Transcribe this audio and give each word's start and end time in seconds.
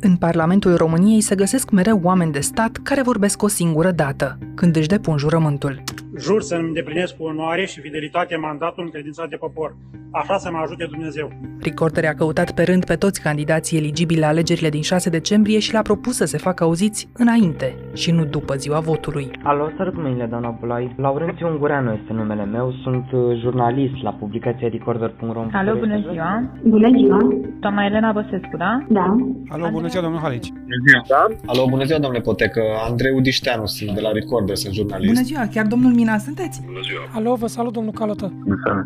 În 0.00 0.16
Parlamentul 0.16 0.76
României 0.76 1.20
se 1.20 1.34
găsesc 1.34 1.70
mereu 1.70 2.00
oameni 2.02 2.32
de 2.32 2.40
stat 2.40 2.76
care 2.82 3.02
vorbesc 3.02 3.42
o 3.42 3.48
singură 3.48 3.90
dată, 3.90 4.38
când 4.54 4.76
își 4.76 4.88
depun 4.88 5.16
jurământul. 5.16 5.82
Jur 6.18 6.42
să-mi 6.42 6.66
îndeplinesc 6.66 7.16
cu 7.16 7.22
onoare 7.24 7.66
și 7.66 7.80
fidelitate 7.80 8.36
mandatul 8.36 8.82
încredințat 8.82 9.28
de 9.28 9.36
popor. 9.36 9.76
Așa 10.20 10.36
să 10.38 10.48
mă 10.52 10.58
ajute 10.64 10.86
Dumnezeu. 10.90 11.32
Recorder 11.60 12.04
a 12.04 12.14
căutat 12.14 12.50
pe 12.50 12.62
rând 12.62 12.84
pe 12.84 12.94
toți 12.94 13.22
candidații 13.22 13.78
eligibili 13.78 14.20
la 14.20 14.26
alegerile 14.26 14.68
din 14.68 14.82
6 14.82 15.10
decembrie 15.10 15.58
și 15.58 15.72
le-a 15.72 15.82
propus 15.82 16.16
să 16.16 16.24
se 16.24 16.38
facă 16.38 16.64
auziți 16.64 17.08
înainte 17.12 17.76
și 17.92 18.10
nu 18.10 18.24
după 18.24 18.54
ziua 18.54 18.80
votului. 18.80 19.30
Alo, 19.42 19.70
sărut 19.76 19.96
mâinile, 19.96 20.26
doamna 20.30 20.56
Bulai. 20.60 20.94
Laurențiu 20.96 21.46
Ungureanu 21.46 21.92
este 22.00 22.12
numele 22.12 22.44
meu, 22.44 22.74
sunt 22.82 23.12
uh, 23.12 23.40
jurnalist 23.40 24.02
la 24.02 24.10
publicația 24.10 24.68
recorder.ro. 24.68 25.46
Alo, 25.52 25.76
bună 25.78 25.98
ziua. 26.10 26.42
Bună 26.62 26.88
ziua. 26.96 27.18
Doamna 27.60 27.84
Elena 27.84 28.12
Băsescu, 28.12 28.56
da? 28.58 28.84
Da. 28.88 29.16
Alo, 29.48 29.68
bună 29.70 29.86
ziua, 29.86 30.02
domnul 30.02 30.20
Halici. 30.20 30.48
Bună 30.48 30.78
ziua. 30.86 31.02
Da? 31.08 31.26
Alo, 31.46 31.66
bună 31.68 31.84
ziua, 31.84 31.98
domnule 31.98 32.22
Potecă. 32.22 32.62
Andrei 32.88 33.12
Udișteanu 33.16 33.66
sunt 33.66 33.90
de 33.90 34.00
la 34.00 34.10
Recorder, 34.12 34.56
sunt 34.56 34.74
jurnalist. 34.74 35.12
Bună 35.12 35.24
ziua, 35.24 35.46
chiar 35.52 35.66
domnul 35.66 35.92
Mina 35.92 36.18
sunteți? 36.18 36.62
Bună 36.66 36.80
ziua. 36.88 37.02
Alo, 37.14 37.34
vă 37.34 37.46
salut, 37.46 37.72
domnul 37.72 37.92
Calotă. 37.92 38.32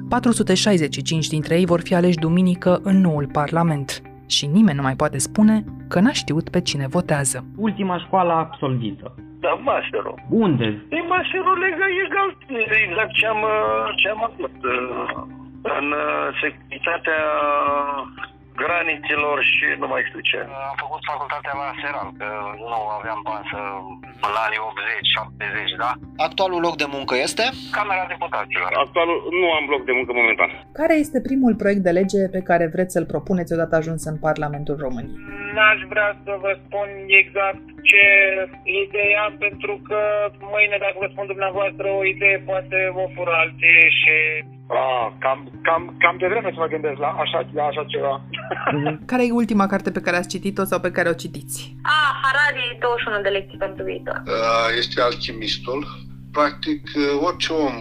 465 0.09 1.18
dintre 1.27 1.55
ei 1.59 1.67
vor 1.67 1.81
fi 1.81 1.95
aleși 1.95 2.19
duminică 2.19 2.81
în 2.83 3.01
noul 3.01 3.27
Parlament. 3.33 4.03
Și 4.27 4.47
nimeni 4.47 4.77
nu 4.77 4.83
mai 4.83 4.97
poate 4.97 5.19
spune 5.19 5.65
că 5.89 6.01
n-a 6.01 6.13
știut 6.13 6.49
pe 6.49 6.61
cine 6.61 6.87
votează. 6.87 7.45
Ultima 7.57 7.99
școală 7.99 8.33
absolvită. 8.33 9.15
Da, 9.41 9.49
mașerul. 9.49 10.15
Unde? 10.29 10.65
E 10.89 11.01
mașerul 11.09 11.59
legal, 11.59 11.91
egal, 12.07 12.37
exact 12.87 13.13
ce 13.13 13.27
am, 13.27 13.43
ce 13.97 14.09
am 14.09 14.23
avut 14.31 14.57
uh, 14.65 15.23
în 15.63 15.87
uh, 15.91 16.39
securitatea 16.41 17.21
granițelor 18.62 19.39
și 19.53 19.67
nu 19.83 19.87
mai 19.93 20.03
știu 20.09 20.21
ce. 20.30 20.39
Am 20.71 20.77
făcut 20.85 21.02
facultatea 21.13 21.55
la 21.63 21.69
Seral, 21.80 22.09
că 22.21 22.29
nu 22.71 22.79
aveam 22.99 23.21
bani 23.29 23.46
să 23.52 23.59
la 24.37 24.43
anii 24.49 24.63
80, 24.69 25.16
70, 25.16 25.82
da? 25.85 25.91
Actualul 26.29 26.60
loc 26.66 26.74
de 26.82 26.88
muncă 26.97 27.15
este? 27.27 27.45
Camera 27.79 28.05
deputaților. 28.15 28.71
Actualul 28.85 29.19
nu 29.41 29.47
am 29.59 29.65
loc 29.74 29.82
de 29.88 29.95
muncă 29.99 30.13
momentan. 30.21 30.51
Care 30.80 30.95
este 31.05 31.19
primul 31.29 31.55
proiect 31.63 31.82
de 31.88 31.93
lege 32.01 32.23
pe 32.37 32.43
care 32.49 32.65
vreți 32.74 32.93
să-l 32.95 33.10
propuneți 33.15 33.52
odată 33.57 33.74
ajuns 33.77 34.02
în 34.10 34.16
Parlamentul 34.29 34.77
României? 34.87 35.19
N-aș 35.54 35.80
vrea 35.93 36.10
să 36.24 36.32
vă 36.45 36.52
spun 36.65 36.88
exact 37.23 37.65
ce 37.91 38.04
idee 38.82 39.15
am, 39.27 39.35
pentru 39.46 39.74
că 39.88 40.01
mâine, 40.52 40.77
dacă 40.85 40.96
vă 41.02 41.09
spun 41.10 41.27
dumneavoastră 41.32 41.87
o 41.99 42.04
idee, 42.15 42.37
poate 42.51 42.79
o 43.02 43.04
fură 43.15 43.35
alții 43.43 43.80
și 44.01 44.15
Ah, 44.71 45.07
cam, 45.19 45.38
cam, 45.63 45.96
cam 45.99 46.16
de 46.19 46.26
vreme 46.26 46.51
să 46.54 46.60
mă 46.60 46.66
gândesc 46.66 46.99
la 46.99 47.10
așa, 47.23 47.38
la 47.54 47.65
așa 47.65 47.85
ceva. 47.93 48.15
care 49.10 49.23
e 49.26 49.41
ultima 49.43 49.66
carte 49.66 49.91
pe 49.91 50.01
care 50.01 50.16
ați 50.16 50.29
citit-o 50.29 50.65
sau 50.65 50.80
pe 50.80 50.91
care 50.91 51.09
o 51.09 51.21
citiți? 51.23 51.74
Ah, 51.82 52.10
Harari, 52.23 52.79
21 52.80 53.23
de 53.23 53.29
lecții 53.29 53.59
pentru 53.59 53.85
viitor. 53.85 54.23
Uh, 54.26 54.69
este 54.79 55.01
alchimistul. 55.01 55.80
Practic, 56.32 56.82
orice 57.29 57.52
om 57.52 57.76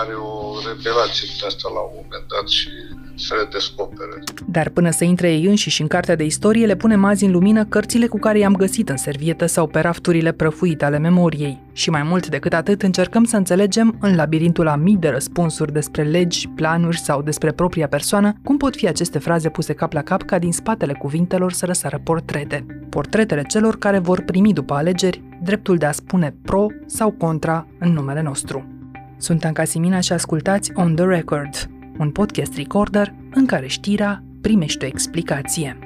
are 0.00 0.14
o 0.14 0.34
revelație 0.68 1.26
de 1.38 1.46
asta 1.46 1.68
la 1.76 1.80
un 1.88 1.92
moment 1.98 2.26
dat 2.34 2.46
și 2.58 2.70
se 3.16 3.34
redescopere. 3.34 4.22
Dar 4.46 4.68
până 4.68 4.90
să 4.90 5.04
intre 5.04 5.32
ei 5.32 5.44
înșiși 5.44 5.80
în 5.80 5.86
cartea 5.86 6.16
de 6.16 6.24
istorie, 6.24 6.66
le 6.66 6.76
punem 6.76 7.04
azi 7.04 7.24
în 7.24 7.30
lumină 7.30 7.64
cărțile 7.64 8.06
cu 8.06 8.18
care 8.18 8.38
i-am 8.38 8.54
găsit 8.54 8.88
în 8.88 8.96
servietă 8.96 9.46
sau 9.46 9.66
pe 9.66 9.80
rafturile 9.80 10.32
prăfuite 10.32 10.84
ale 10.84 10.98
memoriei. 10.98 11.62
Și 11.72 11.90
mai 11.90 12.02
mult 12.02 12.28
decât 12.28 12.52
atât, 12.52 12.82
încercăm 12.82 13.24
să 13.24 13.36
înțelegem, 13.36 13.96
în 14.00 14.14
labirintul 14.14 14.68
a 14.68 14.76
mii 14.76 14.96
de 14.96 15.08
răspunsuri 15.08 15.72
despre 15.72 16.02
legi, 16.02 16.48
planuri 16.48 16.98
sau 16.98 17.22
despre 17.22 17.52
propria 17.52 17.88
persoană, 17.88 18.32
cum 18.42 18.56
pot 18.56 18.76
fi 18.76 18.88
aceste 18.88 19.18
fraze 19.18 19.48
puse 19.48 19.72
cap 19.72 19.92
la 19.92 20.02
cap 20.02 20.22
ca 20.22 20.38
din 20.38 20.52
spatele 20.52 20.92
cuvintelor 20.92 21.52
să 21.52 21.66
răsară 21.66 22.00
portrete. 22.04 22.66
Portretele 22.88 23.42
celor 23.42 23.78
care 23.78 23.98
vor 23.98 24.20
primi 24.20 24.52
după 24.52 24.74
alegeri 24.74 25.22
dreptul 25.42 25.76
de 25.76 25.86
a 25.86 25.92
spune 25.92 26.34
pro 26.42 26.66
sau 26.86 27.10
contra 27.10 27.66
în 27.78 27.92
numele 27.92 28.22
nostru. 28.22 28.66
Sunt 29.18 29.44
Anca 29.44 29.64
Simina 29.64 30.00
și 30.00 30.12
ascultați 30.12 30.72
On 30.74 30.94
The 30.94 31.04
Record, 31.04 31.68
un 31.98 32.10
podcast 32.10 32.56
recorder 32.56 33.14
în 33.30 33.46
care 33.46 33.66
știrea 33.66 34.22
primește 34.40 34.84
o 34.84 34.88
explicație. 34.88 35.78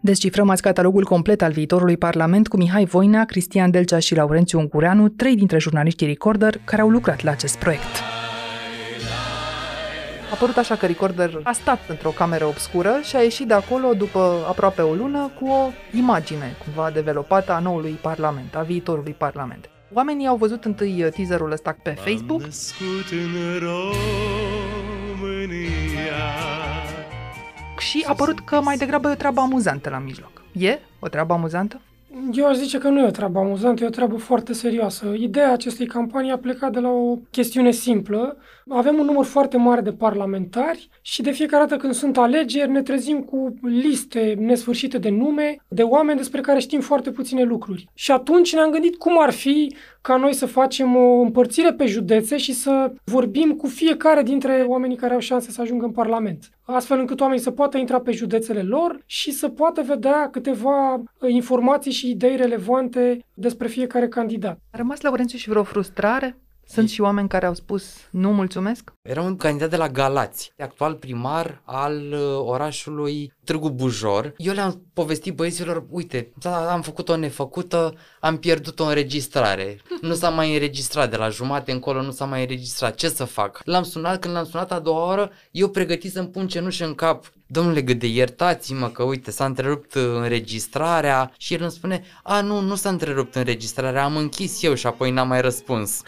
Descifrăm 0.00 0.50
azi 0.50 0.62
catalogul 0.62 1.04
complet 1.04 1.42
al 1.42 1.52
viitorului 1.52 1.96
Parlament 1.96 2.48
cu 2.48 2.56
Mihai 2.56 2.84
Voina, 2.84 3.24
Cristian 3.24 3.70
Delcea 3.70 3.98
și 3.98 4.14
Laurențiu 4.14 4.58
Ungureanu, 4.58 5.08
trei 5.08 5.36
dintre 5.36 5.58
jurnaliștii 5.58 6.06
Recorder 6.06 6.60
care 6.64 6.82
au 6.82 6.88
lucrat 6.88 7.22
la 7.22 7.30
acest 7.30 7.58
proiect. 7.58 8.02
A 10.32 10.34
părut 10.38 10.56
așa 10.56 10.74
că 10.74 10.86
Recorder 10.86 11.40
a 11.42 11.52
stat 11.52 11.78
într-o 11.88 12.10
cameră 12.10 12.44
obscură 12.44 13.00
și 13.02 13.16
a 13.16 13.22
ieșit 13.22 13.46
de 13.46 13.54
acolo 13.54 13.92
după 13.94 14.44
aproape 14.48 14.82
o 14.82 14.94
lună 14.94 15.30
cu 15.40 15.46
o 15.46 15.70
imagine 15.96 16.56
cumva 16.64 16.90
developată 16.90 17.52
a 17.52 17.58
noului 17.58 17.98
Parlament, 18.02 18.54
a 18.56 18.62
viitorului 18.62 19.14
Parlament. 19.18 19.70
Oamenii 19.94 20.26
au 20.26 20.36
văzut 20.36 20.64
întâi 20.64 21.10
teaserul 21.14 21.50
ăsta 21.52 21.76
pe 21.82 21.90
Facebook. 21.90 22.42
Și 27.78 28.04
a 28.06 28.14
părut 28.14 28.40
că 28.40 28.60
mai 28.60 28.76
degrabă 28.76 29.08
e 29.08 29.12
o 29.12 29.14
treabă 29.14 29.40
amuzantă 29.40 29.90
la 29.90 29.98
mijloc. 29.98 30.42
E 30.52 30.78
o 30.98 31.08
treabă 31.08 31.32
amuzantă? 31.32 31.80
Eu 32.32 32.46
aș 32.46 32.56
zice 32.56 32.78
că 32.78 32.88
nu 32.88 33.00
e 33.00 33.06
o 33.06 33.10
treabă 33.10 33.38
amuzantă, 33.38 33.84
e 33.84 33.86
o 33.86 33.90
treabă 33.90 34.16
foarte 34.16 34.52
serioasă. 34.52 35.06
Ideea 35.16 35.52
acestei 35.52 35.86
campanii 35.86 36.30
a 36.30 36.38
plecat 36.38 36.72
de 36.72 36.78
la 36.78 36.88
o 36.88 37.16
chestiune 37.30 37.70
simplă. 37.70 38.36
Avem 38.68 38.98
un 38.98 39.04
număr 39.04 39.24
foarte 39.24 39.56
mare 39.56 39.80
de 39.80 39.92
parlamentari 39.92 40.88
și 41.02 41.22
de 41.22 41.30
fiecare 41.30 41.64
dată 41.64 41.80
când 41.80 41.94
sunt 41.94 42.18
alegeri 42.18 42.70
ne 42.70 42.82
trezim 42.82 43.20
cu 43.20 43.54
liste 43.62 44.36
nesfârșite 44.38 44.98
de 44.98 45.08
nume 45.08 45.56
de 45.68 45.82
oameni 45.82 46.18
despre 46.18 46.40
care 46.40 46.58
știm 46.58 46.80
foarte 46.80 47.10
puține 47.10 47.42
lucruri. 47.42 47.88
Și 47.94 48.10
atunci 48.10 48.54
ne-am 48.54 48.70
gândit 48.70 48.96
cum 48.96 49.20
ar 49.20 49.30
fi 49.30 49.74
ca 50.00 50.16
noi 50.16 50.34
să 50.34 50.46
facem 50.46 50.96
o 50.96 51.20
împărțire 51.20 51.72
pe 51.72 51.86
județe 51.86 52.36
și 52.36 52.52
să 52.52 52.92
vorbim 53.04 53.52
cu 53.52 53.66
fiecare 53.66 54.22
dintre 54.22 54.64
oamenii 54.66 54.96
care 54.96 55.14
au 55.14 55.20
șanse 55.20 55.50
să 55.50 55.60
ajungă 55.60 55.84
în 55.84 55.92
Parlament. 55.92 56.50
Astfel 56.64 56.98
încât 56.98 57.20
oamenii 57.20 57.42
să 57.42 57.50
poată 57.50 57.78
intra 57.78 58.00
pe 58.00 58.12
județele 58.12 58.62
lor 58.62 59.02
și 59.06 59.30
să 59.30 59.48
poată 59.48 59.82
vedea 59.82 60.28
câteva 60.30 61.02
informații 61.28 61.92
și 61.92 62.10
idei 62.10 62.36
relevante 62.36 63.24
despre 63.34 63.68
fiecare 63.68 64.08
candidat. 64.08 64.58
A 64.70 64.76
rămas, 64.76 65.00
Laurențiu, 65.00 65.38
și 65.38 65.48
vreo 65.48 65.62
frustrare? 65.62 66.36
Sunt 66.66 66.88
și 66.88 67.00
oameni 67.00 67.28
care 67.28 67.46
au 67.46 67.54
spus 67.54 67.84
nu 68.10 68.32
mulțumesc? 68.32 68.92
Era 69.02 69.22
un 69.22 69.36
candidat 69.36 69.70
de 69.70 69.76
la 69.76 69.88
Galați, 69.88 70.52
actual 70.58 70.94
primar 70.94 71.62
al 71.64 72.12
orașului 72.44 73.32
Târgu 73.44 73.70
Bujor. 73.70 74.34
Eu 74.36 74.52
le-am 74.52 74.82
povestit 74.92 75.34
băieților, 75.34 75.86
uite, 75.90 76.32
am 76.44 76.82
făcut 76.82 77.08
o 77.08 77.16
nefăcută, 77.16 77.94
am 78.20 78.36
pierdut 78.38 78.80
o 78.80 78.84
înregistrare. 78.84 79.80
Nu 80.00 80.14
s-a 80.14 80.28
mai 80.28 80.52
înregistrat 80.52 81.10
de 81.10 81.16
la 81.16 81.28
jumate 81.28 81.72
încolo, 81.72 82.02
nu 82.02 82.10
s-a 82.10 82.24
mai 82.24 82.40
înregistrat. 82.40 82.94
Ce 82.94 83.08
să 83.08 83.24
fac? 83.24 83.60
L-am 83.64 83.82
sunat, 83.82 84.20
când 84.20 84.34
l-am 84.34 84.44
sunat 84.44 84.72
a 84.72 84.78
doua 84.78 85.10
oră, 85.10 85.30
eu 85.50 85.68
pregătit 85.68 86.12
să-mi 86.12 86.28
pun 86.28 86.48
cenușă 86.48 86.84
în 86.84 86.94
cap. 86.94 87.32
Domnule 87.52 87.82
Gâde, 87.82 88.06
iertați-mă 88.06 88.88
că 88.88 89.02
uite, 89.02 89.30
s-a 89.30 89.44
întrerupt 89.44 89.94
înregistrarea 89.94 91.32
și 91.38 91.54
el 91.54 91.62
îmi 91.62 91.70
spune, 91.70 92.04
a 92.22 92.40
nu, 92.40 92.60
nu 92.60 92.74
s-a 92.74 92.88
întrerupt 92.88 93.34
înregistrarea, 93.34 94.04
am 94.04 94.16
închis 94.16 94.62
eu 94.62 94.74
și 94.74 94.86
apoi 94.86 95.10
n-am 95.10 95.28
mai 95.28 95.40
răspuns. 95.40 96.02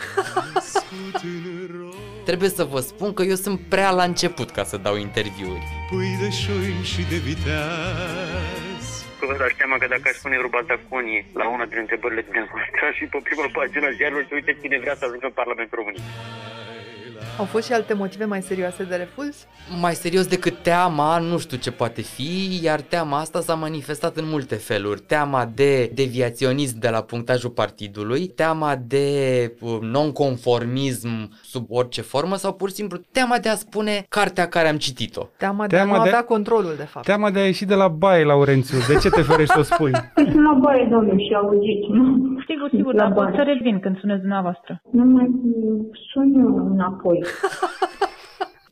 Trebuie 2.28 2.48
să 2.48 2.64
vă 2.64 2.80
spun 2.80 3.14
că 3.14 3.22
eu 3.22 3.34
sunt 3.34 3.60
prea 3.68 3.90
la 3.90 4.04
început 4.04 4.50
ca 4.50 4.64
să 4.64 4.76
dau 4.76 4.96
interviuri. 4.96 5.66
Pui 5.90 6.16
de 6.20 6.30
șoim 6.30 6.82
și 6.82 7.02
de 7.10 7.16
viteaz 7.16 8.84
Că 9.18 9.26
vă 9.26 9.34
dați 9.38 9.54
seama 9.58 9.76
că 9.76 9.86
dacă 9.94 10.06
aș 10.12 10.16
pune 10.22 10.36
ruba 10.36 10.60
Zaconi 10.68 11.26
la 11.40 11.46
una 11.48 11.64
dintre 11.64 11.80
întrebările 11.80 12.24
din 12.30 12.48
și 12.96 13.04
pe 13.04 13.18
prima 13.22 13.46
pagină 13.52 13.88
ziarului 13.98 14.26
să 14.28 14.34
uite 14.34 14.58
cine 14.60 14.78
vrea 14.78 14.94
să 14.98 15.04
ajungă 15.04 15.26
în 15.26 15.36
Parlamentul 15.40 15.78
României. 15.80 16.04
Au 17.38 17.44
fost 17.44 17.66
și 17.66 17.72
alte 17.72 17.94
motive 17.94 18.24
mai 18.24 18.42
serioase 18.42 18.84
de 18.84 18.94
refuz? 18.94 19.46
Mai 19.80 19.94
serios 19.94 20.26
decât 20.26 20.62
teama, 20.62 21.18
nu 21.18 21.38
știu 21.38 21.56
ce 21.56 21.70
poate 21.72 22.00
fi, 22.00 22.60
iar 22.62 22.80
teama 22.80 23.18
asta 23.18 23.40
s-a 23.40 23.54
manifestat 23.54 24.16
în 24.16 24.24
multe 24.28 24.54
feluri. 24.54 25.00
Teama 25.00 25.50
de 25.54 25.90
deviaționism 25.94 26.78
de 26.78 26.88
la 26.88 27.00
punctajul 27.00 27.50
partidului, 27.50 28.26
teama 28.26 28.76
de 28.86 29.06
nonconformism 29.80 31.08
sub 31.42 31.64
orice 31.68 32.02
formă 32.02 32.34
sau 32.34 32.52
pur 32.52 32.68
și 32.68 32.74
simplu 32.74 32.98
teama 33.12 33.36
de 33.38 33.48
a 33.48 33.54
spune 33.54 34.06
cartea 34.08 34.46
care 34.46 34.68
am 34.68 34.76
citit-o. 34.76 35.22
Teama 35.36 35.66
de 35.66 35.76
teama 35.76 35.94
a 35.94 35.96
nu 35.96 36.02
de... 36.02 36.08
avea 36.08 36.24
controlul, 36.24 36.74
de 36.76 36.88
fapt. 36.92 37.06
Teama 37.06 37.30
de 37.30 37.38
a 37.38 37.44
ieși 37.44 37.64
de 37.64 37.74
la 37.74 37.88
baie, 37.88 38.24
Laurențiu. 38.24 38.78
De 38.88 38.98
ce 39.02 39.08
te 39.08 39.22
ferești 39.22 39.52
să 39.52 39.58
o 39.58 39.62
spui? 39.62 39.92
Sunt 40.32 40.44
la 40.48 40.58
baie, 40.64 40.88
domnule, 40.90 41.18
și 41.26 41.34
auziți, 41.34 41.86
nu? 41.96 42.02
Sigur, 42.48 42.68
sigur, 42.76 42.94
dar 42.94 43.12
pot 43.12 43.28
să 43.36 43.42
revin 43.52 43.80
când 43.80 43.98
sunezi 43.98 44.20
dumneavoastră. 44.20 44.80
Nu 44.90 45.04
mai 45.04 45.26
sun 46.10 46.28
eu 46.44 46.50
înapoi. 46.72 47.03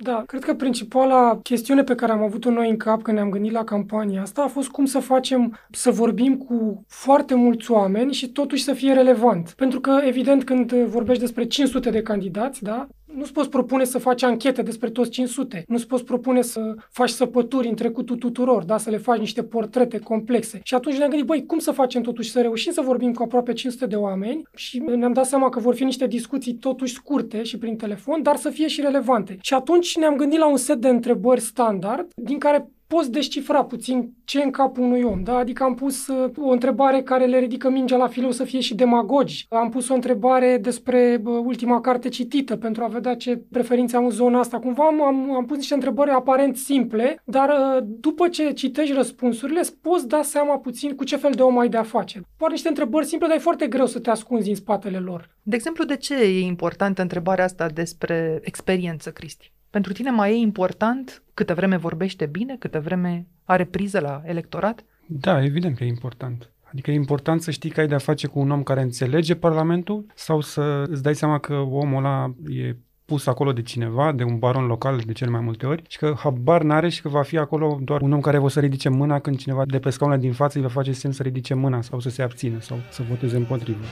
Da, 0.03 0.23
cred 0.27 0.45
că 0.45 0.55
principala 0.55 1.39
chestiune 1.43 1.83
pe 1.83 1.95
care 1.95 2.13
am 2.13 2.23
avut-o 2.23 2.51
noi 2.51 2.69
în 2.69 2.77
cap 2.77 3.03
când 3.03 3.17
ne-am 3.17 3.31
gândit 3.31 3.53
la 3.53 3.65
campania 3.65 4.23
asta 4.23 4.43
a 4.43 4.49
fost 4.49 4.69
cum 4.69 4.85
să 4.85 4.99
facem 4.99 5.59
să 5.71 5.91
vorbim 5.91 6.37
cu 6.37 6.85
foarte 6.89 7.35
mulți 7.35 7.71
oameni 7.71 8.13
și 8.13 8.29
totuși 8.29 8.63
să 8.63 8.73
fie 8.73 8.93
relevant. 8.93 9.51
Pentru 9.57 9.81
că, 9.81 10.01
evident, 10.05 10.45
când 10.45 10.73
vorbești 10.73 11.23
despre 11.23 11.45
500 11.45 11.91
de 11.91 12.03
candidați, 12.03 12.63
da, 12.63 12.89
Nu-ți 13.15 13.33
poți 13.33 13.49
propune 13.49 13.85
să 13.85 13.99
faci 13.99 14.23
anchete 14.23 14.63
despre 14.63 14.91
toți 14.91 15.11
500. 15.11 15.65
Nu-ți 15.69 15.87
poți 15.87 16.05
propune 16.05 16.43
să 16.43 16.75
faci 16.91 17.11
săpături 17.11 17.69
în 17.69 17.75
trecutul 17.75 18.17
tuturor, 18.17 18.65
da? 18.65 18.79
să 18.79 18.91
le 18.91 18.97
faci 18.97 19.19
niște 19.19 19.43
portrete 19.43 19.99
complexe. 19.99 20.61
Și 20.63 20.75
atunci 20.75 20.97
ne-am 20.97 21.09
gândit, 21.09 21.27
băi, 21.27 21.47
cum 21.47 21.59
să 21.59 21.71
facem 21.71 22.03
totuși 22.03 22.31
să 22.31 22.41
reușim 22.41 22.73
să 22.73 22.81
vorbim 22.81 23.13
cu 23.13 23.23
aproape 23.23 23.53
500 23.53 23.87
de 23.87 23.97
oameni 23.97 24.43
și 24.55 24.79
ne-am 24.79 25.13
dat 25.13 25.27
seama 25.27 25.49
că 25.49 25.61
vor 25.61 25.75
fi 25.75 25.85
niște 25.85 26.07
discuții 26.07 26.55
totuși 26.55 26.95
scurte 26.95 27.43
și 27.43 27.59
prin 27.59 27.77
telefon, 27.77 28.23
dar 28.23 28.37
să 28.37 28.51
fie 28.51 28.69
și 28.69 28.81
relevante. 28.81 29.39
Și 29.41 29.55
atunci 29.55 29.97
ne-am 29.97 30.17
gândit 30.17 30.39
la 30.39 30.51
un 30.51 30.57
set 30.57 30.81
de 30.81 30.89
întrebări 30.89 31.41
standard, 31.41 32.07
din 32.15 32.39
care 32.39 32.71
poți 32.95 33.11
descifra 33.11 33.65
puțin 33.65 34.13
ce 34.25 34.41
e 34.41 34.45
în 34.45 34.51
capul 34.51 34.83
unui 34.83 35.03
om. 35.03 35.23
Da? 35.23 35.37
Adică 35.37 35.63
am 35.63 35.75
pus 35.75 36.07
uh, 36.07 36.31
o 36.37 36.51
întrebare 36.51 37.03
care 37.03 37.25
le 37.25 37.39
ridică 37.39 37.71
mingea 37.71 37.97
la 37.97 38.07
fileu 38.07 38.31
să 38.31 38.45
fie 38.45 38.61
și 38.61 38.75
demagogi. 38.75 39.47
Am 39.49 39.71
pus 39.71 39.89
o 39.89 39.95
întrebare 39.95 40.59
despre 40.63 41.21
uh, 41.25 41.41
ultima 41.45 41.81
carte 41.81 42.09
citită 42.09 42.57
pentru 42.57 42.85
a 42.85 42.87
vedea 42.87 43.17
ce 43.17 43.43
preferințe 43.51 43.97
am 43.97 44.05
în 44.05 44.11
zona 44.11 44.39
asta. 44.39 44.59
Cumva 44.59 44.87
am, 44.87 45.03
am, 45.03 45.35
am 45.35 45.45
pus 45.45 45.57
niște 45.57 45.75
întrebări 45.75 46.11
aparent 46.11 46.57
simple, 46.57 47.23
dar 47.25 47.49
uh, 47.49 47.85
după 48.01 48.29
ce 48.29 48.53
citești 48.53 48.95
răspunsurile, 48.95 49.59
îți 49.59 49.77
poți 49.77 50.09
da 50.09 50.23
seama 50.23 50.59
puțin 50.59 50.95
cu 50.95 51.05
ce 51.05 51.17
fel 51.17 51.33
de 51.33 51.43
om 51.43 51.59
ai 51.59 51.69
de 51.69 51.77
a 51.77 51.83
face. 51.83 52.21
Par 52.37 52.51
niște 52.51 52.69
întrebări 52.69 53.07
simple, 53.07 53.27
dar 53.27 53.37
e 53.37 53.41
foarte 53.41 53.67
greu 53.67 53.87
să 53.87 54.01
te 54.01 54.11
ascunzi 54.11 54.49
în 54.49 54.55
spatele 54.55 54.99
lor. 54.99 55.31
De 55.43 55.55
exemplu, 55.57 55.85
de 55.85 55.97
ce 55.97 56.15
e 56.15 56.41
importantă 56.41 57.03
întrebarea 57.03 57.45
asta 57.45 57.69
despre 57.69 58.41
experiență, 58.43 59.11
Cristi? 59.11 59.53
Pentru 59.73 59.93
tine 59.93 60.11
mai 60.11 60.33
e 60.33 60.35
important 60.35 61.23
câtă 61.35 61.55
vreme 61.55 61.77
vorbește 61.77 62.27
bine, 62.27 62.57
câtă 62.59 62.81
vreme 62.81 63.27
are 63.45 63.65
priză 63.65 64.01
la 64.01 64.23
electorat? 64.25 64.85
Da, 65.07 65.45
evident 65.45 65.77
că 65.77 65.85
e 65.85 65.87
important. 65.87 66.51
Adică 66.73 66.91
e 66.91 66.95
important 66.95 67.43
să 67.43 67.51
știi 67.51 67.71
că 67.71 67.81
ai 67.81 67.87
de-a 67.87 67.99
face 67.99 68.27
cu 68.27 68.39
un 68.39 68.51
om 68.51 68.63
care 68.63 68.83
înțelege 68.83 69.35
Parlamentul 69.35 70.07
sau 70.15 70.41
să 70.41 70.85
îți 70.89 71.03
dai 71.03 71.15
seama 71.15 71.39
că 71.39 71.55
omul 71.55 72.05
ăla 72.05 72.35
e 72.49 72.77
pus 73.05 73.27
acolo 73.27 73.53
de 73.53 73.63
cineva, 73.63 74.13
de 74.13 74.23
un 74.23 74.39
baron 74.39 74.67
local 74.67 75.01
de 75.07 75.13
cele 75.13 75.31
mai 75.31 75.41
multe 75.41 75.67
ori 75.67 75.83
și 75.89 75.99
că 75.99 76.15
habar 76.19 76.63
n-are 76.63 76.89
și 76.89 77.03
că 77.03 77.09
va 77.09 77.23
fi 77.23 77.39
acolo 77.39 77.79
doar 77.83 78.01
un 78.01 78.13
om 78.13 78.21
care 78.21 78.39
o 78.39 78.49
să 78.49 78.61
ridice 78.61 78.89
mâna 78.89 79.19
când 79.19 79.39
cineva 79.39 79.65
de 79.67 79.79
pe 79.79 79.91
scaunul 79.91 80.19
din 80.19 80.33
față 80.33 80.59
îi 80.59 80.65
va 80.65 80.71
face 80.71 80.93
semn 80.93 81.13
să 81.13 81.23
ridice 81.23 81.55
mâna 81.55 81.83
sau 81.83 82.01
să 82.01 82.11
se 82.11 82.23
abțină 82.23 82.61
sau 82.61 82.79
să 82.91 83.03
voteze 83.09 83.37
împotrivă. 83.37 83.85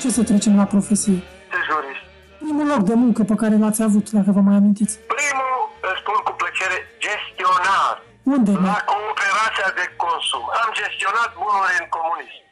Ce 0.00 0.10
să 0.10 0.24
trecem 0.24 0.56
la 0.56 0.64
profesie? 0.64 1.12
Jurist. 1.12 2.07
Primul 2.48 2.66
loc 2.74 2.82
de 2.92 2.94
muncă 2.94 3.22
pe 3.22 3.34
care 3.42 3.56
l-ați 3.62 3.82
avut, 3.82 4.10
dacă 4.10 4.30
vă 4.36 4.40
mai 4.40 4.56
amintiți. 4.60 4.94
Primul, 5.14 5.58
îți 5.88 5.98
spun 6.02 6.18
cu 6.26 6.32
plăcere, 6.40 6.76
gestionar. 7.04 7.94
Unde? 8.34 8.52
La 8.70 8.78
cooperația 8.92 9.68
de 9.80 9.86
consum. 10.04 10.44
Am 10.62 10.70
gestionat 10.80 11.30
bunuri 11.38 11.76
în 11.82 11.86
comunism. 11.96 12.42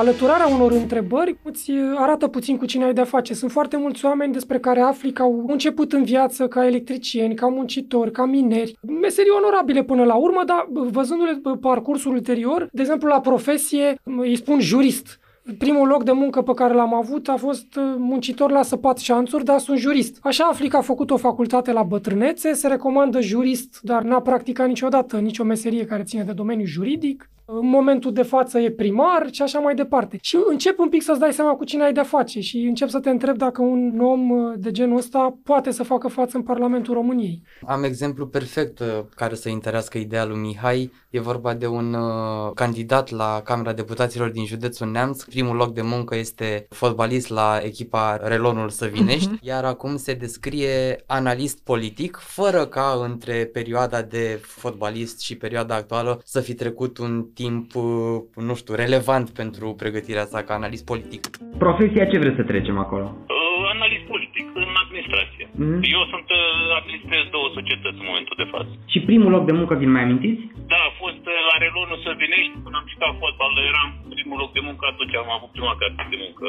Alăturarea 0.00 0.46
unor 0.56 0.72
întrebări 0.82 1.38
îți 1.42 1.70
arată 2.04 2.26
puțin 2.28 2.56
cu 2.58 2.66
cine 2.70 2.84
ai 2.84 2.92
de-a 2.92 3.14
face. 3.16 3.34
Sunt 3.34 3.50
foarte 3.50 3.76
mulți 3.76 4.04
oameni 4.04 4.32
despre 4.32 4.58
care 4.58 4.80
afli 4.80 5.12
că 5.12 5.22
au 5.22 5.44
început 5.48 5.92
în 5.92 6.04
viață 6.04 6.48
ca 6.48 6.66
electricieni, 6.66 7.34
ca 7.34 7.46
muncitori, 7.46 8.10
ca 8.10 8.24
mineri. 8.24 8.78
Meserii 9.00 9.38
onorabile 9.40 9.82
până 9.82 10.04
la 10.04 10.14
urmă, 10.14 10.42
dar 10.46 10.66
văzându-le 10.70 11.40
parcursul 11.60 12.12
ulterior, 12.12 12.68
de 12.72 12.80
exemplu 12.82 13.08
la 13.08 13.20
profesie, 13.20 13.98
îi 14.04 14.36
spun 14.36 14.60
jurist. 14.60 15.18
Primul 15.58 15.88
loc 15.88 16.04
de 16.04 16.12
muncă 16.12 16.42
pe 16.42 16.54
care 16.54 16.74
l-am 16.74 16.94
avut 16.94 17.28
a 17.28 17.36
fost 17.36 17.76
uh, 17.76 17.94
muncitor 17.98 18.50
la 18.50 18.62
săpat 18.62 18.98
șanțuri, 18.98 19.44
dar 19.44 19.58
sunt 19.58 19.78
jurist. 19.78 20.18
Așa 20.22 20.44
afli 20.44 20.68
că 20.68 20.76
a 20.76 20.80
făcut 20.80 21.10
o 21.10 21.16
facultate 21.16 21.72
la 21.72 21.82
bătrânețe, 21.82 22.52
se 22.52 22.68
recomandă 22.68 23.20
jurist, 23.20 23.80
dar 23.82 24.02
n-a 24.02 24.20
practicat 24.20 24.66
niciodată 24.66 25.18
nicio 25.18 25.44
meserie 25.44 25.84
care 25.84 26.02
ține 26.02 26.22
de 26.22 26.32
domeniul 26.32 26.66
juridic 26.66 27.30
în 27.50 27.68
momentul 27.68 28.12
de 28.12 28.22
față 28.22 28.58
e 28.58 28.70
primar 28.70 29.28
și 29.30 29.42
așa 29.42 29.58
mai 29.58 29.74
departe. 29.74 30.18
Și 30.22 30.36
încep 30.48 30.78
un 30.78 30.88
pic 30.88 31.02
să-ți 31.02 31.18
dai 31.18 31.32
seama 31.32 31.52
cu 31.54 31.64
cine 31.64 31.84
ai 31.84 31.92
de-a 31.92 32.02
face 32.02 32.40
și 32.40 32.58
încep 32.58 32.88
să 32.88 33.00
te 33.00 33.10
întreb 33.10 33.36
dacă 33.36 33.62
un 33.62 34.00
om 34.00 34.30
uh, 34.30 34.54
de 34.56 34.70
genul 34.70 34.96
ăsta 34.96 35.38
poate 35.44 35.70
să 35.70 35.82
facă 35.82 36.08
față 36.08 36.36
în 36.36 36.42
Parlamentul 36.42 36.94
României. 36.94 37.42
Am 37.66 37.82
exemplu 37.82 38.26
perfect 38.26 38.78
uh, 38.78 38.86
care 39.14 39.34
să 39.34 39.48
interesească 39.48 39.98
ideea 39.98 40.24
lui 40.24 40.38
Mihai. 40.38 40.92
E 41.10 41.20
vorba 41.20 41.54
de 41.54 41.66
un 41.66 41.94
uh, 41.94 42.52
candidat 42.54 43.10
la 43.10 43.40
Camera 43.44 43.72
Deputaților 43.72 44.30
din 44.30 44.44
județul 44.44 44.90
Neamț. 44.90 45.22
Primul 45.22 45.56
loc 45.56 45.74
de 45.74 45.82
muncă 45.82 46.16
este 46.16 46.66
fotbalist 46.70 47.28
la 47.28 47.60
echipa 47.62 48.20
Relonul 48.22 48.68
Săvinești, 48.68 49.36
uh-huh. 49.36 49.40
iar 49.40 49.64
acum 49.64 49.96
se 49.96 50.14
descrie 50.14 51.02
analist 51.06 51.58
politic, 51.64 52.18
fără 52.20 52.66
ca 52.66 53.00
între 53.04 53.50
perioada 53.52 54.02
de 54.02 54.40
fotbalist 54.42 55.20
și 55.20 55.36
perioada 55.36 55.74
actuală 55.74 56.20
să 56.24 56.40
fi 56.40 56.54
trecut 56.54 56.98
un 56.98 57.26
timp, 57.40 57.66
uh, 57.74 58.44
nu 58.48 58.54
știu, 58.60 58.74
relevant 58.84 59.26
pentru 59.40 59.66
pregătirea 59.82 60.26
sa 60.32 60.40
ca 60.46 60.52
analist 60.60 60.84
politic. 60.92 61.22
Profesia 61.64 62.04
ce 62.10 62.20
vreți 62.22 62.40
să 62.40 62.44
trecem 62.50 62.76
acolo? 62.84 63.06
Uh, 63.08 63.62
analist 63.76 64.04
politic, 64.12 64.46
în 64.62 64.70
administrație. 64.84 65.44
Mm-hmm. 65.48 65.80
Eu 65.96 66.02
sunt, 66.12 66.28
uh, 66.40 66.78
administrez 66.80 67.22
două 67.36 67.48
societăți 67.58 68.00
în 68.02 68.08
momentul 68.10 68.36
de 68.42 68.48
față. 68.54 68.70
Și 68.92 68.98
primul 69.08 69.30
loc 69.36 69.44
de 69.50 69.54
muncă, 69.58 69.72
vi 69.82 69.94
mai 69.94 70.04
amintiți? 70.06 70.42
Da, 70.72 70.80
a 70.90 70.92
fost 71.02 71.22
la 71.48 71.54
Relonul 71.64 71.98
Săvinești, 72.04 72.54
când 72.62 72.74
am 72.80 72.86
jucat 72.92 73.12
fotbal, 73.22 73.52
eram 73.72 73.88
primul 74.14 74.38
loc 74.42 74.50
de 74.56 74.62
muncă, 74.68 74.84
atunci 74.92 75.14
am 75.22 75.30
avut 75.36 75.50
prima 75.56 75.74
carte 75.80 76.02
de 76.12 76.18
muncă. 76.24 76.46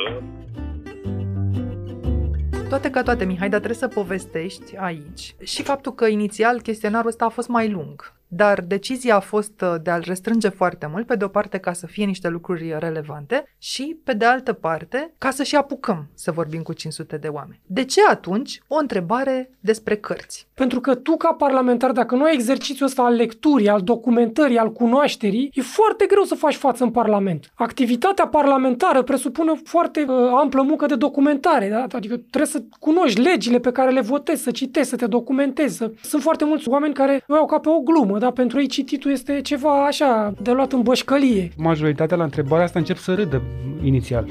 Toate 2.71 2.89
ca 2.89 3.01
toate, 3.03 3.23
Mihai, 3.25 3.53
dar 3.53 3.61
trebuie 3.63 3.83
să 3.85 3.97
povestești 3.99 4.71
aici 4.89 5.25
și 5.53 5.61
faptul 5.63 5.91
că 5.99 6.05
inițial 6.07 6.55
chestionarul 6.67 7.13
ăsta 7.13 7.25
a 7.25 7.37
fost 7.37 7.49
mai 7.57 7.67
lung. 7.75 8.18
Dar 8.31 8.61
decizia 8.61 9.15
a 9.15 9.19
fost 9.19 9.61
uh, 9.61 9.75
de 9.83 9.89
a-l 9.89 10.03
restrânge 10.05 10.49
foarte 10.49 10.87
mult, 10.91 11.05
pe 11.05 11.15
de 11.15 11.23
o 11.23 11.27
parte 11.27 11.57
ca 11.57 11.73
să 11.73 11.87
fie 11.87 12.05
niște 12.05 12.27
lucruri 12.27 12.75
relevante 12.79 13.43
și 13.57 13.99
pe 14.03 14.13
de 14.13 14.25
altă 14.25 14.53
parte 14.53 15.13
ca 15.17 15.29
să 15.31 15.43
și 15.43 15.55
apucăm 15.55 16.09
să 16.13 16.31
vorbim 16.31 16.61
cu 16.61 16.73
500 16.73 17.17
de 17.17 17.27
oameni. 17.27 17.61
De 17.65 17.85
ce 17.85 18.01
atunci 18.09 18.61
o 18.67 18.75
întrebare 18.77 19.49
despre 19.59 19.95
cărți? 19.95 20.47
Pentru 20.53 20.79
că 20.79 20.95
tu 20.95 21.17
ca 21.17 21.33
parlamentar, 21.33 21.91
dacă 21.91 22.15
nu 22.15 22.23
ai 22.23 22.33
exercițiul 22.33 22.87
ăsta 22.87 23.03
al 23.03 23.13
lecturii, 23.13 23.69
al 23.69 23.81
documentării, 23.81 24.57
al 24.57 24.71
cunoașterii, 24.71 25.51
e 25.53 25.61
foarte 25.61 26.05
greu 26.05 26.23
să 26.23 26.35
faci 26.35 26.55
față 26.55 26.83
în 26.83 26.91
Parlament. 26.91 27.51
Activitatea 27.53 28.27
parlamentară 28.27 29.01
presupune 29.01 29.51
foarte 29.63 30.05
uh, 30.07 30.15
amplă 30.33 30.61
muncă 30.61 30.85
de 30.85 30.95
documentare, 30.95 31.69
da? 31.69 31.81
adică 31.81 32.15
trebuie 32.17 32.51
să 32.51 32.63
cunoști 32.79 33.21
legile 33.21 33.59
pe 33.59 33.71
care 33.71 33.91
le 33.91 34.01
votezi, 34.01 34.43
să 34.43 34.51
citești, 34.51 34.89
să 34.89 34.95
te 34.95 35.05
documentezi. 35.05 35.77
Să... 35.77 35.91
Sunt 36.01 36.21
foarte 36.21 36.45
mulți 36.45 36.69
oameni 36.69 36.93
care 36.93 37.23
o 37.27 37.35
iau 37.35 37.45
ca 37.45 37.59
pe 37.59 37.69
o 37.69 37.79
glumă, 37.79 38.18
dar 38.19 38.31
pentru 38.31 38.59
ei 38.59 38.67
cititul 38.67 39.11
este 39.11 39.41
ceva 39.41 39.85
așa, 39.85 40.33
de 40.41 40.51
luat 40.51 40.71
în 40.71 40.81
bășcălie. 40.81 41.49
Majoritatea 41.57 42.17
la 42.17 42.23
întrebarea 42.23 42.63
asta 42.63 42.79
încep 42.79 42.95
să 42.95 43.13
râdă 43.13 43.41
inițial. 43.83 44.25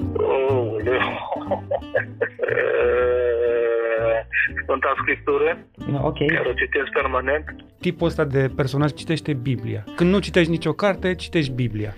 Sfânta 4.62 4.94
Scriptură, 5.02 5.58
ok. 6.02 6.18
care 6.26 6.48
o 6.48 6.52
citesc 6.52 6.88
permanent. 6.92 7.44
Tipul 7.80 8.06
ăsta 8.06 8.24
de 8.24 8.50
personaj 8.56 8.92
citește 8.92 9.32
Biblia. 9.32 9.84
Când 9.96 10.10
nu 10.10 10.18
citești 10.18 10.50
nicio 10.50 10.72
carte, 10.72 11.14
citești 11.14 11.52
Biblia. 11.52 11.94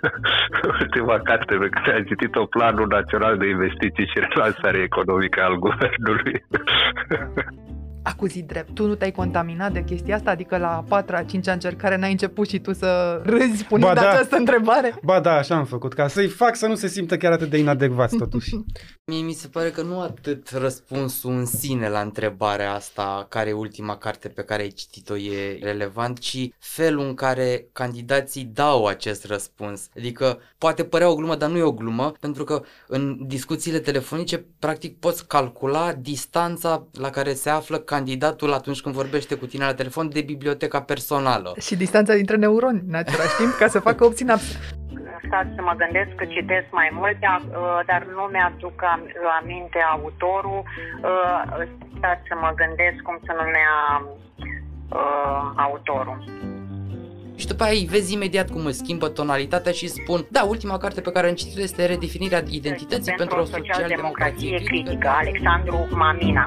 Ultima 0.80 1.18
carte 1.18 1.54
pe 1.54 1.68
care 1.68 1.96
am 1.96 2.02
citit-o, 2.02 2.44
Planul 2.44 2.86
Național 2.86 3.36
de 3.38 3.48
Investiții 3.48 4.06
și 4.06 4.20
Relansare 4.28 4.78
Economică 4.78 5.42
al 5.42 5.58
Guvernului 5.58 6.44
acuzi 8.06 8.42
drept. 8.42 8.74
Tu 8.74 8.86
nu 8.86 8.94
te-ai 8.94 9.10
contaminat 9.12 9.72
de 9.72 9.84
chestia 9.84 10.14
asta? 10.14 10.30
Adică 10.30 10.56
la 10.56 10.76
a 10.76 10.84
patra, 10.88 11.18
a 11.18 11.22
cincea 11.22 11.52
încercare 11.52 11.96
n-ai 11.96 12.10
început 12.10 12.48
și 12.48 12.58
tu 12.58 12.72
să 12.72 13.20
râzi 13.24 13.64
punând 13.64 13.94
ba 13.94 14.00
da. 14.00 14.10
această 14.10 14.36
întrebare? 14.36 14.94
Ba 15.02 15.20
da, 15.20 15.32
așa 15.32 15.56
am 15.56 15.64
făcut, 15.64 15.92
ca 15.92 16.08
să-i 16.08 16.28
fac 16.28 16.56
să 16.56 16.66
nu 16.66 16.74
se 16.74 16.86
simtă 16.86 17.16
chiar 17.16 17.32
atât 17.32 17.50
de 17.50 17.58
inadecvați 17.58 18.16
totuși. 18.16 18.54
Mie 19.10 19.22
mi 19.22 19.32
se 19.32 19.48
pare 19.48 19.70
că 19.70 19.82
nu 19.82 20.00
atât 20.00 20.50
răspunsul 20.50 21.30
în 21.30 21.44
sine 21.44 21.88
la 21.88 22.00
întrebarea 22.00 22.74
asta, 22.74 23.26
care 23.28 23.48
e 23.48 23.52
ultima 23.52 23.96
carte 23.96 24.28
pe 24.28 24.42
care 24.42 24.62
ai 24.62 24.68
citit-o 24.68 25.16
e 25.16 25.58
relevant, 25.62 26.18
ci 26.18 26.48
felul 26.58 27.06
în 27.06 27.14
care 27.14 27.66
candidații 27.72 28.44
dau 28.44 28.86
acest 28.86 29.24
răspuns. 29.24 29.88
Adică 29.96 30.38
poate 30.58 30.84
părea 30.84 31.10
o 31.10 31.14
glumă, 31.14 31.36
dar 31.36 31.50
nu 31.50 31.56
e 31.56 31.62
o 31.62 31.72
glumă, 31.72 32.12
pentru 32.20 32.44
că 32.44 32.62
în 32.86 33.18
discuțiile 33.26 33.78
telefonice 33.78 34.44
practic 34.58 34.98
poți 34.98 35.26
calcula 35.26 35.92
distanța 35.92 36.86
la 36.92 37.10
care 37.10 37.34
se 37.34 37.50
află 37.50 37.78
candidatul 37.96 38.52
atunci 38.52 38.80
când 38.80 38.94
vorbește 38.94 39.34
cu 39.40 39.46
tine 39.46 39.64
la 39.64 39.74
telefon 39.80 40.06
de 40.16 40.22
biblioteca 40.32 40.80
personală. 40.92 41.50
Și 41.66 41.76
distanța 41.84 42.14
dintre 42.14 42.36
neuroni 42.36 42.82
în 42.88 42.94
același 42.94 43.36
timp 43.40 43.52
ca 43.60 43.66
să 43.74 43.78
facă 43.88 44.04
o 44.04 44.10
sinapsă. 44.10 44.54
Stați 45.26 45.52
să 45.56 45.62
mă 45.68 45.74
gândesc 45.82 46.10
că 46.20 46.24
citesc 46.24 46.66
mai 46.70 46.90
multe, 46.92 47.26
uh, 47.30 47.80
dar 47.90 48.00
nu 48.16 48.22
mi-aduc 48.32 48.78
aminte 49.40 49.78
autorul. 49.96 50.62
Uh, 50.62 51.42
stați 51.98 52.24
să 52.30 52.34
mă 52.44 52.50
gândesc 52.60 52.98
cum 53.06 53.16
se 53.26 53.32
numea 53.40 53.72
uh, 54.98 55.42
autorul. 55.66 56.18
Și 57.40 57.46
după 57.46 57.62
aia 57.64 57.72
îi 57.72 57.88
vezi 57.90 58.12
imediat 58.12 58.50
cum 58.50 58.66
îți 58.66 58.78
schimbă 58.78 59.08
tonalitatea 59.08 59.72
și 59.72 59.86
spun 59.88 60.26
Da, 60.30 60.42
ultima 60.42 60.76
carte 60.78 61.00
pe 61.00 61.12
care 61.12 61.28
am 61.28 61.34
citit 61.34 61.58
este 61.58 61.86
Redefinirea 61.86 62.42
identității 62.48 63.14
pentru, 63.16 63.36
pentru 63.36 63.38
o 63.38 63.56
social-democrație 63.56 64.62
critică, 64.64 65.08
Alexandru 65.08 65.88
Mamina. 65.90 66.46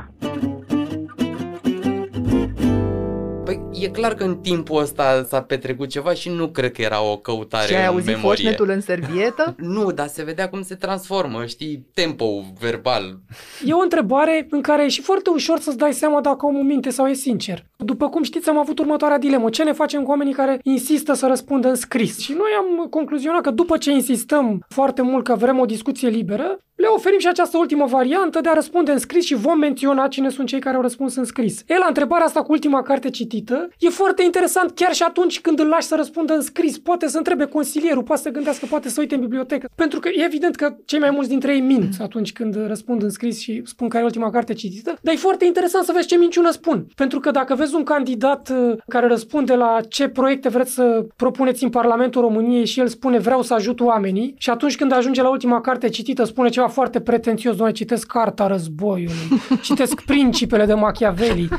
Păi 3.49 3.61
e 3.71 3.87
clar 3.87 4.13
că 4.13 4.23
în 4.23 4.35
timpul 4.35 4.81
ăsta 4.81 5.25
s-a 5.27 5.41
petrecut 5.41 5.89
ceva 5.89 6.13
și 6.13 6.29
nu 6.29 6.47
cred 6.47 6.71
că 6.71 6.81
era 6.81 7.03
o 7.03 7.17
căutare 7.17 7.67
Și 7.67 7.75
ai 7.75 7.81
în 7.81 7.87
auzit 7.87 8.05
memorie. 8.05 8.29
foșnetul 8.29 8.69
în 8.69 8.81
servietă? 8.81 9.55
Nu, 9.75 9.91
dar 9.91 10.07
se 10.07 10.23
vedea 10.23 10.49
cum 10.49 10.61
se 10.61 10.75
transformă, 10.75 11.45
știi, 11.45 11.85
tempo 11.93 12.25
verbal. 12.59 13.19
E 13.65 13.73
o 13.73 13.81
întrebare 13.81 14.47
în 14.49 14.61
care 14.61 14.83
e 14.83 14.87
și 14.87 15.01
foarte 15.01 15.29
ușor 15.29 15.59
să-ți 15.59 15.77
dai 15.77 15.93
seama 15.93 16.21
dacă 16.21 16.45
omul 16.45 16.63
minte 16.63 16.89
sau 16.89 17.07
e 17.07 17.13
sincer. 17.13 17.65
După 17.77 18.09
cum 18.09 18.23
știți, 18.23 18.49
am 18.49 18.57
avut 18.57 18.79
următoarea 18.79 19.17
dilemă. 19.17 19.49
Ce 19.49 19.63
ne 19.63 19.71
facem 19.71 20.03
cu 20.03 20.09
oamenii 20.09 20.33
care 20.33 20.59
insistă 20.63 21.13
să 21.13 21.27
răspundă 21.27 21.67
în 21.67 21.75
scris? 21.75 22.19
Și 22.19 22.31
noi 22.31 22.49
am 22.57 22.87
concluzionat 22.89 23.41
că 23.41 23.51
după 23.51 23.77
ce 23.77 23.91
insistăm 23.91 24.65
foarte 24.67 25.01
mult 25.01 25.23
că 25.23 25.35
vrem 25.35 25.59
o 25.59 25.65
discuție 25.65 26.09
liberă, 26.09 26.59
le 26.79 26.87
oferim 26.87 27.19
și 27.19 27.27
această 27.27 27.57
ultimă 27.57 27.85
variantă 27.85 28.41
de 28.41 28.49
a 28.49 28.53
răspunde 28.53 28.91
în 28.91 28.97
scris 28.97 29.25
și 29.25 29.35
vom 29.35 29.59
menționa 29.59 30.07
cine 30.07 30.29
sunt 30.29 30.47
cei 30.47 30.59
care 30.59 30.75
au 30.75 30.81
răspuns 30.81 31.15
în 31.15 31.23
scris. 31.23 31.63
E 31.67 31.77
la 31.77 31.85
întrebarea 31.87 32.25
asta 32.25 32.41
cu 32.41 32.51
ultima 32.51 32.81
carte 32.81 33.09
citită, 33.09 33.69
e 33.79 33.89
foarte 33.89 34.23
interesant 34.23 34.71
chiar 34.71 34.93
și 34.93 35.03
atunci 35.03 35.41
când 35.41 35.59
îl 35.59 35.67
lași 35.67 35.87
să 35.87 35.95
răspundă 35.95 36.33
în 36.33 36.41
scris. 36.41 36.77
Poate 36.77 37.07
să 37.07 37.17
întrebe 37.17 37.45
consilierul, 37.45 38.03
poate 38.03 38.21
să 38.21 38.29
gândească, 38.29 38.65
poate 38.69 38.89
să 38.89 38.99
uite 38.99 39.15
în 39.15 39.21
bibliotecă. 39.21 39.69
Pentru 39.75 39.99
că 39.99 40.09
e 40.09 40.23
evident 40.23 40.55
că 40.55 40.75
cei 40.85 40.99
mai 40.99 41.09
mulți 41.09 41.29
dintre 41.29 41.53
ei 41.53 41.61
mint 41.61 41.93
atunci 42.01 42.33
când 42.33 42.67
răspund 42.67 43.03
în 43.03 43.09
scris 43.09 43.39
și 43.39 43.61
spun 43.65 43.87
care 43.89 44.03
e 44.03 44.05
ultima 44.05 44.29
carte 44.29 44.53
citită, 44.53 44.97
dar 45.01 45.13
e 45.13 45.17
foarte 45.17 45.45
interesant 45.45 45.85
să 45.85 45.91
vezi 45.95 46.07
ce 46.07 46.17
minciună 46.17 46.51
spun. 46.51 46.85
Pentru 46.95 47.19
că 47.19 47.31
dacă 47.31 47.55
vezi 47.55 47.75
un 47.75 47.83
candidat 47.83 48.49
uh, 48.49 48.77
care 48.87 49.07
răspunde 49.07 49.53
la 49.53 49.79
ce 49.89 50.07
proiecte 50.07 50.49
vreți 50.49 50.73
să 50.73 51.05
propuneți 51.15 51.63
în 51.63 51.69
Parlamentul 51.69 52.21
României 52.21 52.65
și 52.65 52.79
el 52.79 52.87
spune 52.87 53.17
vreau 53.17 53.41
să 53.41 53.53
ajut 53.53 53.79
oamenii 53.79 54.35
și 54.37 54.49
atunci 54.49 54.75
când 54.75 54.91
ajunge 54.91 55.21
la 55.21 55.29
ultima 55.29 55.61
carte 55.61 55.89
citită 55.89 56.23
spune 56.23 56.49
ceva 56.49 56.67
foarte 56.69 57.01
pretențios, 57.01 57.55
doamne, 57.55 57.73
citesc 57.73 58.07
Carta 58.07 58.47
Războiului, 58.47 59.27
citesc 59.61 60.01
Principele 60.01 60.65
de 60.65 60.73
Machiavelli. 60.73 61.49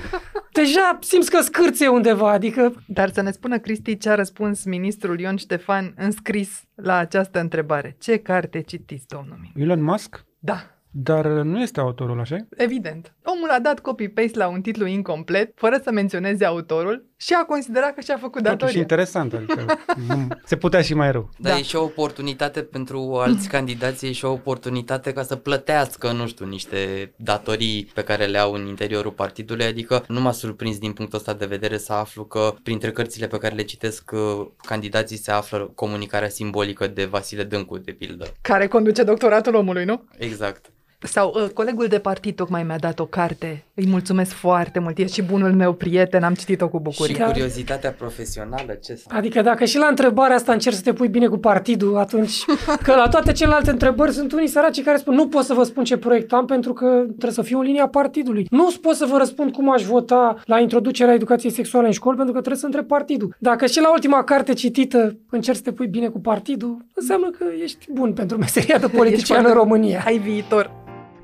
Deja 0.53 0.99
simți 1.01 1.31
că 1.31 1.41
scârție 1.41 1.89
undeva, 1.89 2.31
adică... 2.31 2.73
Dar 2.87 3.11
să 3.11 3.23
ne 3.23 3.31
spună, 3.31 3.59
Cristi, 3.59 3.99
ce 3.99 4.09
a 4.09 4.15
răspuns 4.15 4.65
ministrul 4.65 5.21
Ion 5.21 5.37
Ștefan 5.37 5.95
în 5.97 6.11
scris 6.11 6.63
la 6.75 6.97
această 6.97 7.41
întrebare. 7.41 7.97
Ce 8.01 8.17
carte 8.17 8.61
citiți, 8.61 9.07
domnul 9.07 9.39
Min? 9.41 9.63
Elon 9.63 9.83
Musk? 9.83 10.25
Da. 10.39 10.57
Dar 10.91 11.27
nu 11.27 11.61
este 11.61 11.81
autorul, 11.81 12.21
așa 12.21 12.37
Evident. 12.57 13.15
Omul 13.25 13.49
a 13.49 13.61
dat 13.61 13.81
copy-paste 13.81 14.39
la 14.39 14.49
un 14.49 14.61
titlu 14.61 14.87
incomplet, 14.87 15.53
fără 15.55 15.81
să 15.83 15.91
menționeze 15.93 16.45
autorul 16.45 17.10
și 17.21 17.35
a 17.41 17.45
considerat 17.45 17.95
că 17.95 18.01
și-a 18.01 18.17
făcut 18.17 18.43
Totuși 18.43 18.57
datoria. 18.57 18.81
interesant, 18.81 19.33
adică 19.33 19.65
mm, 20.09 20.41
se 20.45 20.57
putea 20.57 20.83
și 20.83 20.95
mai 20.95 21.13
rău. 21.13 21.31
Dar 21.39 21.53
da. 21.53 21.59
e 21.59 21.63
și 21.63 21.77
o 21.77 21.83
oportunitate 21.83 22.63
pentru 22.63 23.19
alți 23.23 23.49
candidați, 23.49 24.07
e 24.07 24.13
și 24.13 24.25
o 24.25 24.31
oportunitate 24.31 25.13
ca 25.13 25.23
să 25.23 25.37
plătească, 25.37 26.13
nu 26.13 26.27
știu, 26.27 26.47
niște 26.47 27.13
datorii 27.17 27.91
pe 27.95 28.03
care 28.03 28.27
le 28.27 28.39
au 28.39 28.53
în 28.53 28.67
interiorul 28.67 29.11
partidului, 29.11 29.65
adică 29.65 30.05
nu 30.09 30.21
m-a 30.21 30.33
surprins 30.33 30.79
din 30.79 30.93
punctul 30.93 31.19
ăsta 31.19 31.35
de 31.35 31.47
vedere 31.47 31.79
să 31.79 31.93
aflu 31.93 32.25
că 32.25 32.55
printre 32.63 32.93
cărțile 32.93 33.27
pe 33.27 33.39
care 33.39 33.55
le 33.55 33.63
citesc 33.63 34.11
uh, 34.13 34.47
candidații 34.63 35.17
se 35.17 35.31
află 35.31 35.71
comunicarea 35.75 36.29
simbolică 36.29 36.87
de 36.87 37.05
Vasile 37.05 37.45
Dâncu, 37.45 37.79
de 37.79 37.93
pildă. 37.93 38.27
Care 38.41 38.67
conduce 38.67 39.03
doctoratul 39.03 39.55
omului, 39.55 39.85
nu? 39.85 40.05
Exact. 40.19 40.71
Sau 41.03 41.33
uh, 41.37 41.49
colegul 41.55 41.87
de 41.87 41.99
partid 41.99 42.37
tocmai 42.37 42.63
mi-a 42.63 42.79
dat 42.79 42.99
o 42.99 43.07
carte. 43.07 43.65
Îi 43.75 43.87
mulțumesc 43.89 44.31
foarte 44.31 44.79
mult. 44.79 44.99
E 44.99 45.07
și 45.07 45.23
bunul 45.23 45.53
meu 45.53 45.73
prieten, 45.73 46.23
am 46.23 46.35
citit-o 46.35 46.69
cu 46.69 46.81
bucurie. 46.81 47.15
Și 47.15 47.21
curiozitatea 47.21 47.91
profesională, 47.91 48.79
ce 48.85 48.95
să... 48.95 49.05
Adică 49.09 49.43
dacă 49.43 49.65
și 49.65 49.79
la 49.79 49.87
întrebarea 49.87 50.37
asta 50.37 50.53
încerci 50.53 50.77
să 50.77 50.83
te 50.83 50.93
pui 50.93 51.09
bine 51.09 51.27
cu 51.27 51.39
partidul, 51.39 51.97
atunci 51.97 52.45
că 52.85 52.95
la 52.95 53.09
toate 53.09 53.33
celelalte 53.33 53.71
întrebări 53.71 54.13
sunt 54.13 54.33
unii 54.33 54.49
săraci 54.49 54.83
care 54.83 54.97
spun 54.97 55.15
nu 55.15 55.29
pot 55.29 55.45
să 55.45 55.55
vă 55.55 55.63
spun 55.63 55.85
ce 55.85 55.97
proiect 55.97 56.33
am 56.33 56.47
pentru 56.47 56.73
că 56.73 56.87
trebuie 57.07 57.33
să 57.33 57.43
fiu 57.43 57.59
în 57.59 57.65
linia 57.65 57.89
partidului. 57.89 58.47
Nu 58.51 58.73
pot 58.81 58.95
să 58.95 59.07
vă 59.11 59.17
răspund 59.19 59.53
cum 59.53 59.73
aș 59.73 59.83
vota 59.83 60.43
la 60.45 60.59
introducerea 60.59 61.15
educației 61.15 61.53
sexuale 61.53 61.87
în 61.87 61.93
școli 61.93 62.17
pentru 62.17 62.35
că 62.35 62.41
trebuie 62.41 62.61
să 62.61 62.67
întreb 62.67 62.87
partidul. 62.87 63.35
Dacă 63.39 63.67
și 63.67 63.81
la 63.81 63.93
ultima 63.93 64.25
carte 64.25 64.53
citită 64.53 65.17
încerci 65.31 65.57
să 65.57 65.63
te 65.63 65.73
pui 65.73 65.87
bine 65.87 66.09
cu 66.09 66.21
partidul, 66.21 66.85
înseamnă 66.95 67.31
că 67.31 67.45
ești 67.63 67.87
bun 67.93 68.13
pentru 68.13 68.39
meseria 68.39 68.79
de 68.79 68.89
politician 68.99 69.45
în 69.45 69.53
România. 69.53 70.03
Ai 70.07 70.19
viitor. 70.19 70.79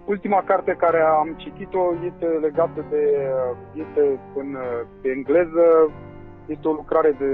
Ultima 0.06 0.42
carte 0.42 0.72
care 0.78 1.00
am 1.00 1.34
citit-o 1.36 1.94
este 2.04 2.26
legată 2.26 2.84
de, 2.90 3.04
este 3.72 4.20
în, 4.34 4.56
pe 5.00 5.08
engleză, 5.08 5.92
este 6.46 6.68
o 6.68 6.72
lucrare 6.72 7.10
de, 7.18 7.32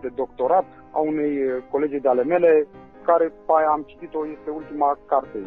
de 0.00 0.08
doctorat 0.14 0.64
a 0.90 0.98
unei 0.98 1.38
colegi 1.70 1.98
de 2.00 2.08
ale 2.08 2.24
mele, 2.24 2.66
care 3.04 3.24
pe 3.24 3.52
aia 3.56 3.68
am 3.68 3.82
citit-o, 3.86 4.26
este 4.26 4.50
ultima 4.50 4.98
carte. 5.06 5.38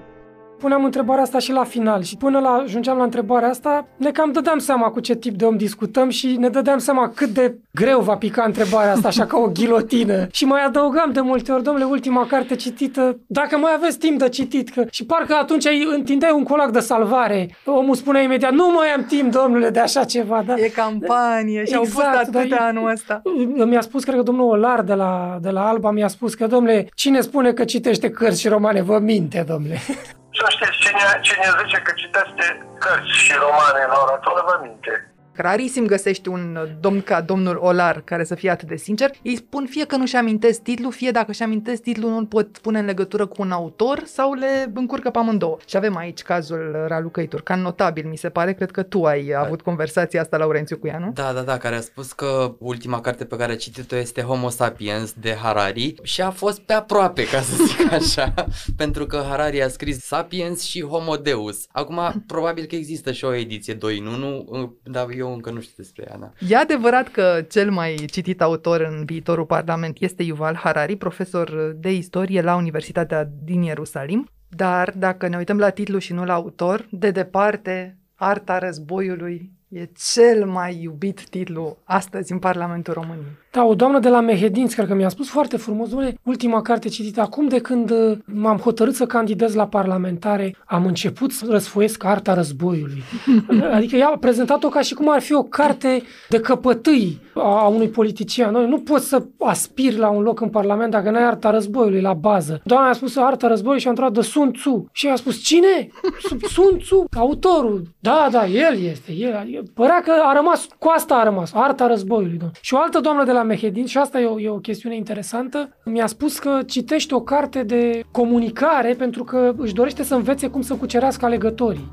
Puneam 0.57 0.83
întrebarea 0.83 1.23
asta 1.23 1.39
și 1.39 1.51
la 1.51 1.63
final 1.63 2.03
și 2.03 2.17
până 2.17 2.39
la, 2.39 2.49
ajungeam 2.49 2.97
la 2.97 3.03
întrebarea 3.03 3.49
asta, 3.49 3.87
ne 3.97 4.11
cam 4.11 4.31
dădeam 4.31 4.59
seama 4.59 4.89
cu 4.89 4.99
ce 4.99 5.15
tip 5.15 5.35
de 5.35 5.45
om 5.45 5.57
discutăm 5.57 6.09
și 6.09 6.35
ne 6.39 6.49
dădeam 6.49 6.77
seama 6.77 7.11
cât 7.15 7.29
de 7.29 7.57
greu 7.71 7.99
va 7.99 8.15
pica 8.15 8.43
întrebarea 8.43 8.91
asta, 8.91 9.07
așa 9.07 9.25
ca 9.25 9.37
o 9.37 9.47
ghilotină. 9.47 10.27
Și 10.31 10.45
mai 10.45 10.65
adăugam 10.65 11.11
de 11.11 11.21
multe 11.21 11.51
ori, 11.51 11.63
domnule, 11.63 11.85
ultima 11.85 12.27
carte 12.27 12.55
citită, 12.55 13.19
dacă 13.27 13.57
mai 13.57 13.71
aveți 13.75 13.97
timp 13.97 14.19
de 14.19 14.29
citit, 14.29 14.69
că... 14.69 14.85
și 14.91 15.05
parcă 15.05 15.33
atunci 15.33 15.65
îi 15.65 15.87
întindeai 15.95 16.31
un 16.35 16.43
colac 16.43 16.71
de 16.71 16.79
salvare. 16.79 17.55
Omul 17.65 17.95
spunea 17.95 18.21
imediat, 18.21 18.51
nu 18.51 18.71
mai 18.71 18.87
am 18.87 19.05
timp, 19.05 19.31
domnule, 19.31 19.69
de 19.69 19.79
așa 19.79 20.03
ceva. 20.03 20.43
Da? 20.45 20.53
E 20.57 20.67
campanie 20.67 21.65
și 21.65 21.75
au 21.75 21.83
fost 21.83 22.05
atâtea 22.05 22.57
dar 22.57 22.67
anul 22.67 22.89
ăsta. 22.91 23.21
Mi-a 23.65 23.81
spus, 23.81 24.03
cred 24.03 24.15
că 24.15 24.21
domnul 24.21 24.49
Olar 24.49 24.81
de 24.81 24.93
la, 24.93 25.37
de 25.41 25.49
la 25.49 25.67
Alba 25.67 25.91
mi-a 25.91 26.07
spus 26.07 26.33
că, 26.33 26.47
domnule, 26.47 26.89
cine 26.95 27.21
spune 27.21 27.53
că 27.53 27.63
citește 27.63 28.09
cărți 28.09 28.39
și 28.39 28.47
romane, 28.47 28.81
vă 28.81 28.99
minte, 28.99 29.45
domnule. 29.47 29.77
Să 30.37 30.45
știți, 30.49 30.77
cine, 30.83 31.19
cine 31.21 31.47
zice 31.59 31.77
că 31.85 31.91
citește 32.01 32.45
cărți 32.79 33.17
și 33.23 33.33
romane 33.33 33.85
la 33.91 33.97
ora 34.03 34.13
actuală, 34.13 34.41
vă 34.47 34.59
minte. 34.61 35.14
Rarisim 35.35 35.85
găsești 35.85 36.27
un 36.27 36.57
domn 36.79 37.01
ca 37.01 37.21
domnul 37.21 37.57
Olar 37.61 38.01
care 38.03 38.23
să 38.23 38.35
fie 38.35 38.49
atât 38.49 38.67
de 38.67 38.75
sincer. 38.75 39.11
Îi 39.23 39.35
spun 39.35 39.65
fie 39.69 39.85
că 39.85 39.95
nu-și 39.95 40.15
amintesc 40.15 40.61
titlul, 40.61 40.91
fie 40.91 41.11
dacă 41.11 41.31
și 41.31 41.43
amintesc 41.43 41.81
titlul 41.81 42.09
nu-l 42.11 42.25
pot 42.25 42.57
pune 42.57 42.79
în 42.79 42.85
legătură 42.85 43.25
cu 43.25 43.41
un 43.41 43.51
autor 43.51 44.03
sau 44.05 44.33
le 44.33 44.71
încurcă 44.73 45.09
pe 45.09 45.17
amândouă. 45.17 45.57
Și 45.67 45.77
avem 45.77 45.97
aici 45.97 46.21
cazul 46.21 46.85
Raluca 46.87 47.25
Turcan, 47.25 47.61
notabil, 47.61 48.07
mi 48.07 48.17
se 48.17 48.29
pare. 48.29 48.53
Cred 48.53 48.71
că 48.71 48.83
tu 48.83 49.03
ai 49.03 49.33
avut 49.37 49.61
conversația 49.61 50.21
asta, 50.21 50.37
Laurențiu, 50.37 50.77
cu 50.77 50.87
ea, 50.87 50.97
nu? 50.99 51.11
Da, 51.13 51.31
da, 51.33 51.41
da, 51.41 51.57
care 51.57 51.75
a 51.75 51.81
spus 51.81 52.11
că 52.11 52.55
ultima 52.59 53.01
carte 53.01 53.25
pe 53.25 53.35
care 53.35 53.51
a 53.51 53.55
citit-o 53.55 53.95
este 53.95 54.21
Homo 54.21 54.49
Sapiens 54.49 55.13
de 55.19 55.35
Harari 55.41 55.95
și 56.03 56.21
a 56.21 56.29
fost 56.29 56.59
pe 56.59 56.73
aproape, 56.73 57.27
ca 57.27 57.39
să 57.39 57.63
zic 57.63 57.91
așa, 58.01 58.33
pentru 58.77 59.05
că 59.05 59.23
Harari 59.29 59.63
a 59.63 59.67
scris 59.67 59.99
Sapiens 59.99 60.61
și 60.61 60.81
Homo 60.81 61.15
Deus. 61.15 61.65
Acum, 61.71 62.23
probabil 62.27 62.65
că 62.65 62.75
există 62.75 63.11
și 63.11 63.25
o 63.25 63.33
ediție 63.33 63.73
2 63.73 63.97
în 63.97 64.05
1, 64.05 64.77
dar 64.83 65.07
eu 65.17 65.24
încă 65.33 65.51
nu 65.51 65.61
știu 65.61 65.73
despre 65.77 66.05
ea, 66.09 66.17
da. 66.17 66.31
E 66.47 66.57
adevărat 66.57 67.07
că 67.07 67.45
cel 67.49 67.71
mai 67.71 67.95
citit 67.95 68.41
autor 68.41 68.81
în 68.81 69.05
viitorul 69.05 69.45
Parlament 69.45 69.97
este 69.99 70.23
Yuval 70.23 70.55
Harari, 70.55 70.95
profesor 70.95 71.75
de 71.79 71.91
istorie 71.93 72.41
la 72.41 72.55
Universitatea 72.55 73.29
din 73.43 73.61
Ierusalim, 73.61 74.29
dar 74.49 74.93
dacă 74.97 75.27
ne 75.27 75.37
uităm 75.37 75.57
la 75.57 75.69
titlu 75.69 75.97
și 75.97 76.13
nu 76.13 76.23
la 76.23 76.33
autor, 76.33 76.87
de 76.89 77.11
departe, 77.11 77.97
Arta 78.15 78.57
războiului 78.57 79.51
e 79.69 79.89
cel 80.13 80.45
mai 80.45 80.81
iubit 80.81 81.29
titlu 81.29 81.77
astăzi 81.83 82.31
în 82.31 82.39
Parlamentul 82.39 82.93
României. 82.93 83.37
Da, 83.55 83.63
o 83.63 83.75
doamnă 83.75 83.99
de 83.99 84.09
la 84.09 84.19
Mehedinți, 84.19 84.75
cred 84.75 84.87
că 84.87 84.93
mi-a 84.93 85.09
spus 85.09 85.29
foarte 85.29 85.57
frumos, 85.57 85.89
domnule, 85.89 86.17
ultima 86.23 86.61
carte 86.61 86.89
citită 86.89 87.21
acum 87.21 87.47
de 87.47 87.59
când 87.59 87.89
uh, 87.89 88.17
m-am 88.25 88.57
hotărât 88.57 88.95
să 88.95 89.05
candidez 89.05 89.53
la 89.53 89.67
parlamentare, 89.67 90.55
am 90.65 90.85
început 90.85 91.31
să 91.31 91.45
răsfoiesc 91.49 92.03
arta 92.03 92.33
războiului. 92.33 93.03
adică 93.75 93.95
ea 93.95 94.07
a 94.07 94.17
prezentat-o 94.17 94.69
ca 94.69 94.81
și 94.81 94.93
cum 94.93 95.09
ar 95.09 95.21
fi 95.21 95.33
o 95.33 95.43
carte 95.43 96.03
de 96.29 96.39
căpătâi 96.39 97.19
a 97.33 97.67
unui 97.67 97.87
politician. 97.87 98.51
Noi 98.51 98.67
nu 98.67 98.79
poți 98.79 99.07
să 99.07 99.23
aspiri 99.39 99.97
la 99.97 100.09
un 100.09 100.21
loc 100.21 100.41
în 100.41 100.49
parlament 100.49 100.91
dacă 100.91 101.09
n-ai 101.09 101.25
arta 101.25 101.49
războiului 101.49 102.01
la 102.01 102.13
bază. 102.13 102.61
Doamna 102.63 102.89
a 102.89 102.93
spus 102.93 103.15
arta 103.15 103.47
războiului 103.47 103.81
și 103.81 103.87
a 103.87 103.89
întrebat 103.89 104.13
de 104.13 104.21
Sun 104.21 104.51
Tzu. 104.51 104.85
Și 104.91 105.07
a 105.07 105.15
spus, 105.15 105.43
cine? 105.43 105.87
Sun 106.53 106.77
Tzu, 106.77 107.05
autorul. 107.17 107.81
Da, 107.99 108.27
da, 108.31 108.45
el 108.45 108.79
este. 108.81 109.11
El. 109.11 109.63
Părea 109.73 110.01
că 110.01 110.11
a 110.23 110.33
rămas, 110.33 110.67
cu 110.79 110.91
asta 110.95 111.15
a 111.15 111.23
rămas, 111.23 111.51
arta 111.53 111.87
războiului. 111.87 112.37
Domn. 112.37 112.51
Și 112.61 112.73
o 112.73 112.77
altă 112.77 112.99
doamnă 112.99 113.23
de 113.23 113.31
la 113.31 113.43
Mehedin, 113.45 113.85
și 113.85 113.97
asta 113.97 114.19
e 114.19 114.25
o, 114.25 114.39
e 114.39 114.49
o 114.49 114.65
chestiune 114.67 114.95
interesantă, 114.95 115.77
mi-a 115.83 116.07
spus 116.07 116.39
că 116.39 116.53
citește 116.67 117.15
o 117.15 117.21
carte 117.21 117.63
de 117.63 118.03
comunicare 118.11 118.93
pentru 118.93 119.23
că 119.23 119.53
își 119.57 119.73
dorește 119.73 120.03
să 120.03 120.15
învețe 120.15 120.47
cum 120.47 120.61
să 120.61 120.73
cucerească 120.75 121.25
alegătorii. 121.25 121.91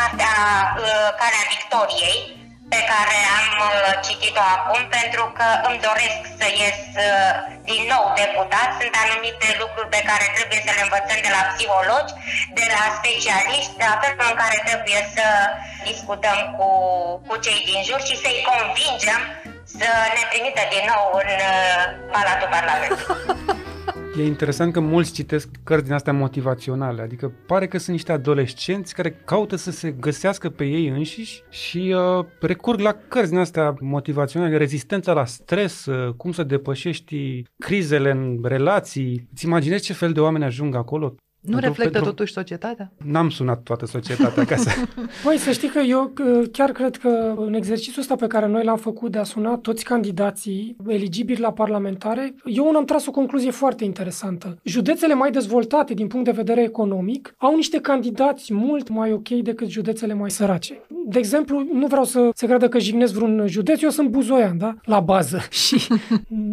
Cartea 0.00 0.34
uh, 0.78 1.08
Calea 1.20 1.44
Victoriei, 1.54 2.18
pe 2.74 2.80
care 2.92 3.16
am 3.38 3.48
uh, 3.68 3.70
citit-o 4.06 4.44
acum 4.56 4.80
pentru 4.98 5.24
că 5.38 5.46
îmi 5.68 5.82
doresc 5.88 6.20
să 6.40 6.46
ies 6.60 6.78
uh, 7.06 7.32
din 7.70 7.82
nou 7.92 8.04
deputat. 8.20 8.68
Sunt 8.80 8.94
anumite 9.04 9.48
lucruri 9.62 9.92
pe 9.96 10.02
care 10.10 10.26
trebuie 10.36 10.60
să 10.66 10.72
le 10.76 10.84
învățăm 10.86 11.20
de 11.26 11.32
la 11.36 11.42
psihologi, 11.50 12.16
de 12.58 12.66
la 12.74 12.82
specialiști, 12.98 13.74
la 13.86 13.94
felul 14.02 14.26
în 14.30 14.36
care 14.42 14.58
trebuie 14.68 15.00
să 15.16 15.26
discutăm 15.88 16.38
cu, 16.56 16.68
cu 17.26 17.34
cei 17.44 17.60
din 17.68 17.80
jur 17.88 18.00
și 18.08 18.14
să-i 18.22 18.44
convingem 18.50 19.20
să 19.43 19.43
ne 19.78 20.22
trimită 20.30 20.62
din 20.74 20.84
nou 20.92 21.04
în 21.22 21.28
uh, 21.50 21.82
Palatul 22.12 22.48
Parlamentului. 22.56 23.52
E 24.18 24.24
interesant 24.24 24.72
că 24.72 24.80
mulți 24.80 25.12
citesc 25.12 25.48
cărți 25.64 25.84
din 25.84 25.92
astea 25.92 26.12
motivaționale, 26.12 27.02
adică 27.02 27.32
pare 27.46 27.66
că 27.66 27.78
sunt 27.78 27.96
niște 27.96 28.12
adolescenți 28.12 28.94
care 28.94 29.20
caută 29.24 29.56
să 29.56 29.70
se 29.70 29.90
găsească 29.90 30.50
pe 30.50 30.64
ei 30.64 30.88
înșiși 30.88 31.42
și 31.50 31.94
uh, 31.96 32.24
recurg 32.40 32.80
la 32.80 32.96
cărți 33.08 33.30
din 33.30 33.38
astea 33.38 33.74
motivaționale, 33.80 34.56
rezistența 34.56 35.12
la 35.12 35.24
stres, 35.24 35.86
uh, 35.86 36.14
cum 36.16 36.32
să 36.32 36.42
depășești 36.42 37.42
crizele 37.58 38.10
în 38.10 38.38
relații. 38.42 39.28
Îți 39.32 39.44
imaginezi 39.44 39.84
ce 39.84 39.92
fel 39.92 40.12
de 40.12 40.20
oameni 40.20 40.44
ajung 40.44 40.74
acolo? 40.74 41.14
Nu 41.44 41.50
Pentru- 41.50 41.68
reflectă 41.68 41.92
pentru- 41.92 42.10
totuși 42.10 42.32
societatea? 42.32 42.92
N-am 43.04 43.30
sunat 43.30 43.62
toată 43.62 43.86
societatea 43.86 44.44
ca 44.44 44.56
să... 44.56 44.70
Băi, 45.24 45.36
să 45.36 45.50
știi 45.50 45.68
că 45.68 45.78
eu 45.78 46.12
uh, 46.24 46.48
chiar 46.52 46.70
cred 46.72 46.96
că 46.96 47.34
în 47.36 47.54
exercițiul 47.54 48.00
ăsta 48.00 48.16
pe 48.16 48.26
care 48.26 48.46
noi 48.46 48.64
l-am 48.64 48.76
făcut 48.76 49.10
de 49.10 49.18
a 49.18 49.22
suna 49.22 49.56
toți 49.56 49.84
candidații 49.84 50.76
eligibili 50.86 51.40
la 51.40 51.52
parlamentare, 51.52 52.34
eu 52.44 52.68
un 52.68 52.74
am 52.74 52.84
tras 52.84 53.06
o 53.06 53.10
concluzie 53.10 53.50
foarte 53.50 53.84
interesantă. 53.84 54.58
Județele 54.62 55.14
mai 55.14 55.30
dezvoltate 55.30 55.94
din 55.94 56.06
punct 56.06 56.24
de 56.24 56.30
vedere 56.30 56.62
economic 56.62 57.34
au 57.38 57.54
niște 57.54 57.80
candidați 57.80 58.54
mult 58.54 58.88
mai 58.88 59.12
ok 59.12 59.28
decât 59.28 59.68
județele 59.68 60.14
mai 60.14 60.30
sărace. 60.30 60.80
De 61.06 61.18
exemplu, 61.18 61.66
nu 61.72 61.86
vreau 61.86 62.04
să 62.04 62.30
se 62.34 62.46
creadă 62.46 62.68
că 62.68 62.78
jignesc 62.78 63.12
vreun 63.14 63.44
județ, 63.46 63.82
eu 63.82 63.90
sunt 63.90 64.08
buzoian, 64.08 64.58
da? 64.58 64.74
La 64.84 65.00
bază. 65.00 65.40
Și 65.64 65.86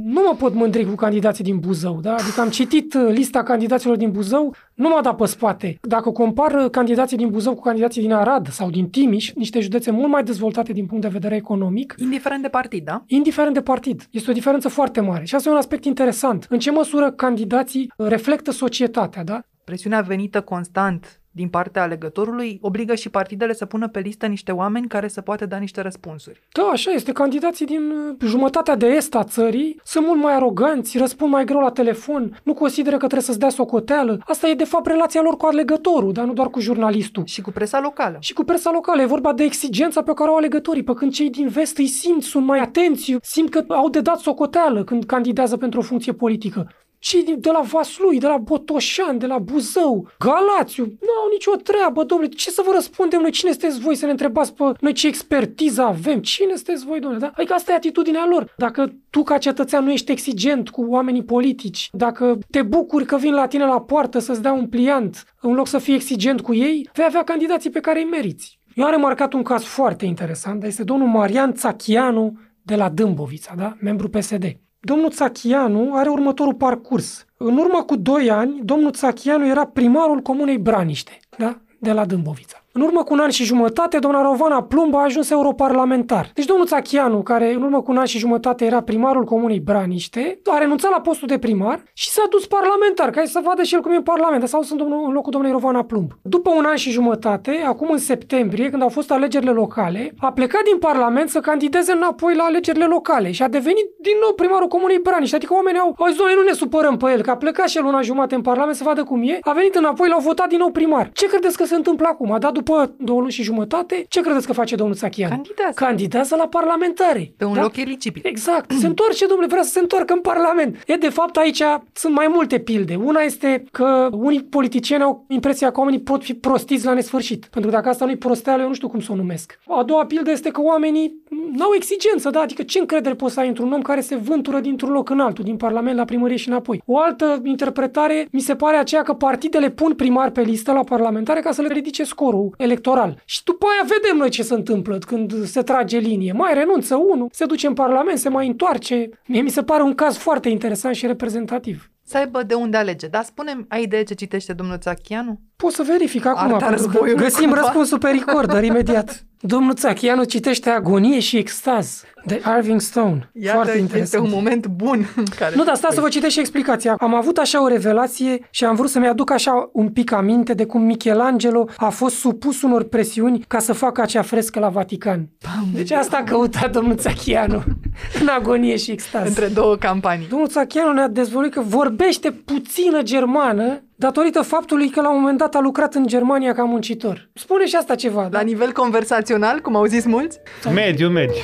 nu 0.06 0.22
mă 0.28 0.36
pot 0.38 0.54
mândri 0.54 0.86
cu 0.86 0.96
candidații 0.96 1.44
din 1.44 1.58
Buzău, 1.58 2.00
da? 2.02 2.14
Adică 2.14 2.42
am 2.42 2.50
citit 2.50 2.94
uh, 2.94 3.10
lista 3.14 3.44
candidaților 3.44 3.96
din 3.96 4.12
Buzău, 4.12 4.56
nu 4.82 4.90
m-a 4.90 5.02
dat 5.02 5.16
pe 5.16 5.26
spate. 5.26 5.78
Dacă 5.82 6.10
compar 6.10 6.52
uh, 6.52 6.70
candidații 6.70 7.18
din 7.18 7.30
Buzău 7.30 7.54
cu 7.56 7.62
candidații 7.62 8.02
din 8.02 8.14
Arad 8.14 8.48
sau 8.48 8.70
din 8.70 8.90
Timiș, 8.90 9.34
niște 9.34 9.60
județe 9.60 9.92
mult 9.92 10.12
mai 10.12 10.24
dezvoltate 10.24 10.74
din 10.74 10.86
punct 10.86 11.04
de 11.04 11.10
vedere 11.10 11.36
economic, 11.36 11.96
Indiferent 11.98 12.42
de 12.42 12.48
partid, 12.48 12.86
da? 12.86 13.04
indiferent 13.08 13.54
de 13.54 13.62
partid. 13.62 14.08
Este 14.12 14.30
o 14.30 14.34
diferență 14.34 14.70
foarte 14.70 15.02
mare. 15.02 15.24
Și 15.26 15.36
asta 15.36 15.50
e 15.50 15.52
un 15.52 15.58
aspect 15.58 15.86
interesant. 15.86 16.46
În 16.50 16.60
ce 16.60 16.72
măsură 16.72 17.12
candidații 17.12 17.92
uh, 17.98 18.08
reflectă 18.08 18.52
societatea, 18.52 19.24
da? 19.24 19.42
Presiunea 19.64 20.02
venită 20.02 20.42
constant 20.42 21.21
din 21.32 21.50
partea 21.50 21.82
alegătorului 21.82 22.60
obligă 22.62 22.96
și 22.96 23.10
partidele 23.10 23.54
să 23.54 23.66
pună 23.66 23.88
pe 23.88 24.00
listă 24.00 24.26
niște 24.26 24.52
oameni 24.52 24.88
care 24.88 25.08
să 25.08 25.22
poată 25.22 25.46
da 25.46 25.58
niște 25.58 25.82
răspunsuri. 25.82 26.42
Da, 26.52 26.64
așa 26.64 26.92
este. 26.92 27.12
Candidații 27.12 27.66
din 27.66 27.90
uh, 27.90 28.16
jumătatea 28.22 28.76
de 28.76 28.86
est 28.86 29.16
a 29.16 29.24
țării 29.24 29.80
sunt 29.84 30.06
mult 30.06 30.22
mai 30.22 30.34
aroganți, 30.34 30.98
răspund 30.98 31.32
mai 31.32 31.46
greu 31.46 31.60
la 31.60 31.72
telefon, 31.72 32.40
nu 32.44 32.54
consideră 32.54 32.96
că 32.96 33.06
trebuie 33.06 33.22
să-ți 33.22 33.40
dea 33.40 33.50
socoteală. 33.50 34.20
Asta 34.26 34.48
e, 34.48 34.54
de 34.54 34.64
fapt, 34.64 34.86
relația 34.86 35.22
lor 35.22 35.38
cu 35.38 35.46
alegătorul, 35.46 36.12
dar 36.12 36.26
nu 36.26 36.34
doar 36.34 36.50
cu 36.50 36.60
jurnalistul. 36.60 37.24
Și 37.26 37.42
cu 37.42 37.52
presa 37.52 37.80
locală. 37.80 38.18
Și 38.20 38.34
cu 38.34 38.44
presa 38.44 38.72
locală. 38.72 39.02
E 39.02 39.06
vorba 39.06 39.34
de 39.34 39.44
exigența 39.44 40.02
pe 40.02 40.14
care 40.14 40.30
o 40.30 40.32
au 40.32 40.38
alegătorii, 40.38 40.84
pe 40.84 40.94
când 40.94 41.12
cei 41.12 41.30
din 41.30 41.48
vest 41.48 41.78
îi 41.78 41.88
simt, 41.88 42.24
sunt 42.24 42.46
mai 42.46 42.60
atenți, 42.60 43.16
simt 43.22 43.50
că 43.50 43.64
au 43.68 43.90
de 43.90 44.02
dat 44.02 44.20
socoteală 44.20 44.84
când 44.84 45.04
candidează 45.04 45.58
pentru 45.58 45.80
o 45.80 45.84
funcție 45.84 46.14
politică. 46.14 46.72
Cei 47.04 47.24
din- 47.24 47.40
de 47.40 47.50
la 47.52 47.62
Vaslui, 47.62 48.20
de 48.20 48.28
la 48.28 48.38
Botoșan, 48.38 49.18
de 49.18 49.26
la 49.26 49.38
Buzău, 49.38 50.08
Galațiu, 50.20 50.84
nu 50.84 51.12
au 51.22 51.30
nicio 51.32 51.52
treabă, 51.56 52.04
domnule. 52.04 52.30
Ce 52.30 52.50
să 52.50 52.62
vă 52.66 52.72
răspundem 52.74 53.22
noi? 53.22 53.32
Cine 53.32 53.50
sunteți 53.52 53.80
voi 53.80 53.96
să 53.96 54.06
ne 54.06 54.12
întrebați 54.12 54.54
pe 54.54 54.64
noi 54.80 54.94
ce 54.94 55.08
expertiză 55.08 55.82
avem? 55.82 56.20
Cine 56.20 56.56
sunteți 56.56 56.86
voi, 56.86 57.00
domnule? 57.00 57.22
Da? 57.22 57.32
Adică 57.36 57.54
asta 57.54 57.72
e 57.72 57.76
atitudinea 57.76 58.26
lor. 58.30 58.54
Dacă 58.58 58.94
tu 59.10 59.24
ca 59.24 59.38
cetățean 59.38 59.84
nu 59.84 59.92
ești 59.92 60.12
exigent 60.12 60.70
cu 60.70 60.86
oamenii 60.90 61.24
politici, 61.24 61.90
dacă 61.92 62.38
te 62.50 62.62
bucuri 62.62 63.06
că 63.06 63.18
vin 63.18 63.34
la 63.34 63.48
tine 63.48 63.66
la 63.66 63.82
poartă 63.82 64.20
să-ți 64.20 64.42
dea 64.42 64.52
un 64.52 64.68
pliant, 64.68 65.24
în 65.42 65.54
loc 65.54 65.68
să 65.68 65.78
fii 65.78 65.94
exigent 65.94 66.42
cu 66.42 66.54
ei, 66.54 66.90
vei 66.94 67.06
avea 67.08 67.24
candidații 67.24 67.70
pe 67.70 67.80
care 67.80 68.00
îi 68.00 68.06
meriți. 68.10 68.60
Eu 68.76 68.86
am 68.86 68.92
remarcat 68.92 69.34
un 69.34 69.44
caz 69.44 69.64
foarte 69.64 70.06
interesant, 70.06 70.60
dar 70.60 70.68
este 70.70 70.84
domnul 70.84 71.08
Marian 71.08 71.54
Țachianu 71.54 72.40
de 72.62 72.76
la 72.76 72.90
Dâmbovița, 72.90 73.54
da? 73.58 73.76
membru 73.82 74.10
PSD. 74.10 74.44
Domnul 74.84 75.10
Țachianu 75.12 75.96
are 75.96 76.10
următorul 76.10 76.54
parcurs. 76.54 77.26
În 77.38 77.58
urmă 77.58 77.84
cu 77.84 77.96
2 77.96 78.32
ani, 78.32 78.60
domnul 78.64 78.92
Țachianu 78.92 79.48
era 79.48 79.66
primarul 79.66 80.20
comunei 80.20 80.58
Braniște, 80.58 81.20
da? 81.38 81.58
de 81.80 81.92
la 81.92 82.06
Dâmbovița. 82.06 82.61
În 82.74 82.82
urmă 82.82 83.04
cu 83.04 83.14
un 83.14 83.20
an 83.20 83.30
și 83.30 83.44
jumătate, 83.44 83.98
doamna 84.00 84.22
Rovana 84.22 84.64
Plumb 84.64 84.96
a 84.96 85.04
ajuns 85.04 85.30
europarlamentar. 85.30 86.32
Deci 86.34 86.46
domnul 86.46 86.66
Țachianu, 86.66 87.22
care 87.22 87.54
în 87.54 87.62
urmă 87.62 87.82
cu 87.82 87.92
un 87.92 87.98
an 87.98 88.06
și 88.06 88.18
jumătate 88.18 88.66
era 88.66 88.82
primarul 88.82 89.24
comunei 89.24 89.60
Braniște, 89.60 90.40
a 90.46 90.58
renunțat 90.58 90.92
la 90.92 91.00
postul 91.00 91.28
de 91.28 91.38
primar 91.38 91.84
și 91.94 92.10
s-a 92.10 92.24
dus 92.30 92.46
parlamentar, 92.48 93.10
ca 93.10 93.22
să 93.26 93.40
vadă 93.44 93.64
și 93.64 93.74
el 93.76 93.82
cum 93.82 93.92
e 93.92 93.96
în 93.96 94.02
parlament, 94.02 94.48
sau 94.48 94.62
sunt 94.62 94.80
domnul, 94.80 95.04
în 95.08 95.14
locul 95.14 95.32
domnului 95.32 95.56
Rovana 95.60 95.84
Plumb. 95.84 96.12
După 96.22 96.50
un 96.58 96.66
an 96.66 96.76
și 96.76 96.90
jumătate, 96.90 97.64
acum 97.68 97.90
în 97.92 97.98
septembrie, 97.98 98.70
când 98.70 98.82
au 98.82 98.90
fost 98.90 99.12
alegerile 99.12 99.52
locale, 99.52 100.14
a 100.20 100.32
plecat 100.32 100.64
din 100.64 100.78
parlament 100.78 101.30
să 101.30 101.40
candideze 101.40 101.92
înapoi 101.92 102.36
la 102.36 102.44
alegerile 102.44 102.86
locale 102.86 103.32
și 103.32 103.44
a 103.44 103.48
devenit 103.48 103.86
din 104.02 104.16
nou 104.22 104.34
primarul 104.34 104.68
comunei 104.68 105.00
Braniște. 105.04 105.36
Adică 105.36 105.54
oamenii 105.54 105.80
au, 105.80 105.96
au 105.98 106.08
zis, 106.08 106.18
"Doamne, 106.18 106.36
nu 106.36 106.42
ne 106.44 106.54
supărăm 106.54 106.98
pe 106.98 107.12
el, 107.12 107.22
că 107.22 107.30
a 107.30 107.38
plecat 107.38 107.68
și 107.68 107.78
el 107.78 107.86
una 107.86 108.02
jumate 108.02 108.36
în 108.36 108.42
parlament 108.42 108.76
să 108.76 108.84
vadă 108.84 109.04
cum 109.04 109.22
e, 109.24 109.40
a 109.42 109.52
venit 109.52 109.76
înapoi, 109.76 110.10
l-au 110.10 110.20
votat 110.20 110.48
din 110.48 110.58
nou 110.58 110.70
primar. 110.70 111.10
Ce 111.14 111.28
credeți 111.28 111.58
că 111.58 111.66
se 111.66 111.76
întâmplă 111.76 112.08
acum? 112.12 112.32
A 112.32 112.38
dat 112.38 112.54
după 112.64 112.96
două 112.98 113.20
luni 113.20 113.32
și 113.32 113.44
jumătate, 113.44 114.06
ce 114.08 114.22
credeți 114.22 114.46
că 114.46 114.54
face 114.54 114.76
domnul 114.76 114.96
Țachian? 114.96 115.30
Candidează. 115.30 115.74
Candidează 115.76 116.36
la 116.36 116.48
parlamentare. 116.48 117.34
Pe 117.38 117.46
un 117.46 117.58
loc 117.62 117.78
eligibil. 117.78 118.22
Exact. 118.26 118.72
Se 118.72 118.88
întoarce, 118.88 119.26
domnule, 119.26 119.48
vrea 119.48 119.64
să 119.64 119.70
se 119.70 119.80
întoarcă 119.80 120.14
în 120.14 120.20
Parlament. 120.20 120.84
E, 120.88 120.96
de 120.96 121.10
fapt, 121.10 121.38
aici 121.38 121.64
sunt 121.94 122.14
mai 122.14 122.28
multe 122.30 122.60
pilde. 122.60 122.96
Una 122.96 123.22
este 123.22 123.64
că 123.72 124.10
unii 124.12 124.44
politicieni 124.44 125.04
au 125.04 125.26
impresia 125.28 125.72
că 125.72 125.80
oamenii 125.80 126.02
pot 126.02 126.24
fi 126.24 126.34
prostiți 126.34 126.86
la 126.86 126.94
nesfârșit. 126.94 127.46
Pentru 127.46 127.70
că 127.70 127.76
dacă 127.76 127.90
asta 127.90 128.06
nu-i 128.06 128.18
prosteală, 128.18 128.62
eu 128.62 128.68
nu 128.68 128.74
știu 128.74 128.90
cum 128.90 129.00
să 129.00 129.12
o 129.12 129.16
numesc. 129.16 129.60
A 129.68 129.84
doua 129.84 130.06
pildă 130.06 130.32
este 130.32 130.50
că 130.50 130.62
oamenii 130.62 131.14
n-au 131.54 131.72
exigență, 131.76 132.30
da? 132.30 132.40
Adică 132.40 132.64
ce 132.64 132.80
încredere 132.80 133.16
poți 133.16 133.34
să 133.34 133.40
ai 133.40 133.48
într-un 133.48 133.72
om 133.72 133.82
care 133.82 134.02
se 134.02 134.16
vântură 134.16 134.60
dintr-un 134.60 134.92
loc 134.92 135.10
în 135.10 135.20
altul, 135.20 135.44
din 135.44 135.58
Parlament 135.58 135.98
la 135.98 136.06
primărie 136.06 136.38
și 136.38 136.50
înapoi? 136.50 136.82
O 136.86 137.00
altă 137.00 137.42
interpretare 137.44 138.28
mi 138.32 138.40
se 138.40 138.56
pare 138.56 138.78
aceea 138.78 139.02
că 139.02 139.14
partidele 139.14 139.70
pun 139.70 139.94
primar 139.94 140.30
pe 140.30 140.42
listă 140.42 140.72
la 140.72 140.84
parlamentare 140.84 141.40
ca 141.40 141.52
să 141.52 141.62
le 141.62 141.68
ridice 141.68 142.04
scorul 142.04 142.51
electoral. 142.58 143.22
Și 143.26 143.44
după 143.44 143.66
aia 143.66 143.96
vedem 143.98 144.18
noi 144.18 144.30
ce 144.30 144.44
se 144.44 144.54
întâmplă 144.54 144.98
când 144.98 145.46
se 145.46 145.62
trage 145.62 145.98
linie. 145.98 146.32
Mai 146.32 146.54
renunță 146.54 146.96
unul, 146.96 147.28
se 147.32 147.46
duce 147.46 147.68
în 147.68 147.74
Parlament, 147.74 148.18
se 148.18 148.30
mai 148.30 148.48
întoarce. 148.48 149.10
Mie 149.28 149.42
mi 149.42 149.50
se 149.50 149.64
pare 149.64 149.84
un 149.84 149.96
caz 149.96 150.18
foarte 150.18 150.50
interesant 150.50 150.96
și 150.96 151.08
reprezentativ. 151.08 151.92
Să 152.04 152.18
aibă 152.18 152.44
de 152.44 152.54
unde 152.54 152.78
alege. 152.78 153.08
Dar 153.08 153.24
spunem, 153.24 153.66
ai 153.70 153.82
idee 153.82 154.04
ce 154.04 154.14
citește 154.14 154.54
domnul 154.54 154.78
Țachianu? 154.78 155.40
Pot 155.62 155.74
să 155.74 155.84
verific 155.88 156.26
acum, 156.26 156.54
Arta 156.54 156.66
pentru 156.66 156.68
că 156.88 156.92
războiului 156.92 157.24
găsim 157.24 157.44
cumva. 157.50 157.60
răspunsul 157.62 157.98
pe 157.98 158.10
recorder 158.10 158.64
imediat. 158.72 159.24
Domnul 159.44 159.74
Țachianu 159.74 160.24
citește 160.24 160.70
Agonie 160.70 161.20
și 161.20 161.38
Extaz 161.38 162.04
de 162.26 162.42
Irving 162.58 162.82
Stone. 162.82 163.30
Iată, 163.34 163.54
Foarte 163.56 163.70
este 163.72 163.82
interesant. 163.82 164.24
un 164.24 164.30
moment 164.34 164.68
bun 164.68 165.08
în 165.16 165.24
care... 165.38 165.56
Nu, 165.56 165.64
dar 165.64 165.76
stați 165.76 165.96
să 165.96 166.02
vă 166.02 166.08
citesc 166.08 166.34
și 166.34 166.40
explicația. 166.40 166.96
Am 167.00 167.16
avut 167.16 167.38
așa 167.38 167.64
o 167.64 167.68
revelație 167.68 168.48
și 168.50 168.66
am 168.66 168.76
vrut 168.76 168.90
să-mi 168.90 169.08
aduc 169.08 169.32
așa 169.32 169.70
un 169.74 169.90
pic 169.90 170.12
aminte 170.12 170.54
de 170.54 170.66
cum 170.66 170.82
Michelangelo 170.82 171.68
a 171.78 171.90
fost 171.90 172.16
supus 172.16 172.62
unor 172.62 172.84
presiuni 172.84 173.44
ca 173.48 173.60
să 173.60 173.74
facă 173.74 174.02
acea 174.02 174.22
frescă 174.22 174.60
la 174.60 174.70
Vatican. 174.70 175.30
Deci 175.74 175.92
asta 175.92 176.18
a 176.18 176.24
căutat 176.24 176.72
domnul 176.72 176.96
Țachianu 176.96 177.64
în 178.22 178.28
agonie 178.40 178.78
și 178.78 178.92
extaz. 178.92 179.28
Între 179.28 179.48
două 179.48 179.76
campanii. 179.76 180.28
Domnul 180.30 180.48
Țachianu 180.48 180.92
ne-a 180.94 181.08
dezvăluit 181.08 181.54
că 181.54 181.62
vorbește 181.62 182.32
puțină 182.32 183.02
germană 183.02 183.84
datorită 184.06 184.42
faptului 184.42 184.90
că 184.90 185.02
la 185.02 185.12
un 185.12 185.20
moment 185.20 185.38
dat 185.38 185.56
a 185.56 185.60
lucrat 185.60 185.94
în 185.94 186.06
Germania 186.08 186.54
ca 186.54 186.64
muncitor. 186.64 187.30
Spune 187.34 187.66
și 187.66 187.76
asta 187.76 187.96
ceva. 187.96 188.28
La 188.32 188.42
nivel 188.42 188.72
conversațional, 188.72 189.60
cum 189.60 189.76
au 189.76 189.86
zis 189.86 190.06
mulți? 190.06 190.40
Mediu, 190.74 191.10
mediu. 191.10 191.42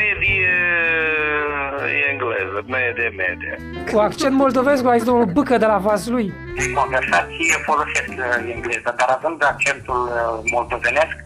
Medie 0.00 0.54
e 1.96 2.10
engleză, 2.12 2.60
medie, 2.76 3.08
medie. 3.22 3.54
Cu 3.92 3.98
accent 3.98 4.34
moldovesc, 4.34 4.84
a 4.84 4.96
zis 4.96 5.04
domnul 5.04 5.28
Bâcă 5.36 5.56
de 5.56 5.66
la 5.66 5.78
Vaslui. 5.78 6.32
În 6.64 6.72
conversație 6.80 7.54
folosesc 7.68 8.12
uh, 8.18 8.52
engleză, 8.54 8.90
dar 8.98 9.08
având 9.16 9.44
accentul 9.52 10.00
uh, 10.08 10.50
moldovenesc, 10.52 11.16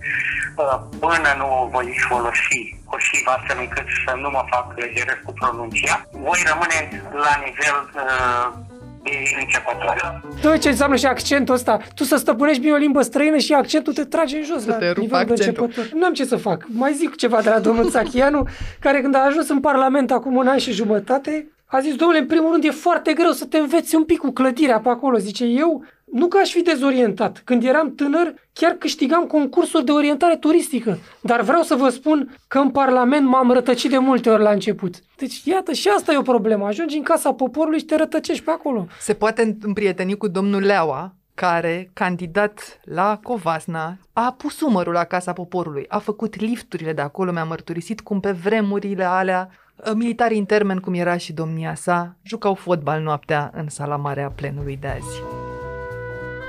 uh, 0.56 0.78
până 1.00 1.30
nu 1.40 1.46
o 1.62 1.68
voi 1.74 1.88
folosi 2.08 2.60
cursiv 2.90 3.24
astfel 3.36 3.58
încât 3.64 3.86
să 4.04 4.12
nu 4.22 4.28
mă 4.36 4.42
fac 4.52 4.66
erori 5.00 5.22
cu 5.24 5.32
pronunția, 5.40 5.94
voi 6.26 6.40
rămâne 6.50 6.78
la 7.26 7.34
nivel 7.44 7.78
uh, 7.94 8.65
de 9.10 9.40
începător. 9.40 10.20
Tu 10.40 10.56
ce 10.58 10.68
înseamnă 10.68 10.96
și 10.96 11.06
accentul 11.06 11.54
ăsta? 11.54 11.78
Tu 11.94 12.04
să 12.04 12.16
stăpânești 12.16 12.60
bine 12.60 12.72
o 12.72 12.76
limbă 12.76 13.02
străină 13.02 13.36
și 13.36 13.52
accentul 13.52 13.92
te 13.92 14.04
trage 14.04 14.36
în 14.36 14.44
jos 14.44 14.62
Să 14.62 14.68
la 14.70 14.74
te 14.76 14.86
rupă 14.88 15.00
nivel 15.00 15.24
de 15.24 15.32
accentul. 15.32 15.64
începător. 15.64 15.98
Nu 15.98 16.04
am 16.06 16.12
ce 16.12 16.24
să 16.24 16.36
fac. 16.36 16.64
Mai 16.68 16.92
zic 16.92 17.16
ceva 17.16 17.40
de 17.42 17.48
la 17.48 17.58
domnul 17.58 17.90
Țachianu, 17.90 18.46
care 18.80 19.00
când 19.00 19.14
a 19.14 19.24
ajuns 19.24 19.48
în 19.48 19.60
Parlament 19.60 20.10
acum 20.10 20.36
un 20.36 20.46
an 20.46 20.58
și 20.58 20.72
jumătate, 20.72 21.50
a 21.66 21.80
zis, 21.80 21.94
domnule, 21.94 22.18
în 22.20 22.26
primul 22.26 22.50
rând 22.50 22.64
e 22.64 22.70
foarte 22.70 23.12
greu 23.12 23.30
să 23.30 23.44
te 23.44 23.58
înveți 23.58 23.94
un 23.94 24.04
pic 24.04 24.18
cu 24.18 24.30
clădirea 24.30 24.80
pe 24.80 24.88
acolo. 24.88 25.16
Zice, 25.18 25.44
eu 25.44 25.84
nu 26.16 26.26
că 26.26 26.38
aș 26.38 26.50
fi 26.50 26.62
dezorientat. 26.62 27.42
Când 27.44 27.64
eram 27.64 27.94
tânăr, 27.94 28.34
chiar 28.52 28.72
câștigam 28.72 29.24
concursuri 29.24 29.84
de 29.84 29.92
orientare 29.92 30.36
turistică. 30.36 30.98
Dar 31.20 31.40
vreau 31.40 31.62
să 31.62 31.74
vă 31.74 31.88
spun 31.88 32.36
că 32.48 32.58
în 32.58 32.70
Parlament 32.70 33.26
m-am 33.26 33.50
rătăcit 33.50 33.90
de 33.90 33.98
multe 33.98 34.30
ori 34.30 34.42
la 34.42 34.50
început. 34.50 34.94
Deci, 35.16 35.42
iată, 35.44 35.72
și 35.72 35.88
asta 35.88 36.12
e 36.12 36.16
o 36.18 36.22
problemă. 36.22 36.66
Ajungi 36.66 36.96
în 36.96 37.02
casa 37.02 37.32
poporului 37.32 37.78
și 37.78 37.84
te 37.84 37.96
rătăcești 37.96 38.44
pe 38.44 38.50
acolo. 38.50 38.86
Se 39.00 39.14
poate 39.14 39.56
împrieteni 39.62 40.16
cu 40.16 40.28
domnul 40.28 40.62
Leaua, 40.62 41.14
care, 41.34 41.90
candidat 41.92 42.80
la 42.84 43.20
Covasna, 43.22 43.98
a 44.12 44.34
pus 44.38 44.60
umărul 44.60 44.92
la 44.92 45.04
Casa 45.04 45.32
Poporului, 45.32 45.84
a 45.88 45.98
făcut 45.98 46.40
lifturile 46.40 46.92
de 46.92 47.00
acolo, 47.00 47.32
mi-a 47.32 47.44
mărturisit 47.44 48.00
cum 48.00 48.20
pe 48.20 48.30
vremurile 48.30 49.04
alea 49.04 49.50
Militarii 49.94 50.38
în 50.38 50.44
termen, 50.44 50.78
cum 50.78 50.94
era 50.94 51.16
și 51.16 51.32
domnia 51.32 51.74
sa, 51.74 52.16
jucau 52.22 52.54
fotbal 52.54 53.02
noaptea 53.02 53.50
în 53.54 53.68
sala 53.68 53.96
mare 53.96 54.22
a 54.22 54.30
plenului 54.30 54.78
de 54.80 54.86
azi. 54.86 55.45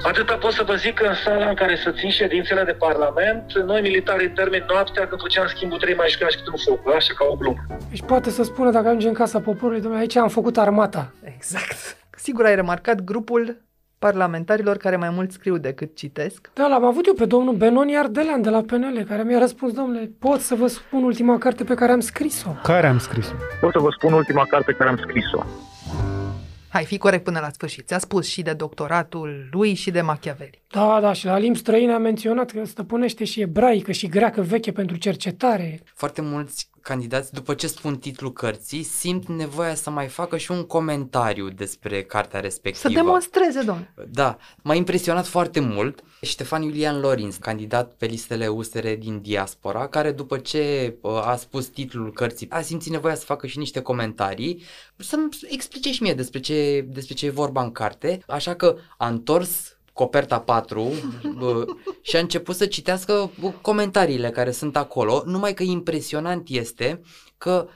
Atâta 0.08 0.36
pot 0.36 0.52
să 0.52 0.64
vă 0.64 0.76
zic 0.76 0.94
că 0.94 1.06
în 1.08 1.14
sala 1.14 1.50
în 1.50 1.56
care 1.56 1.76
să 1.76 1.92
țin 1.92 2.10
ședințele 2.10 2.64
de 2.64 2.72
parlament, 2.72 3.46
noi 3.66 3.82
militari 3.82 4.26
în 4.26 4.32
termen 4.32 4.64
noaptea, 4.68 5.08
când 5.08 5.22
făceam 5.22 5.48
schimbul 5.48 5.78
trei 5.78 5.96
mai 5.96 6.08
jucam 6.10 6.28
și 6.30 6.38
câte 6.38 6.50
un 6.50 6.58
foc, 6.66 6.96
așa 6.96 7.14
ca 7.18 7.26
o 7.32 7.36
glumă. 7.36 7.66
Deci 7.90 8.02
poate 8.02 8.30
să 8.30 8.44
spună 8.44 8.72
dacă 8.72 8.88
ajunge 8.88 9.08
în 9.08 9.14
casa 9.14 9.40
poporului, 9.40 9.82
domnule, 9.82 10.02
aici 10.02 10.16
am 10.16 10.28
făcut 10.28 10.58
armata. 10.58 11.14
Exact. 11.36 11.98
Sigur 12.16 12.46
ai 12.46 12.56
remarcat 12.56 13.02
grupul 13.02 13.62
parlamentarilor 14.00 14.78
care 14.78 14.96
mai 14.96 15.10
mult 15.10 15.32
scriu 15.32 15.58
decât 15.58 15.96
citesc. 15.96 16.50
Da, 16.54 16.68
l-am 16.68 16.86
avut 16.86 17.06
eu 17.06 17.14
pe 17.14 17.26
domnul 17.26 17.54
Benoni 17.54 17.98
Ardelean 17.98 18.42
de 18.42 18.50
la 18.50 18.62
PNL, 18.62 19.06
care 19.08 19.24
mi-a 19.24 19.40
răspuns, 19.40 19.74
domnule, 19.74 20.12
pot 20.20 20.40
să 20.40 20.56
vă 20.56 20.68
spun 20.68 21.04
ultima 21.04 21.38
carte 21.38 21.64
pe 21.64 21.74
care 21.74 21.92
am 21.92 22.00
scris-o. 22.00 22.50
Care 22.64 22.88
am 22.88 23.00
scris-o? 23.00 23.34
Pot 23.62 23.72
să 23.72 23.80
vă 23.80 23.90
spun 23.98 24.14
ultima 24.14 24.46
carte 24.50 24.72
pe 24.72 24.78
care 24.78 24.90
am 24.90 24.98
scris-o. 24.98 25.44
Hai, 26.70 26.86
fi 26.86 26.98
corect 26.98 27.24
până 27.24 27.40
la 27.40 27.50
sfârșit. 27.50 27.88
Ți-a 27.88 27.98
spus 27.98 28.28
și 28.28 28.42
de 28.42 28.54
doctoratul 28.54 29.48
lui 29.52 29.74
și 29.74 29.92
de 29.92 30.02
Machiavelli. 30.02 30.62
Da, 30.72 31.00
da, 31.02 31.14
și 31.14 31.26
la 31.26 31.38
limbi 31.38 31.58
străine 31.58 31.94
a 31.94 31.98
menționat 31.98 32.52
că 32.52 32.66
stăpânește 32.66 33.24
și 33.24 33.42
ebraică 33.42 33.92
și 33.92 34.08
greacă 34.08 34.42
veche 34.42 34.72
pentru 34.72 34.96
cercetare. 34.98 35.82
Foarte 35.94 36.22
mulți 36.22 36.70
candidați, 36.88 37.34
după 37.34 37.54
ce 37.54 37.68
spun 37.68 37.98
titlul 37.98 38.34
cărții, 38.34 38.84
simt 38.84 39.28
nevoia 39.28 39.76
să 39.76 39.90
mai 39.90 40.08
facă 40.08 40.38
și 40.38 40.52
un 40.52 40.64
comentariu 40.64 41.50
despre 41.50 42.04
cartea 42.04 42.40
respectivă. 42.40 42.94
Să 42.94 43.00
demonstreze, 43.02 43.62
domnule. 43.62 43.94
Da, 44.12 44.38
m-a 44.62 44.74
impresionat 44.74 45.28
foarte 45.28 45.60
mult 45.60 46.04
Ștefan 46.22 46.62
Iulian 46.62 47.00
Lorin, 47.00 47.32
candidat 47.40 47.94
pe 47.94 48.06
listele 48.06 48.48
USR 48.48 48.88
din 48.88 49.22
diaspora, 49.22 49.88
care 49.88 50.12
după 50.12 50.38
ce 50.38 50.96
uh, 51.02 51.12
a 51.12 51.36
spus 51.36 51.66
titlul 51.66 52.14
cărții, 52.14 52.50
a 52.50 52.62
simțit 52.62 52.92
nevoia 52.92 53.16
să 53.16 53.26
facă 53.26 53.48
și 53.48 53.58
niște 53.58 53.82
comentarii, 53.82 54.64
să-mi 54.98 55.30
explice 55.48 55.92
și 55.92 56.02
mie 56.02 56.14
despre 56.14 56.40
ce, 56.40 56.86
despre 56.90 57.14
ce 57.14 57.26
e 57.26 57.30
vorba 57.30 57.64
în 57.64 57.72
carte, 57.72 58.24
așa 58.28 58.54
că 58.56 58.76
a 58.98 59.08
întors 59.08 59.77
coperta 59.98 60.40
4 60.40 60.92
și 62.02 62.16
a 62.16 62.20
început 62.20 62.56
să 62.56 62.66
citească 62.66 63.32
comentariile 63.62 64.30
care 64.30 64.52
sunt 64.52 64.78
acolo, 64.78 65.24
numai 65.26 65.54
că 65.54 65.64
impresionant 65.64 66.48
este 66.50 67.02
că 67.38 67.68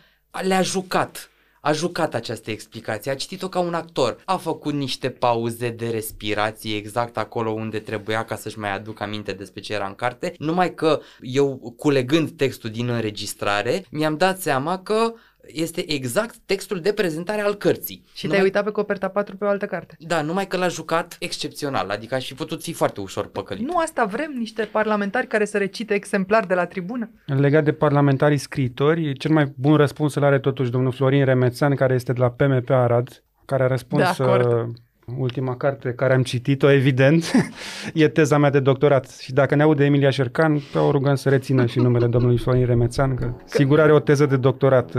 le-a 0.42 0.62
jucat. 0.62 1.26
A 1.64 1.72
jucat 1.72 2.14
această 2.14 2.52
explicație, 2.52 3.12
a 3.12 3.16
citit-o 3.16 3.50
ca 3.50 3.60
un 3.60 3.74
actor, 3.74 4.22
a 4.26 4.38
făcut 4.38 4.74
niște 4.74 5.10
pauze 5.10 5.70
de 5.70 5.90
respirație 5.90 6.76
exact 6.76 7.18
acolo 7.18 7.52
unde 7.52 7.80
trebuia 7.80 8.26
ca 8.26 8.36
să-și 8.36 8.60
mai 8.60 8.76
aduc 8.76 9.02
aminte 9.02 9.32
despre 9.32 9.62
ce 9.62 9.74
era 9.74 9.88
în 9.88 9.96
carte, 9.96 10.34
numai 10.38 10.74
că 10.74 11.00
eu, 11.20 11.74
culegând 11.78 12.30
textul 12.30 12.70
din 12.70 12.90
înregistrare, 12.90 13.86
mi-am 13.92 14.18
dat 14.18 14.40
seama 14.40 14.80
că 14.80 15.14
este 15.54 15.92
exact 15.92 16.36
textul 16.46 16.80
de 16.80 16.94
prezentare 16.94 17.42
al 17.42 17.56
cărții. 17.56 18.04
Și 18.14 18.26
numai... 18.26 18.38
te-ai 18.38 18.44
uitat 18.44 18.64
pe 18.64 18.72
coperta 18.72 19.08
4 19.08 19.38
pe 19.38 19.46
o 19.46 19.48
altă 19.48 19.66
carte. 19.66 19.96
Da, 20.00 20.22
numai 20.22 20.48
că 20.48 20.58
l-a 20.58 20.68
jucat 20.68 21.16
excepțional, 21.20 21.90
adică 21.90 22.16
aș 22.16 22.28
fi 22.28 22.34
putut 22.34 22.62
fi 22.62 22.74
foarte 22.74 23.02
ușor 23.02 23.28
păcălit. 23.28 23.68
Nu 23.68 23.78
asta 23.78 24.06
vrem, 24.06 24.32
niște 24.38 24.64
parlamentari 24.64 25.28
care 25.28 25.46
să 25.46 25.58
recite 25.58 25.94
exemplar 25.94 26.46
de 26.46 26.54
la 26.54 26.66
tribună? 26.66 27.10
Legat 27.26 27.64
de 27.64 27.72
parlamentarii 27.72 28.38
scriitori, 28.38 29.18
cel 29.18 29.32
mai 29.32 29.54
bun 29.56 29.76
răspuns 29.76 30.16
îl 30.16 30.24
are 30.24 30.40
totuși 30.40 30.72
domnul 30.72 30.92
Florin 30.92 31.26
Remețan, 31.26 31.76
care 31.76 31.94
este 31.94 32.14
de 32.14 32.20
la 32.20 32.30
PMP 32.30 32.70
Arad, 32.70 33.24
care 33.46 33.64
a 33.64 33.68
răspuns 33.68 34.02
de 34.04 34.24
acord. 34.24 34.72
Ultima 35.18 35.58
carte 35.58 35.94
care 35.94 36.14
am 36.14 36.24
citit-o, 36.24 36.72
evident, 36.72 37.32
e 37.94 38.08
teza 38.08 38.38
mea 38.38 38.50
de 38.50 38.60
doctorat. 38.60 39.10
Și 39.10 39.34
dacă 39.34 39.56
ne 39.56 39.64
aude 39.64 39.86
Emilia 39.86 40.10
Șercan, 40.10 40.60
o 40.88 40.92
rugăm 40.92 41.16
să 41.16 41.30
rețină 41.30 41.66
și 41.66 41.80
numele 41.80 42.08
domnului 42.08 42.38
Florin 42.38 42.66
Remețan, 42.66 43.16
că 43.16 43.34
sigur 43.44 43.80
are 43.80 43.94
o 43.94 44.00
teză 44.00 44.26
de 44.26 44.38
doctorat. 44.38 44.92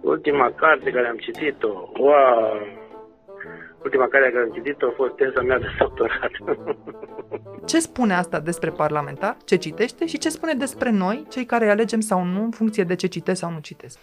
Ultima 0.00 0.52
carte 0.56 0.90
care 0.90 1.06
am 1.06 1.16
citit-o, 1.16 1.68
wow! 1.98 2.76
Ultima 3.82 4.08
carte 4.08 4.30
care 4.32 4.44
am 4.44 4.52
citit-o 4.52 4.86
a 4.86 4.92
fost 4.96 5.14
teza 5.14 5.42
mea 5.42 5.58
de 5.58 5.66
doctorat. 5.78 6.30
Ce 7.70 7.78
spune 7.78 8.14
asta 8.14 8.40
despre 8.40 8.70
parlamentar, 8.70 9.36
ce 9.44 9.56
citește 9.56 10.06
și 10.06 10.18
ce 10.18 10.28
spune 10.28 10.52
despre 10.52 10.90
noi, 10.90 11.26
cei 11.28 11.44
care 11.44 11.64
îi 11.64 11.70
alegem 11.70 12.00
sau 12.00 12.24
nu, 12.24 12.42
în 12.42 12.50
funcție 12.50 12.84
de 12.84 12.94
ce 12.94 13.06
citesc 13.06 13.40
sau 13.40 13.50
nu 13.50 13.58
citesc? 13.58 13.98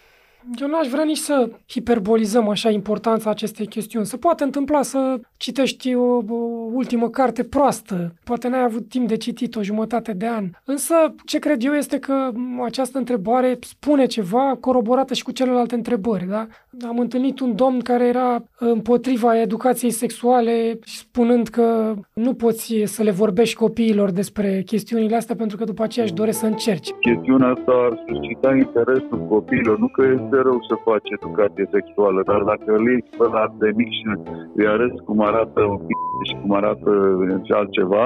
Eu 0.60 0.68
n-aș 0.68 0.88
vrea 0.88 1.04
nici 1.04 1.18
să 1.18 1.50
hiperbolizăm 1.70 2.50
așa 2.50 2.70
importanța 2.70 3.30
acestei 3.30 3.68
chestiuni. 3.68 4.06
Se 4.06 4.18
poate 4.18 4.44
întâmpla 4.44 4.82
să 4.82 5.20
citești 5.38 5.96
o, 5.96 6.16
o 6.16 6.36
ultimă 6.74 7.10
carte 7.10 7.44
proastă, 7.44 8.14
poate 8.24 8.48
n-ai 8.48 8.64
avut 8.64 8.90
timp 8.90 9.08
de 9.08 9.18
citit 9.18 9.56
o 9.56 9.64
jumătate 9.64 10.14
de 10.14 10.28
an. 10.28 10.50
Însă, 10.66 10.94
ce 11.26 11.40
cred 11.40 11.64
eu 11.64 11.74
este 11.74 12.00
că 12.00 12.32
această 12.66 12.98
întrebare 12.98 13.58
spune 13.62 14.06
ceva 14.06 14.58
coroborată 14.60 15.14
și 15.14 15.24
cu 15.24 15.32
celelalte 15.32 15.76
întrebări. 15.76 16.28
Da? 16.28 16.48
Am 16.88 17.00
întâlnit 17.00 17.40
un 17.40 17.56
domn 17.56 17.80
care 17.80 18.08
era 18.08 18.44
împotriva 18.60 19.42
educației 19.42 19.92
sexuale, 19.92 20.80
spunând 20.84 21.48
că 21.48 21.94
nu 22.14 22.34
poți 22.34 22.76
să 22.84 23.04
le 23.04 23.12
vorbești 23.12 23.56
copiilor 23.56 24.12
despre 24.12 24.62
chestiunile 24.66 25.16
astea 25.16 25.36
pentru 25.36 25.58
că 25.58 25.64
după 25.64 25.84
aceea 25.84 26.06
își 26.06 26.14
doresc 26.14 26.40
să 26.40 26.46
încerci. 26.46 26.90
Chestiunea 27.00 27.48
asta 27.48 27.72
ar 27.72 28.04
suscita 28.08 28.56
interesul 28.56 29.26
copiilor, 29.30 29.80
nu 29.80 29.88
că 29.88 30.04
este 30.14 30.35
este 30.36 30.48
rău 30.50 30.60
să 30.70 30.76
faci 30.90 31.16
educație 31.18 31.66
sexuală, 31.76 32.20
dar 32.30 32.42
dacă 32.52 32.70
îl 32.78 32.86
iei 32.88 33.04
pe 33.18 33.26
la 33.36 33.44
de 33.62 33.70
mic 33.80 33.92
și 33.98 34.04
îi 34.58 34.68
arăți 34.68 35.04
cum 35.06 35.20
arată 35.30 35.62
un 35.74 35.78
p*** 35.86 35.90
și 36.30 36.36
cum 36.42 36.52
arată 36.60 36.92
și 37.46 37.52
altceva, 37.60 38.06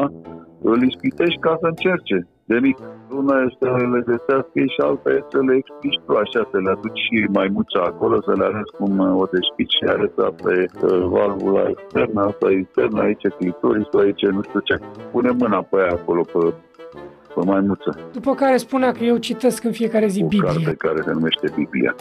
îl 0.72 0.80
ispitești 0.90 1.40
ca 1.46 1.54
să 1.62 1.66
încerce 1.68 2.18
de 2.52 2.58
mic. 2.66 2.78
Una 3.22 3.38
este 3.48 3.66
să 3.78 3.86
le 3.94 4.02
găsească 4.12 4.60
și 4.74 4.80
alta 4.88 5.10
este 5.20 5.32
să 5.36 5.42
le 5.48 5.56
explici 5.62 6.02
tu 6.06 6.12
așa, 6.24 6.42
să 6.52 6.58
le 6.64 6.70
aduci 6.76 7.02
și 7.06 7.18
mai 7.38 7.48
muța 7.56 7.82
acolo, 7.92 8.16
să 8.28 8.34
le 8.40 8.46
arăți 8.50 8.76
cum 8.78 8.94
o 9.22 9.26
despici 9.34 9.78
și 9.78 9.86
arăți 9.94 10.20
pe 10.44 10.56
uh, 10.62 11.04
valvula 11.16 11.64
externă, 11.74 12.20
asta 12.30 12.48
internă, 12.62 13.00
aici 13.02 13.28
clitoris, 13.38 13.90
aici 14.02 14.24
nu 14.38 14.42
știu 14.48 14.62
ce. 14.70 14.76
Pune 15.12 15.32
mâna 15.42 15.60
pe 15.70 15.78
aia 15.82 15.96
acolo, 16.00 16.22
pe 16.34 16.42
pe 17.36 17.42
maimuță. 17.46 17.98
După 18.14 18.36
care 18.36 18.58
spunea 18.58 18.92
că 18.92 19.04
eu 19.04 19.18
citesc 19.18 19.64
în 19.64 19.72
fiecare 19.72 20.08
zi 20.08 20.22
Biblia. 20.22 20.52
O 20.52 20.54
carte 20.54 20.74
care 20.74 21.02
se 21.02 21.12
numește 21.12 21.52
Biblia. 21.56 21.96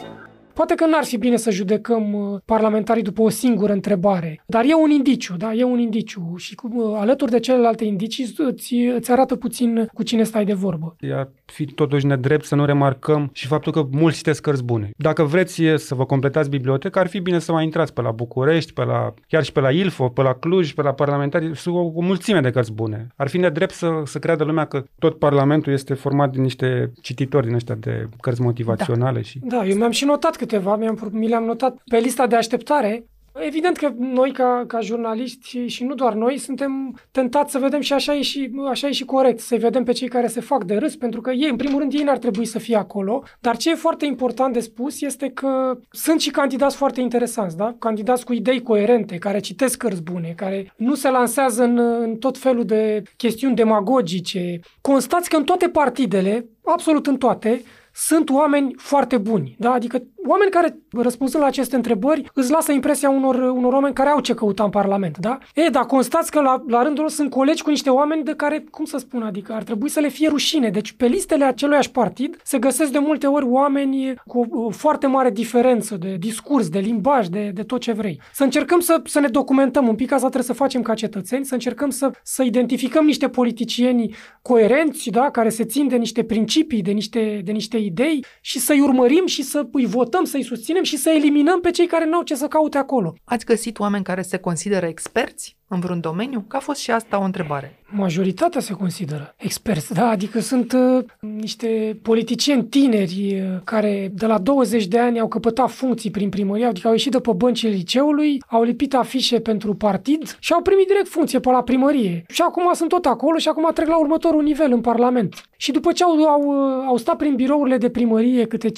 Poate 0.59 0.75
că 0.75 0.85
n-ar 0.85 1.03
fi 1.03 1.17
bine 1.17 1.35
să 1.35 1.51
judecăm 1.51 2.13
uh, 2.13 2.39
parlamentarii 2.45 3.03
după 3.03 3.21
o 3.21 3.29
singură 3.29 3.73
întrebare, 3.73 4.43
dar 4.45 4.63
e 4.65 4.73
un 4.73 4.89
indiciu, 4.89 5.35
da, 5.37 5.53
e 5.53 5.63
un 5.63 5.79
indiciu 5.79 6.33
și 6.37 6.55
cu, 6.55 6.69
uh, 6.73 6.97
alături 6.99 7.31
de 7.31 7.39
celelalte 7.39 7.85
indicii 7.85 8.33
îți, 8.37 8.73
îți 8.73 9.11
arată 9.11 9.35
puțin 9.35 9.89
cu 9.93 10.03
cine 10.03 10.23
stai 10.23 10.45
de 10.45 10.53
vorbă. 10.53 10.95
E 10.99 11.13
ar 11.13 11.29
fi 11.45 11.65
totuși 11.65 12.05
nedrept 12.05 12.45
să 12.45 12.55
nu 12.55 12.65
remarcăm 12.65 13.29
și 13.33 13.47
faptul 13.47 13.71
că 13.71 13.87
mulți 13.91 14.17
citesc 14.17 14.41
cărți 14.41 14.63
bune. 14.63 14.91
Dacă 14.97 15.23
vreți 15.23 15.61
să 15.75 15.95
vă 15.95 16.05
completați 16.05 16.49
biblioteca, 16.49 16.99
ar 16.99 17.07
fi 17.07 17.19
bine 17.19 17.39
să 17.39 17.51
mai 17.51 17.63
intrați 17.63 17.93
pe 17.93 18.01
la 18.01 18.11
București, 18.11 18.73
pe 18.73 18.83
la, 18.83 19.13
chiar 19.27 19.43
și 19.43 19.51
pe 19.51 19.59
la 19.59 19.71
Ilfo, 19.71 20.07
pe 20.07 20.21
la 20.21 20.33
Cluj, 20.33 20.73
pe 20.73 20.81
la 20.81 20.93
parlamentari, 20.93 21.55
sunt 21.55 21.75
o, 21.75 21.79
o 21.79 22.01
mulțime 22.01 22.41
de 22.41 22.49
cărți 22.49 22.73
bune. 22.73 23.07
Ar 23.15 23.27
fi 23.27 23.37
nedrept 23.37 23.73
să, 23.73 24.01
să 24.05 24.19
creadă 24.19 24.43
lumea 24.43 24.65
că 24.65 24.83
tot 24.99 25.19
Parlamentul 25.19 25.73
este 25.73 25.93
format 25.93 26.31
din 26.31 26.41
niște 26.41 26.91
cititori 27.01 27.45
din 27.45 27.55
ăștia 27.55 27.75
de 27.75 28.09
cărți 28.21 28.41
motivaționale. 28.41 29.19
Da, 29.19 29.21
și... 29.21 29.39
da 29.43 29.65
eu 29.65 29.75
mi-am 29.75 29.91
și 29.91 30.05
notat 30.05 30.35
că 30.35 30.45
câteva, 30.49 30.75
mi-am, 30.75 31.09
mi 31.11 31.27
le-am 31.27 31.43
notat 31.43 31.77
pe 31.85 31.97
lista 31.97 32.27
de 32.27 32.35
așteptare. 32.35 33.03
Evident 33.33 33.77
că 33.77 33.93
noi, 33.97 34.31
ca, 34.31 34.63
ca 34.67 34.79
jurnaliști 34.79 35.47
și, 35.47 35.67
și 35.67 35.83
nu 35.83 35.93
doar 35.93 36.13
noi, 36.13 36.37
suntem 36.37 36.99
tentați 37.11 37.51
să 37.51 37.59
vedem 37.59 37.81
și 37.81 37.93
așa 37.93 38.15
e 38.15 38.21
și, 38.21 38.51
așa 38.69 38.87
e 38.87 38.91
și 38.91 39.05
corect, 39.05 39.39
să 39.39 39.55
vedem 39.59 39.83
pe 39.83 39.91
cei 39.91 40.07
care 40.07 40.27
se 40.27 40.41
fac 40.41 40.63
de 40.63 40.75
râs, 40.75 40.95
pentru 40.95 41.21
că 41.21 41.31
ei, 41.31 41.49
în 41.49 41.55
primul 41.55 41.79
rând, 41.79 41.93
ei 41.93 42.03
n-ar 42.03 42.17
trebui 42.17 42.45
să 42.45 42.59
fie 42.59 42.75
acolo. 42.75 43.23
Dar 43.39 43.57
ce 43.57 43.69
e 43.69 43.75
foarte 43.75 44.05
important 44.05 44.53
de 44.53 44.59
spus 44.59 45.01
este 45.01 45.29
că 45.29 45.79
sunt 45.91 46.19
și 46.19 46.29
candidați 46.29 46.75
foarte 46.75 47.01
interesanți, 47.01 47.57
da? 47.57 47.75
Candidați 47.79 48.25
cu 48.25 48.33
idei 48.33 48.61
coerente, 48.61 49.17
care 49.17 49.39
citesc 49.39 49.77
cărți 49.77 50.03
bune, 50.03 50.33
care 50.35 50.73
nu 50.75 50.95
se 50.95 51.09
lansează 51.09 51.63
în, 51.63 51.77
în 51.77 52.15
tot 52.15 52.37
felul 52.37 52.65
de 52.65 53.03
chestiuni 53.17 53.55
demagogice. 53.55 54.59
Constați 54.81 55.29
că 55.29 55.35
în 55.35 55.43
toate 55.43 55.69
partidele, 55.69 56.45
absolut 56.63 57.07
în 57.07 57.17
toate, 57.17 57.61
sunt 57.93 58.29
oameni 58.29 58.73
foarte 58.77 59.17
buni. 59.17 59.55
Da? 59.57 59.71
Adică 59.71 60.03
oameni 60.27 60.51
care, 60.51 60.79
răspunzând 60.91 61.43
la 61.43 61.49
aceste 61.49 61.75
întrebări, 61.75 62.31
îți 62.33 62.51
lasă 62.51 62.71
impresia 62.71 63.09
unor, 63.09 63.35
unor 63.35 63.73
oameni 63.73 63.93
care 63.93 64.09
au 64.09 64.19
ce 64.19 64.33
căuta 64.33 64.63
în 64.63 64.69
Parlament. 64.69 65.17
Da? 65.17 65.37
E, 65.55 65.69
dar 65.69 65.85
constați 65.85 66.31
că 66.31 66.41
la, 66.41 66.63
la 66.67 66.83
rândul 66.83 67.01
lor 67.01 67.11
sunt 67.11 67.29
colegi 67.29 67.63
cu 67.63 67.69
niște 67.69 67.89
oameni 67.89 68.23
de 68.23 68.33
care, 68.35 68.63
cum 68.71 68.85
să 68.85 68.97
spun, 68.97 69.21
adică 69.21 69.53
ar 69.53 69.63
trebui 69.63 69.89
să 69.89 69.99
le 69.99 70.07
fie 70.07 70.29
rușine. 70.29 70.69
Deci 70.69 70.91
pe 70.91 71.05
listele 71.05 71.45
aceluiași 71.45 71.91
partid 71.91 72.39
se 72.43 72.57
găsesc 72.59 72.91
de 72.91 72.99
multe 72.99 73.27
ori 73.27 73.45
oameni 73.45 74.13
cu 74.27 74.45
o 74.51 74.69
foarte 74.69 75.07
mare 75.07 75.29
diferență 75.29 75.97
de 75.97 76.15
discurs, 76.19 76.69
de 76.69 76.79
limbaj, 76.79 77.27
de, 77.27 77.51
de 77.53 77.63
tot 77.63 77.79
ce 77.79 77.91
vrei. 77.91 78.21
Să 78.33 78.43
încercăm 78.43 78.79
să, 78.79 79.01
să 79.05 79.19
ne 79.19 79.27
documentăm 79.27 79.87
un 79.87 79.95
pic, 79.95 80.11
asta 80.11 80.29
trebuie 80.29 80.55
să 80.55 80.61
facem 80.61 80.81
ca 80.81 80.93
cetățeni, 80.93 81.45
să 81.45 81.53
încercăm 81.53 81.89
să, 81.89 82.11
să 82.23 82.43
identificăm 82.43 83.05
niște 83.05 83.29
politicieni 83.29 84.15
coerenți, 84.41 85.09
da? 85.09 85.29
care 85.31 85.49
se 85.49 85.63
țin 85.63 85.87
de 85.87 85.95
niște 85.95 86.23
principii, 86.23 86.81
de 86.81 86.91
niște, 86.91 87.41
de 87.43 87.51
niște 87.51 87.77
idei 87.77 88.25
și 88.41 88.59
să-i 88.59 88.79
urmărim 88.79 89.25
și 89.25 89.43
să 89.43 89.67
îi 89.71 89.85
votăm, 89.85 90.08
să-i 90.25 90.43
susținem 90.43 90.83
și 90.83 90.97
să 90.97 91.09
eliminăm 91.09 91.61
pe 91.61 91.71
cei 91.71 91.87
care 91.87 92.05
nu 92.05 92.15
au 92.15 92.23
ce 92.23 92.35
să 92.35 92.47
caute 92.47 92.77
acolo. 92.77 93.13
Ați 93.23 93.45
găsit 93.45 93.79
oameni 93.79 94.03
care 94.03 94.21
se 94.21 94.37
consideră 94.37 94.85
experți 94.85 95.58
în 95.69 95.79
vreun 95.79 95.99
domeniu? 95.99 96.45
Că 96.47 96.55
a 96.55 96.59
fost 96.59 96.79
și 96.79 96.91
asta 96.91 97.19
o 97.19 97.23
întrebare. 97.23 97.79
Majoritatea 97.91 98.61
se 98.61 98.73
consideră 98.73 99.33
experți, 99.37 99.93
da? 99.93 100.09
Adică 100.09 100.39
sunt 100.39 100.71
uh, 100.73 101.03
niște 101.19 101.99
politicieni 102.01 102.63
tineri 102.63 103.41
uh, 103.41 103.59
care 103.63 104.11
de 104.13 104.25
la 104.25 104.37
20 104.37 104.85
de 104.85 104.99
ani 104.99 105.19
au 105.19 105.27
căpătat 105.27 105.69
funcții 105.69 106.11
prin 106.11 106.29
primărie, 106.29 106.65
adică 106.65 106.87
au 106.87 106.93
ieșit 106.93 107.11
de 107.11 107.19
pe 107.19 107.31
băncile 107.35 107.71
liceului, 107.71 108.41
au 108.47 108.63
lipit 108.63 108.93
afișe 108.93 109.39
pentru 109.39 109.73
partid 109.73 110.37
și 110.39 110.53
au 110.53 110.61
primit 110.61 110.87
direct 110.87 111.07
funcție 111.07 111.39
pe 111.39 111.49
la 111.49 111.63
primărie. 111.63 112.23
Și 112.27 112.41
acum 112.41 112.73
sunt 112.73 112.89
tot 112.89 113.05
acolo 113.05 113.37
și 113.37 113.47
acum 113.47 113.69
trec 113.73 113.87
la 113.87 113.99
următorul 113.99 114.43
nivel 114.43 114.71
în 114.71 114.81
Parlament. 114.81 115.43
Și 115.57 115.71
după 115.71 115.91
ce 115.91 116.03
au, 116.03 116.23
au, 116.23 116.41
uh, 116.41 116.83
au 116.87 116.97
stat 116.97 117.15
prin 117.15 117.35
birourile 117.35 117.77
de 117.77 117.89
primărie 117.89 118.45
câte 118.45 118.69
5-10 118.69 118.71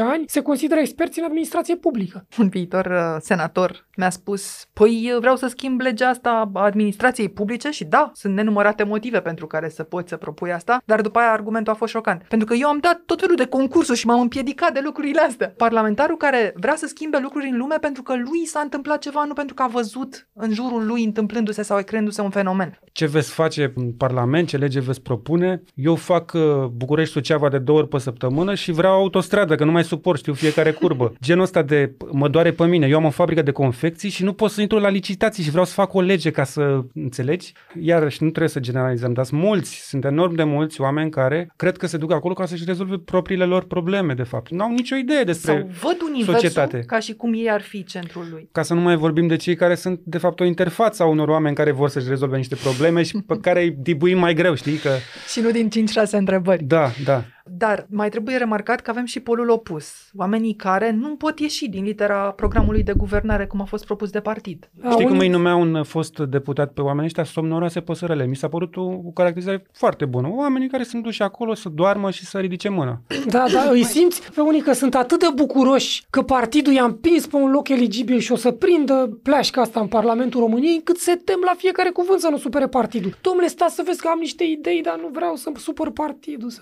ani, 0.00 0.24
se 0.26 0.40
consideră 0.40 0.80
experți 0.80 1.18
în 1.18 1.24
administrație 1.24 1.76
publică. 1.76 2.26
Un 2.38 2.48
viitor 2.48 2.86
uh, 2.86 3.16
senator 3.20 3.86
mi-a 3.96 4.10
spus, 4.10 4.64
păi 4.72 5.16
vreau 5.20 5.36
să 5.36 5.46
schimb 5.46 5.80
legea 5.88 6.08
asta 6.08 6.50
a 6.54 6.64
administrației 6.64 7.28
publice 7.28 7.70
și 7.70 7.84
da, 7.84 8.10
sunt 8.14 8.34
nenumărate 8.34 8.84
motive 8.84 9.20
pentru 9.20 9.46
care 9.46 9.68
să 9.68 9.82
poți 9.82 10.08
să 10.08 10.16
propui 10.16 10.52
asta, 10.52 10.82
dar 10.84 11.00
după 11.00 11.18
aia 11.18 11.32
argumentul 11.32 11.72
a 11.72 11.76
fost 11.76 11.92
șocant. 11.92 12.22
Pentru 12.28 12.46
că 12.48 12.54
eu 12.54 12.68
am 12.68 12.78
dat 12.80 13.02
tot 13.06 13.20
felul 13.20 13.36
de 13.36 13.46
concursuri 13.46 13.98
și 13.98 14.06
m-am 14.06 14.20
împiedicat 14.20 14.72
de 14.72 14.80
lucrurile 14.84 15.20
astea. 15.20 15.52
Parlamentarul 15.56 16.16
care 16.16 16.52
vrea 16.56 16.74
să 16.76 16.86
schimbe 16.86 17.18
lucruri 17.22 17.48
în 17.48 17.56
lume 17.56 17.76
pentru 17.80 18.02
că 18.02 18.14
lui 18.16 18.46
s-a 18.46 18.60
întâmplat 18.60 18.98
ceva, 18.98 19.24
nu 19.24 19.32
pentru 19.32 19.54
că 19.54 19.62
a 19.62 19.66
văzut 19.66 20.28
în 20.32 20.52
jurul 20.52 20.86
lui 20.86 21.04
întâmplându-se 21.04 21.62
sau 21.62 21.82
creându-se 21.82 22.20
un 22.20 22.30
fenomen. 22.30 22.78
Ce 22.92 23.06
veți 23.06 23.30
face 23.30 23.72
în 23.74 23.92
Parlament, 23.92 24.48
ce 24.48 24.56
lege 24.56 24.80
veți 24.80 25.02
propune? 25.02 25.62
Eu 25.74 25.94
fac 25.94 26.32
uh, 26.34 26.64
București-Suceava 26.72 27.48
de 27.48 27.58
două 27.58 27.78
ori 27.78 27.88
pe 27.88 27.98
săptămână 27.98 28.54
și 28.54 28.72
vreau 28.72 28.92
autostradă, 28.92 29.54
că 29.54 29.64
nu 29.64 29.70
mai 29.70 29.84
suport, 29.84 30.18
știu 30.18 30.32
fiecare 30.32 30.70
curbă. 30.70 31.12
Genul 31.26 31.42
ăsta 31.42 31.62
de 31.62 31.96
mă 32.10 32.28
doare 32.28 32.52
pe 32.52 32.66
mine. 32.66 32.86
Eu 32.86 32.96
am 32.96 33.04
o 33.04 33.10
fabrică 33.10 33.42
de 33.42 33.50
confecții 33.50 34.10
și 34.10 34.24
nu 34.24 34.32
pot 34.32 34.50
să 34.50 34.60
intru 34.60 34.78
la 34.78 34.88
licitații 34.88 35.42
și 35.42 35.50
vreau 35.50 35.64
să 35.64 35.72
fac 35.80 35.94
o 35.94 36.00
lege 36.00 36.30
ca 36.30 36.44
să 36.44 36.80
înțelegi. 36.94 37.52
Iarăși 37.80 38.22
nu 38.22 38.28
trebuie 38.28 38.50
să 38.50 38.60
generalizăm, 38.60 39.12
dar 39.12 39.24
sunt 39.24 39.40
mulți, 39.40 39.88
sunt 39.88 40.04
enorm 40.04 40.34
de 40.34 40.44
mulți 40.44 40.80
oameni 40.80 41.10
care 41.10 41.52
cred 41.56 41.76
că 41.76 41.86
se 41.86 41.96
duc 41.96 42.12
acolo 42.12 42.34
ca 42.34 42.46
să-și 42.46 42.64
rezolve 42.66 42.96
propriile 43.04 43.44
lor 43.44 43.64
probleme, 43.64 44.14
de 44.14 44.22
fapt. 44.22 44.50
Nu 44.50 44.62
au 44.62 44.70
nicio 44.70 44.96
idee 44.96 45.22
despre 45.22 45.52
Sau 45.52 45.88
văd 45.88 45.96
universul 46.02 46.34
societate. 46.34 46.78
ca 46.86 46.98
și 46.98 47.14
cum 47.14 47.32
ei 47.34 47.50
ar 47.50 47.60
fi 47.60 47.84
centrul 47.84 48.26
lui. 48.30 48.48
Ca 48.52 48.62
să 48.62 48.74
nu 48.74 48.80
mai 48.80 48.96
vorbim 48.96 49.26
de 49.26 49.36
cei 49.36 49.56
care 49.56 49.74
sunt, 49.74 50.00
de 50.04 50.18
fapt, 50.18 50.40
o 50.40 50.44
interfață 50.44 51.02
a 51.02 51.06
unor 51.06 51.28
oameni 51.28 51.54
care 51.54 51.70
vor 51.70 51.88
să-și 51.88 52.08
rezolve 52.08 52.36
niște 52.36 52.54
probleme 52.54 53.02
și 53.02 53.22
pe 53.26 53.38
care 53.40 53.62
îi 53.62 53.76
dibuim 53.78 54.18
mai 54.18 54.34
greu, 54.34 54.54
știi? 54.54 54.76
Că... 54.76 54.90
Și 55.32 55.40
nu 55.40 55.50
din 55.50 55.68
5-6 55.68 56.10
întrebări. 56.10 56.64
Da, 56.64 56.90
da. 57.04 57.24
Dar 57.50 57.86
mai 57.90 58.08
trebuie 58.08 58.36
remarcat 58.36 58.80
că 58.80 58.90
avem 58.90 59.04
și 59.04 59.20
polul 59.20 59.48
opus. 59.48 60.10
Oamenii 60.16 60.54
care 60.54 60.90
nu 60.90 61.16
pot 61.16 61.38
ieși 61.38 61.68
din 61.68 61.84
litera 61.84 62.18
programului 62.18 62.82
de 62.82 62.92
guvernare 62.92 63.46
cum 63.46 63.60
a 63.60 63.64
fost 63.64 63.84
propus 63.84 64.10
de 64.10 64.20
partid. 64.20 64.70
Știi 64.90 65.06
cum 65.06 65.18
îi 65.18 65.28
numea 65.28 65.54
un 65.54 65.82
fost 65.82 66.18
deputat 66.18 66.72
pe 66.72 66.80
oamenii 66.80 67.04
ăștia? 67.04 67.24
Somnoroase 67.24 67.80
păsărele. 67.80 68.26
Mi 68.26 68.36
s-a 68.36 68.48
părut 68.48 68.76
o, 68.76 68.82
o 68.82 69.10
caracterizare 69.14 69.66
foarte 69.72 70.04
bună. 70.04 70.28
Oamenii 70.32 70.68
care 70.68 70.82
sunt 70.82 71.02
duși 71.02 71.22
acolo 71.22 71.54
să 71.54 71.68
doarmă 71.68 72.10
și 72.10 72.24
să 72.24 72.38
ridice 72.38 72.68
mâna. 72.68 73.00
Da, 73.28 73.44
da, 73.52 73.70
îi 73.70 73.84
simți 73.84 74.32
pe 74.34 74.40
unii 74.40 74.60
că 74.60 74.72
sunt 74.72 74.94
atât 74.94 75.18
de 75.18 75.26
bucuroși 75.34 76.06
că 76.10 76.22
partidul 76.22 76.72
i-a 76.72 76.84
împins 76.84 77.26
pe 77.26 77.36
un 77.36 77.50
loc 77.50 77.68
eligibil 77.68 78.18
și 78.18 78.32
o 78.32 78.36
să 78.36 78.50
prindă 78.50 79.18
pleașca 79.22 79.60
asta 79.60 79.80
în 79.80 79.86
Parlamentul 79.86 80.40
României, 80.40 80.74
încât 80.74 80.98
se 80.98 81.14
tem 81.24 81.38
la 81.44 81.54
fiecare 81.56 81.90
cuvânt 81.90 82.20
să 82.20 82.28
nu 82.28 82.36
supere 82.36 82.66
partidul. 82.66 83.16
Domnule, 83.20 83.46
stați 83.46 83.74
să 83.74 83.82
vezi 83.86 84.00
că 84.00 84.08
am 84.08 84.18
niște 84.18 84.44
idei, 84.44 84.82
dar 84.82 84.98
nu 85.00 85.08
vreau 85.12 85.34
să 85.34 85.50
supăr 85.56 85.90
partidul. 85.90 86.52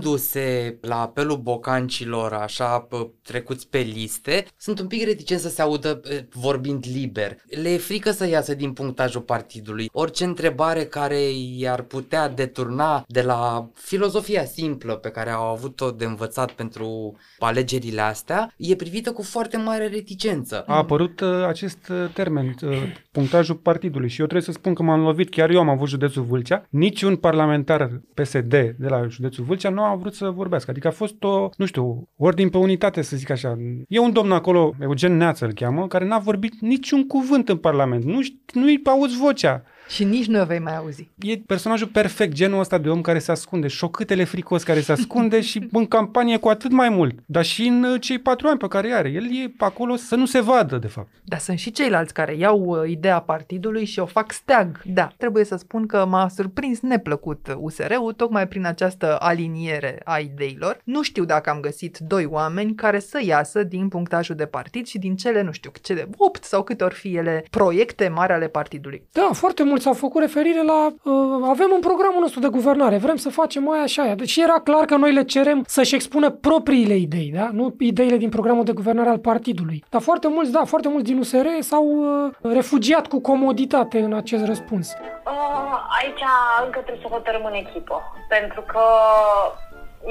Știindu-se 0.00 0.78
la 0.80 1.00
apelul 1.00 1.36
bocancilor 1.36 2.32
așa 2.32 2.78
pă, 2.78 3.08
trecuți 3.22 3.68
pe 3.68 3.78
liste, 3.78 4.44
sunt 4.56 4.78
un 4.80 4.86
pic 4.86 5.04
reticenți 5.04 5.42
să 5.42 5.48
se 5.48 5.62
audă 5.62 6.00
e, 6.04 6.26
vorbind 6.32 6.84
liber. 6.92 7.36
Le 7.62 7.68
e 7.70 7.76
frică 7.76 8.10
să 8.10 8.28
iasă 8.28 8.54
din 8.54 8.72
punctajul 8.72 9.20
partidului. 9.20 9.88
Orice 9.92 10.24
întrebare 10.24 10.84
care 10.84 11.18
i-ar 11.56 11.82
putea 11.82 12.28
deturna 12.28 13.04
de 13.06 13.22
la 13.22 13.70
filozofia 13.74 14.44
simplă 14.44 14.94
pe 14.94 15.08
care 15.08 15.30
au 15.30 15.46
avut-o 15.46 15.90
de 15.90 16.04
învățat 16.04 16.50
pentru 16.50 17.16
alegerile 17.38 18.00
astea, 18.00 18.54
e 18.56 18.74
privită 18.74 19.12
cu 19.12 19.22
foarte 19.22 19.56
mare 19.56 19.86
reticență. 19.86 20.64
A 20.66 20.76
apărut 20.76 21.20
uh, 21.20 21.44
acest 21.46 21.88
uh, 21.88 22.10
termen, 22.12 22.54
uh, 22.62 22.72
punctajul 23.12 23.54
partidului 23.54 24.08
și 24.08 24.20
eu 24.20 24.26
trebuie 24.26 24.52
să 24.52 24.58
spun 24.58 24.74
că 24.74 24.82
m-am 24.82 25.00
lovit, 25.00 25.30
chiar 25.30 25.50
eu 25.50 25.60
am 25.60 25.68
avut 25.68 25.88
județul 25.88 26.22
Vâlcea, 26.22 26.66
niciun 26.70 27.16
parlamentar 27.16 28.00
PSD 28.14 28.50
de 28.50 28.88
la 28.88 29.06
județul 29.08 29.44
Vâlcea 29.44 29.70
nu 29.70 29.82
a 29.82 29.89
vrut 29.96 30.14
să 30.14 30.30
vorbească, 30.30 30.70
adică 30.70 30.88
a 30.88 30.90
fost 30.90 31.22
o, 31.22 31.48
nu 31.56 31.66
știu, 31.66 32.08
ordin 32.16 32.48
pe 32.48 32.58
unitate 32.58 33.02
să 33.02 33.16
zic 33.16 33.30
așa. 33.30 33.56
E 33.88 33.98
un 33.98 34.12
domn 34.12 34.32
acolo, 34.32 34.74
Eugen 34.80 35.16
Neață 35.16 35.44
îl 35.44 35.52
cheamă, 35.52 35.86
care 35.86 36.04
n-a 36.04 36.18
vorbit 36.18 36.60
niciun 36.60 37.06
cuvânt 37.06 37.48
în 37.48 37.56
Parlament, 37.56 38.04
nu, 38.04 38.18
nu-i 38.52 38.80
auzi 38.84 39.16
vocea. 39.16 39.62
Și 39.90 40.04
nici 40.04 40.26
nu 40.26 40.40
o 40.40 40.44
vei 40.44 40.58
mai 40.58 40.76
auzi. 40.76 41.08
E 41.18 41.36
personajul 41.36 41.86
perfect, 41.86 42.32
genul 42.32 42.60
ăsta 42.60 42.78
de 42.78 42.88
om 42.88 43.00
care 43.00 43.18
se 43.18 43.30
ascunde, 43.30 43.68
șocâtele 43.68 44.24
fricos 44.24 44.62
care 44.62 44.80
se 44.80 44.92
ascunde 44.92 45.40
și 45.40 45.68
în 45.72 45.86
campanie 45.86 46.36
cu 46.36 46.48
atât 46.48 46.70
mai 46.70 46.88
mult. 46.88 47.18
Dar 47.26 47.44
și 47.44 47.66
în 47.66 47.82
uh, 47.82 48.00
cei 48.00 48.18
patru 48.18 48.48
ani 48.48 48.58
pe 48.58 48.68
care 48.68 48.86
îi 48.86 48.94
are. 48.94 49.08
El 49.08 49.24
e 49.24 49.52
acolo 49.58 49.96
să 49.96 50.14
nu 50.14 50.26
se 50.26 50.40
vadă, 50.40 50.78
de 50.78 50.86
fapt. 50.86 51.08
Dar 51.24 51.38
sunt 51.38 51.58
și 51.58 51.70
ceilalți 51.70 52.14
care 52.14 52.36
iau 52.36 52.60
uh, 52.60 52.90
ideea 52.90 53.20
partidului 53.20 53.84
și 53.84 53.98
o 53.98 54.06
fac 54.06 54.32
steag. 54.32 54.80
Da, 54.84 55.12
trebuie 55.16 55.44
să 55.44 55.56
spun 55.56 55.86
că 55.86 56.06
m-a 56.08 56.28
surprins 56.28 56.80
neplăcut 56.80 57.56
USR-ul 57.58 58.12
tocmai 58.12 58.48
prin 58.48 58.66
această 58.66 59.16
aliniere 59.20 60.00
a 60.04 60.18
ideilor. 60.18 60.80
Nu 60.84 61.02
știu 61.02 61.24
dacă 61.24 61.50
am 61.50 61.60
găsit 61.60 61.98
doi 61.98 62.24
oameni 62.24 62.74
care 62.74 62.98
să 62.98 63.20
iasă 63.22 63.62
din 63.62 63.88
punctajul 63.88 64.34
de 64.36 64.46
partid 64.46 64.86
și 64.86 64.98
din 64.98 65.16
cele, 65.16 65.42
nu 65.42 65.52
știu, 65.52 65.70
cele 65.82 66.08
8 66.16 66.44
sau 66.44 66.62
câte 66.62 66.84
ori 66.84 66.94
fi 66.94 67.16
ele 67.16 67.44
proiecte 67.50 68.08
mari 68.08 68.32
ale 68.32 68.48
partidului. 68.48 69.02
Da, 69.12 69.30
foarte 69.32 69.62
mulți 69.80 70.00
au 70.00 70.08
făcut 70.08 70.20
referire 70.20 70.62
la 70.62 70.80
uh, 70.86 71.48
avem 71.54 71.70
un 71.72 71.80
programul 71.80 72.20
nostru 72.20 72.40
de 72.40 72.48
guvernare, 72.48 72.96
vrem 72.96 73.16
să 73.16 73.30
facem 73.30 73.70
aia 73.70 73.86
și 73.86 74.00
aia. 74.00 74.14
Deci 74.14 74.36
era 74.36 74.58
clar 74.68 74.84
că 74.84 74.96
noi 74.96 75.12
le 75.12 75.24
cerem 75.24 75.64
să-și 75.66 75.94
expună 75.94 76.30
propriile 76.30 76.96
idei, 76.96 77.30
da? 77.34 77.48
nu 77.52 77.74
ideile 77.78 78.16
din 78.16 78.28
programul 78.28 78.64
de 78.64 78.72
guvernare 78.72 79.08
al 79.08 79.18
partidului. 79.18 79.84
Dar 79.88 80.00
foarte 80.00 80.28
mulți, 80.28 80.52
da, 80.52 80.62
foarte 80.64 80.88
mulți 80.88 81.08
din 81.10 81.18
USR 81.18 81.46
s-au 81.60 81.86
uh, 81.86 82.52
refugiat 82.58 83.06
cu 83.06 83.20
comoditate 83.20 83.98
în 83.98 84.12
acest 84.12 84.44
răspuns. 84.44 84.86
Uh, 84.90 85.76
aici 86.00 86.22
încă 86.64 86.78
trebuie 86.78 87.04
să 87.04 87.12
hotărâm 87.14 87.44
în 87.44 87.56
echipă, 87.64 87.96
pentru 88.28 88.60
că 88.72 88.84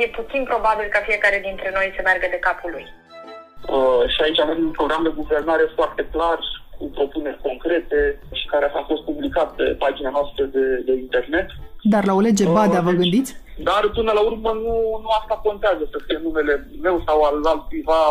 e 0.03 0.08
puțin 0.19 0.43
probabil 0.43 0.88
ca 0.91 0.99
fiecare 1.10 1.39
dintre 1.47 1.69
noi 1.73 1.93
să 1.95 2.01
meargă 2.03 2.27
de 2.29 2.39
capul 2.47 2.71
lui. 2.75 2.86
Uh, 3.75 4.03
și 4.13 4.19
aici 4.21 4.39
avem 4.39 4.60
un 4.69 4.71
program 4.79 5.03
de 5.03 5.17
guvernare 5.21 5.65
foarte 5.75 6.01
clar, 6.12 6.39
cu 6.80 6.86
propuneri 6.98 7.44
concrete 7.48 8.00
și 8.39 8.46
care 8.54 8.65
a 8.65 8.84
fost 8.92 9.04
publicat 9.10 9.50
pe 9.56 9.63
pagina 9.84 10.10
noastră 10.18 10.44
de, 10.56 10.65
de 10.88 10.94
internet. 11.06 11.48
Dar 11.94 12.04
la 12.06 12.13
o 12.13 12.20
lege 12.20 12.46
Badea 12.46 12.82
vă 12.82 12.92
gândiți? 12.92 13.32
Dar 13.70 13.84
până 13.98 14.12
la 14.15 14.24
urmă 14.30 14.52
nu, 14.65 14.76
nu 15.04 15.10
asta 15.20 15.42
contează 15.48 15.84
să 15.92 15.98
fie 16.06 16.20
numele 16.24 16.54
meu 16.82 17.04
sau 17.08 17.18
al 17.22 17.46
altcuiva 17.46 18.02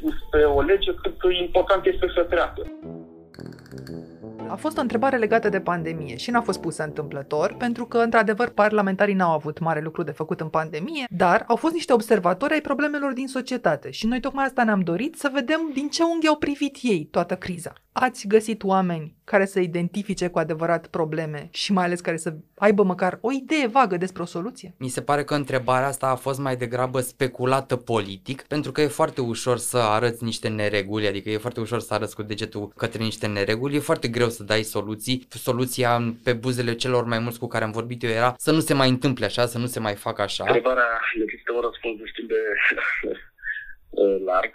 pus 0.00 0.16
pe 0.30 0.40
o 0.58 0.60
lege, 0.60 0.90
cât 1.02 1.14
important 1.46 1.82
este 1.84 2.06
să 2.14 2.22
treacă. 2.22 2.62
A 4.52 4.56
fost 4.56 4.78
o 4.78 4.80
întrebare 4.80 5.16
legată 5.16 5.48
de 5.48 5.60
pandemie 5.60 6.16
și 6.16 6.30
n-a 6.30 6.40
fost 6.40 6.60
pusă 6.60 6.82
întâmplător, 6.82 7.54
pentru 7.54 7.86
că, 7.86 7.98
într-adevăr, 7.98 8.48
parlamentarii 8.48 9.14
n-au 9.14 9.34
avut 9.34 9.58
mare 9.58 9.80
lucru 9.80 10.02
de 10.02 10.10
făcut 10.10 10.40
în 10.40 10.48
pandemie, 10.48 11.06
dar 11.10 11.44
au 11.46 11.56
fost 11.56 11.74
niște 11.74 11.92
observatori 11.92 12.52
ai 12.52 12.60
problemelor 12.60 13.12
din 13.12 13.26
societate 13.26 13.90
și 13.90 14.06
noi 14.06 14.20
tocmai 14.20 14.44
asta 14.44 14.64
ne-am 14.64 14.80
dorit 14.80 15.16
să 15.16 15.30
vedem 15.32 15.70
din 15.74 15.88
ce 15.88 16.02
unghi 16.02 16.28
au 16.28 16.36
privit 16.36 16.78
ei 16.82 17.08
toată 17.10 17.36
criza. 17.36 17.72
Ați 17.92 18.26
găsit 18.26 18.62
oameni 18.62 19.14
care 19.24 19.44
să 19.44 19.60
identifice 19.60 20.28
cu 20.28 20.38
adevărat 20.38 20.86
probleme 20.86 21.48
și 21.52 21.72
mai 21.72 21.84
ales 21.84 22.00
care 22.00 22.16
să 22.16 22.34
aibă 22.56 22.82
măcar 22.82 23.18
o 23.20 23.32
idee 23.32 23.66
vagă 23.66 23.96
despre 23.96 24.22
o 24.22 24.24
soluție? 24.24 24.74
Mi 24.78 24.88
se 24.88 25.02
pare 25.02 25.24
că 25.24 25.34
întrebarea 25.34 25.86
asta 25.86 26.06
a 26.06 26.14
fost 26.14 26.38
mai 26.38 26.56
degrabă 26.56 27.00
speculată 27.00 27.76
politic, 27.76 28.42
pentru 28.42 28.72
că 28.72 28.80
e 28.80 28.86
foarte 28.86 29.20
ușor 29.20 29.58
să 29.58 29.78
arăți 29.78 30.24
niște 30.24 30.48
nereguli, 30.48 31.06
adică 31.06 31.30
e 31.30 31.36
foarte 31.36 31.60
ușor 31.60 31.80
să 31.80 31.94
arăți 31.94 32.14
cu 32.14 32.22
degetul 32.22 32.72
către 32.76 33.02
niște 33.02 33.26
nereguli, 33.26 33.76
e 33.76 33.78
foarte 33.78 34.08
greu 34.08 34.28
să 34.28 34.42
dai 34.42 34.62
soluții. 34.62 35.26
Soluția 35.28 36.14
pe 36.24 36.32
buzele 36.32 36.74
celor 36.74 37.04
mai 37.04 37.18
mulți 37.18 37.38
cu 37.38 37.46
care 37.46 37.64
am 37.64 37.70
vorbit 37.70 38.02
eu 38.02 38.10
era 38.10 38.34
să 38.38 38.52
nu 38.52 38.60
se 38.60 38.74
mai 38.74 38.88
întâmple 38.88 39.24
așa, 39.24 39.46
să 39.46 39.58
nu 39.58 39.66
se 39.66 39.80
mai 39.80 39.94
facă 39.94 40.22
așa. 40.22 40.44
Întrebarea 40.46 41.00
necesită 41.18 41.52
un 41.52 41.60
răspuns 41.60 41.98
destul 41.98 42.26
de 42.26 42.40
larg. 44.28 44.54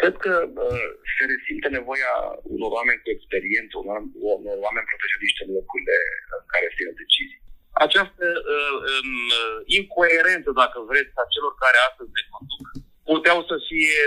Cred 0.00 0.14
că 0.24 0.32
uh, 0.66 0.86
se 1.14 1.22
resimte 1.32 1.68
nevoia 1.78 2.12
unor 2.54 2.70
oameni 2.78 3.02
cu 3.02 3.10
experiență, 3.16 3.74
unor, 3.82 4.00
unor 4.40 4.56
oameni 4.66 4.90
profesioniști 4.90 5.42
în 5.44 5.50
locurile 5.56 5.98
în 6.40 6.44
care 6.52 6.66
se 6.74 6.80
iau 6.82 7.00
decizii. 7.02 7.42
Această 7.86 8.26
uh, 8.54 8.76
um, 8.92 9.10
incoerență, 9.78 10.50
dacă 10.62 10.78
vreți, 10.90 11.14
a 11.22 11.24
celor 11.34 11.54
care 11.64 11.78
astăzi 11.88 12.14
ne 12.16 12.24
conduc, 12.32 12.66
puteau 13.10 13.38
să 13.50 13.56
fie 13.68 14.00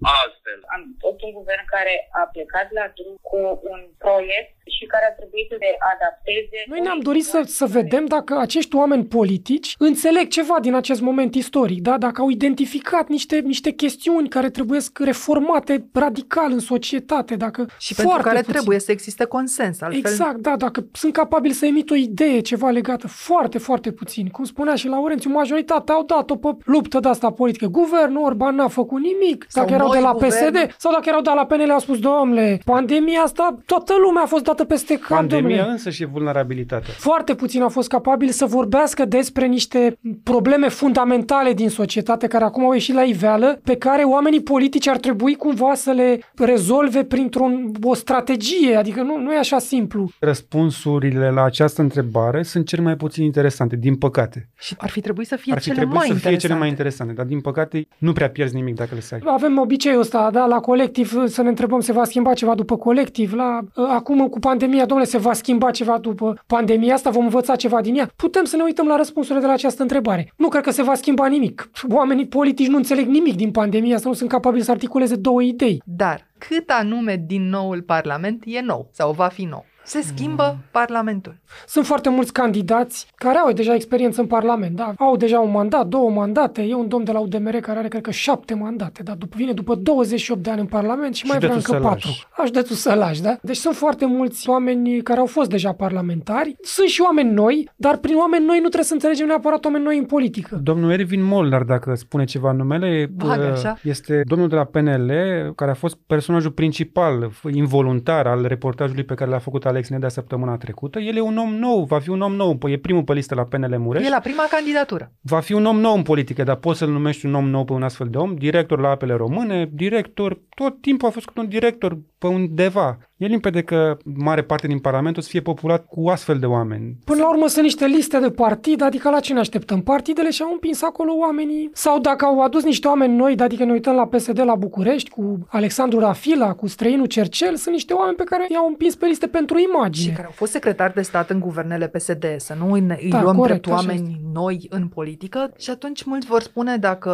alte 0.00 0.20
altfel. 0.22 0.60
Am 0.74 0.82
tot 1.04 1.16
un 1.26 1.32
guvern 1.38 1.64
care 1.74 1.94
a 2.20 2.22
plecat 2.34 2.68
la 2.78 2.86
drum 2.96 3.16
cu 3.30 3.38
un 3.72 3.80
proiect 4.04 4.54
și 4.78 4.84
care 4.86 5.06
a 5.10 5.14
trebuit 5.20 5.46
să 5.48 5.56
le 5.58 5.70
adapteze. 5.92 6.58
Noi 6.66 6.80
ne-am 6.80 7.00
dorit 7.08 7.24
să, 7.24 7.40
să 7.46 7.66
vedem 7.66 8.04
dacă 8.04 8.38
acești 8.38 8.76
oameni 8.76 9.04
politici 9.04 9.74
înțeleg 9.78 10.28
ceva 10.28 10.56
din 10.60 10.74
acest 10.74 11.00
moment 11.00 11.34
istoric, 11.34 11.80
da? 11.82 11.98
dacă 11.98 12.20
au 12.20 12.28
identificat 12.28 13.08
niște, 13.08 13.38
niște 13.38 13.70
chestiuni 13.70 14.28
care 14.28 14.50
trebuie 14.50 14.80
reformate 15.04 15.86
radical 15.92 16.52
în 16.52 16.58
societate. 16.58 17.36
Dacă 17.36 17.66
și 17.78 17.94
pentru 17.94 18.18
care 18.22 18.38
puțin. 18.38 18.52
trebuie 18.52 18.78
să 18.78 18.90
existe 18.90 19.24
consens. 19.24 19.80
Altfel... 19.80 20.00
Exact, 20.00 20.36
da, 20.36 20.56
dacă 20.56 20.86
sunt 20.92 21.12
capabili 21.12 21.54
să 21.54 21.66
emit 21.66 21.90
o 21.90 21.94
idee, 21.94 22.40
ceva 22.40 22.70
legată, 22.70 23.08
foarte, 23.08 23.58
foarte 23.58 23.92
puțin. 23.92 24.28
Cum 24.28 24.44
spunea 24.44 24.74
și 24.74 24.88
Laurențiu, 24.88 25.30
majoritatea 25.30 25.94
au 25.94 26.04
dat-o 26.04 26.36
pe 26.36 26.48
luptă 26.64 27.00
de 27.00 27.08
asta 27.08 27.30
politică. 27.30 27.66
Guvernul 27.66 28.24
Orban 28.24 28.54
n-a 28.54 28.68
făcut 28.68 29.00
nimic. 29.00 29.44
Sau 29.48 29.64
dacă 29.64 29.74
erau 29.74 29.90
de 29.92 29.98
la 29.98 30.12
guvern... 30.12 30.30
PSD 30.30 30.74
sau 30.78 30.92
dacă 30.92 31.04
erau 31.08 31.20
de 31.20 31.30
la 31.34 31.46
PNL, 31.46 31.70
au 31.70 31.78
spus, 31.78 31.98
domnule, 31.98 32.60
pandemia 32.64 33.20
asta, 33.20 33.58
toată 33.66 33.94
lumea 34.02 34.22
a 34.22 34.26
fost 34.26 34.44
dată 34.44 34.59
peste 34.64 34.94
cap, 34.98 35.08
Pandemia 35.08 35.40
domnule. 35.40 35.70
însă 35.70 35.90
și 35.90 36.04
vulnerabilitatea. 36.04 36.92
Foarte 36.96 37.34
puțin 37.34 37.62
au 37.62 37.68
fost 37.68 37.88
capabili 37.88 38.30
să 38.32 38.44
vorbească 38.44 39.04
despre 39.04 39.46
niște 39.46 39.98
probleme 40.22 40.68
fundamentale 40.68 41.52
din 41.52 41.68
societate 41.68 42.26
care 42.26 42.44
acum 42.44 42.64
au 42.64 42.72
ieșit 42.72 42.94
la 42.94 43.02
iveală, 43.02 43.60
pe 43.64 43.76
care 43.76 44.02
oamenii 44.02 44.42
politici 44.42 44.88
ar 44.88 44.96
trebui 44.98 45.34
cumva 45.34 45.74
să 45.74 45.90
le 45.90 46.20
rezolve 46.36 47.04
printr-o 47.04 47.46
strategie, 47.92 48.76
adică 48.76 49.02
nu, 49.02 49.16
nu 49.18 49.32
e 49.32 49.38
așa 49.38 49.58
simplu. 49.58 50.10
Răspunsurile 50.18 51.30
la 51.30 51.42
această 51.44 51.80
întrebare 51.80 52.42
sunt 52.42 52.66
cel 52.66 52.82
mai 52.82 52.96
puțin 52.96 53.24
interesante, 53.24 53.76
din 53.76 53.96
păcate. 53.96 54.48
Și 54.58 54.74
ar 54.78 54.88
fi 54.88 55.00
trebuit 55.00 55.26
să 55.26 55.36
fie 55.36 55.52
ar 55.52 55.58
fi 55.58 55.64
cele 55.64 55.76
trebuit 55.76 55.96
mai 55.98 56.06
să 56.06 56.12
interesante. 56.12 56.38
fie 56.38 56.48
cele 56.48 56.60
mai 56.60 56.68
interesante, 56.68 57.12
dar 57.12 57.26
din 57.26 57.40
păcate 57.40 57.88
nu 57.98 58.12
prea 58.12 58.30
pierzi 58.30 58.54
nimic 58.54 58.74
dacă 58.74 58.90
le 58.94 59.00
sai. 59.00 59.20
Avem 59.24 59.58
obiceiul 59.58 60.00
ăsta, 60.00 60.30
da, 60.32 60.46
la 60.46 60.60
colectiv 60.60 61.12
să 61.26 61.42
ne 61.42 61.48
întrebăm 61.48 61.80
se 61.80 61.92
va 61.92 62.04
schimba 62.04 62.32
ceva 62.34 62.54
după 62.54 62.76
colectiv, 62.76 63.32
la 63.32 63.60
acum 63.74 64.28
cu 64.28 64.38
pandemia, 64.40 64.86
domnule, 64.86 65.08
se 65.08 65.18
va 65.18 65.32
schimba 65.32 65.70
ceva 65.70 65.98
după 65.98 66.42
pandemia 66.46 66.94
asta, 66.94 67.10
vom 67.10 67.24
învăța 67.24 67.56
ceva 67.56 67.80
din 67.80 67.96
ea. 67.96 68.10
Putem 68.16 68.44
să 68.44 68.56
ne 68.56 68.62
uităm 68.62 68.86
la 68.86 68.96
răspunsurile 68.96 69.40
de 69.40 69.46
la 69.46 69.52
această 69.52 69.82
întrebare. 69.82 70.32
Nu 70.36 70.48
cred 70.48 70.62
că 70.62 70.70
se 70.70 70.82
va 70.82 70.94
schimba 70.94 71.26
nimic. 71.26 71.70
Oamenii 71.88 72.26
politici 72.26 72.68
nu 72.68 72.76
înțeleg 72.76 73.06
nimic 73.06 73.36
din 73.36 73.50
pandemia 73.50 73.94
asta, 73.94 74.08
nu 74.08 74.14
sunt 74.14 74.30
capabili 74.30 74.64
să 74.64 74.70
articuleze 74.70 75.16
două 75.16 75.42
idei. 75.42 75.82
Dar 75.84 76.28
cât 76.38 76.70
anume 76.70 77.24
din 77.26 77.48
noul 77.48 77.82
Parlament 77.82 78.42
e 78.46 78.60
nou 78.60 78.88
sau 78.92 79.12
va 79.12 79.26
fi 79.26 79.44
nou? 79.44 79.64
Se 79.90 80.00
schimbă 80.00 80.54
mm. 80.56 80.64
Parlamentul. 80.70 81.36
Sunt 81.66 81.86
foarte 81.86 82.08
mulți 82.08 82.32
candidați 82.32 83.06
care 83.14 83.38
au 83.38 83.52
deja 83.52 83.74
experiență 83.74 84.20
în 84.20 84.26
Parlament, 84.26 84.76
da? 84.76 84.92
Au 84.98 85.16
deja 85.16 85.40
un 85.40 85.50
mandat, 85.50 85.86
două 85.86 86.10
mandate. 86.10 86.62
E 86.62 86.74
un 86.74 86.88
domn 86.88 87.04
de 87.04 87.12
la 87.12 87.18
UDMR 87.18 87.56
care 87.56 87.78
are, 87.78 87.88
cred 87.88 88.02
că, 88.02 88.10
șapte 88.10 88.54
mandate, 88.54 89.02
dar 89.02 89.16
după, 89.16 89.34
vine 89.38 89.52
după 89.52 89.74
28 89.74 90.42
de 90.42 90.50
ani 90.50 90.60
în 90.60 90.66
Parlament 90.66 91.14
și, 91.14 91.24
și 91.24 91.30
mai 91.30 91.38
vrea 91.38 91.54
încă 91.54 91.72
patru. 91.82 92.10
Aș 92.36 92.50
de 92.50 92.60
tu 92.60 92.72
să 92.72 92.94
lași, 92.94 93.22
da? 93.22 93.36
Deci 93.42 93.56
sunt 93.56 93.74
foarte 93.74 94.06
mulți 94.06 94.48
oameni 94.48 95.02
care 95.02 95.18
au 95.18 95.26
fost 95.26 95.50
deja 95.50 95.72
parlamentari. 95.72 96.56
Sunt 96.62 96.88
și 96.88 97.00
oameni 97.00 97.30
noi, 97.30 97.70
dar 97.76 97.96
prin 97.96 98.16
oameni 98.16 98.44
noi 98.44 98.56
nu 98.56 98.66
trebuie 98.66 98.84
să 98.84 98.92
înțelegem 98.92 99.26
neapărat 99.26 99.64
oameni 99.64 99.84
noi 99.84 99.98
în 99.98 100.04
politică. 100.04 100.60
Domnul 100.62 100.90
Ervin 100.90 101.22
Molnar, 101.22 101.62
dacă 101.62 101.94
spune 101.94 102.24
ceva 102.24 102.50
în 102.50 102.56
numele, 102.56 103.10
Bagă, 103.14 103.50
așa? 103.52 103.78
este 103.82 104.22
domnul 104.26 104.48
de 104.48 104.54
la 104.54 104.64
PNL, 104.64 105.10
care 105.54 105.70
a 105.70 105.74
fost 105.74 105.98
personajul 106.06 106.50
principal, 106.50 107.30
involuntar 107.52 108.26
al 108.26 108.44
reportajului 108.46 109.04
pe 109.04 109.14
care 109.14 109.30
l-a 109.30 109.38
făcut 109.38 109.66
Alex 109.80 109.94
Nedea 109.94 110.08
săptămâna 110.08 110.56
trecută. 110.56 110.98
El 110.98 111.16
e 111.16 111.20
un 111.20 111.36
om 111.36 111.54
nou, 111.54 111.84
va 111.84 111.98
fi 111.98 112.08
un 112.08 112.20
om 112.20 112.34
nou, 112.34 112.58
e 112.64 112.78
primul 112.78 113.02
pe 113.02 113.12
listă 113.12 113.34
la 113.34 113.44
PNL 113.44 113.78
Mureș. 113.78 114.06
E 114.06 114.08
la 114.08 114.20
prima 114.20 114.46
candidatură. 114.50 115.12
Va 115.20 115.40
fi 115.40 115.52
un 115.52 115.64
om 115.64 115.80
nou 115.80 115.94
în 115.94 116.02
politică, 116.02 116.42
dar 116.42 116.56
poți 116.56 116.78
să-l 116.78 116.90
numești 116.90 117.26
un 117.26 117.34
om 117.34 117.48
nou 117.48 117.64
pe 117.64 117.72
un 117.72 117.82
astfel 117.82 118.08
de 118.08 118.18
om, 118.18 118.34
director 118.34 118.80
la 118.80 118.88
apele 118.88 119.14
române, 119.14 119.70
director, 119.72 120.40
tot 120.54 120.80
timpul 120.80 121.08
a 121.08 121.10
fost 121.10 121.30
un 121.36 121.48
director 121.48 121.98
pe 122.18 122.26
undeva. 122.26 122.98
E 123.20 123.26
limpede 123.26 123.62
că 123.62 123.96
mare 124.02 124.42
parte 124.42 124.66
din 124.66 124.78
Parlament 124.78 125.16
o 125.16 125.20
să 125.20 125.28
fie 125.28 125.40
populat 125.40 125.86
cu 125.86 126.08
astfel 126.08 126.38
de 126.38 126.46
oameni. 126.46 126.96
Până 127.04 127.20
la 127.20 127.28
urmă 127.28 127.46
sunt 127.46 127.64
niște 127.64 127.86
liste 127.86 128.18
de 128.18 128.30
partid, 128.30 128.82
adică 128.82 129.10
la 129.10 129.20
ce 129.20 129.32
ne 129.32 129.38
așteptăm? 129.38 129.82
Partidele 129.82 130.30
și-au 130.30 130.52
împins 130.52 130.82
acolo 130.82 131.12
oamenii 131.12 131.70
sau 131.72 131.98
dacă 131.98 132.24
au 132.24 132.42
adus 132.42 132.64
niște 132.64 132.88
oameni 132.88 133.16
noi, 133.16 133.36
adică 133.36 133.64
ne 133.64 133.72
uităm 133.72 133.94
la 133.94 134.06
PSD 134.06 134.38
la 134.44 134.54
București 134.54 135.10
cu 135.10 135.38
Alexandru 135.48 135.98
Rafila, 135.98 136.52
cu 136.52 136.66
străinul 136.66 137.06
Cercel, 137.06 137.56
sunt 137.56 137.74
niște 137.74 137.92
oameni 137.92 138.16
pe 138.16 138.24
care 138.24 138.46
i-au 138.48 138.66
împins 138.66 138.94
pe 138.94 139.06
liste 139.06 139.26
pentru 139.26 139.58
imagine. 139.58 140.10
Și 140.10 140.14
care 140.14 140.26
au 140.26 140.34
fost 140.36 140.52
secretari 140.52 140.94
de 140.94 141.02
stat 141.02 141.30
în 141.30 141.40
guvernele 141.40 141.88
PSD, 141.88 142.24
să 142.36 142.54
nu 142.58 142.72
îi, 142.72 142.86
îi 143.02 143.10
da, 143.10 143.22
luăm 143.22 143.36
corect, 143.36 143.62
drept 143.62 143.78
oameni 143.78 144.20
noi 144.32 144.66
în 144.68 144.88
politică 144.88 145.52
și 145.58 145.70
atunci 145.70 146.02
mulți 146.04 146.26
vor 146.26 146.40
spune 146.40 146.76
dacă 146.76 147.12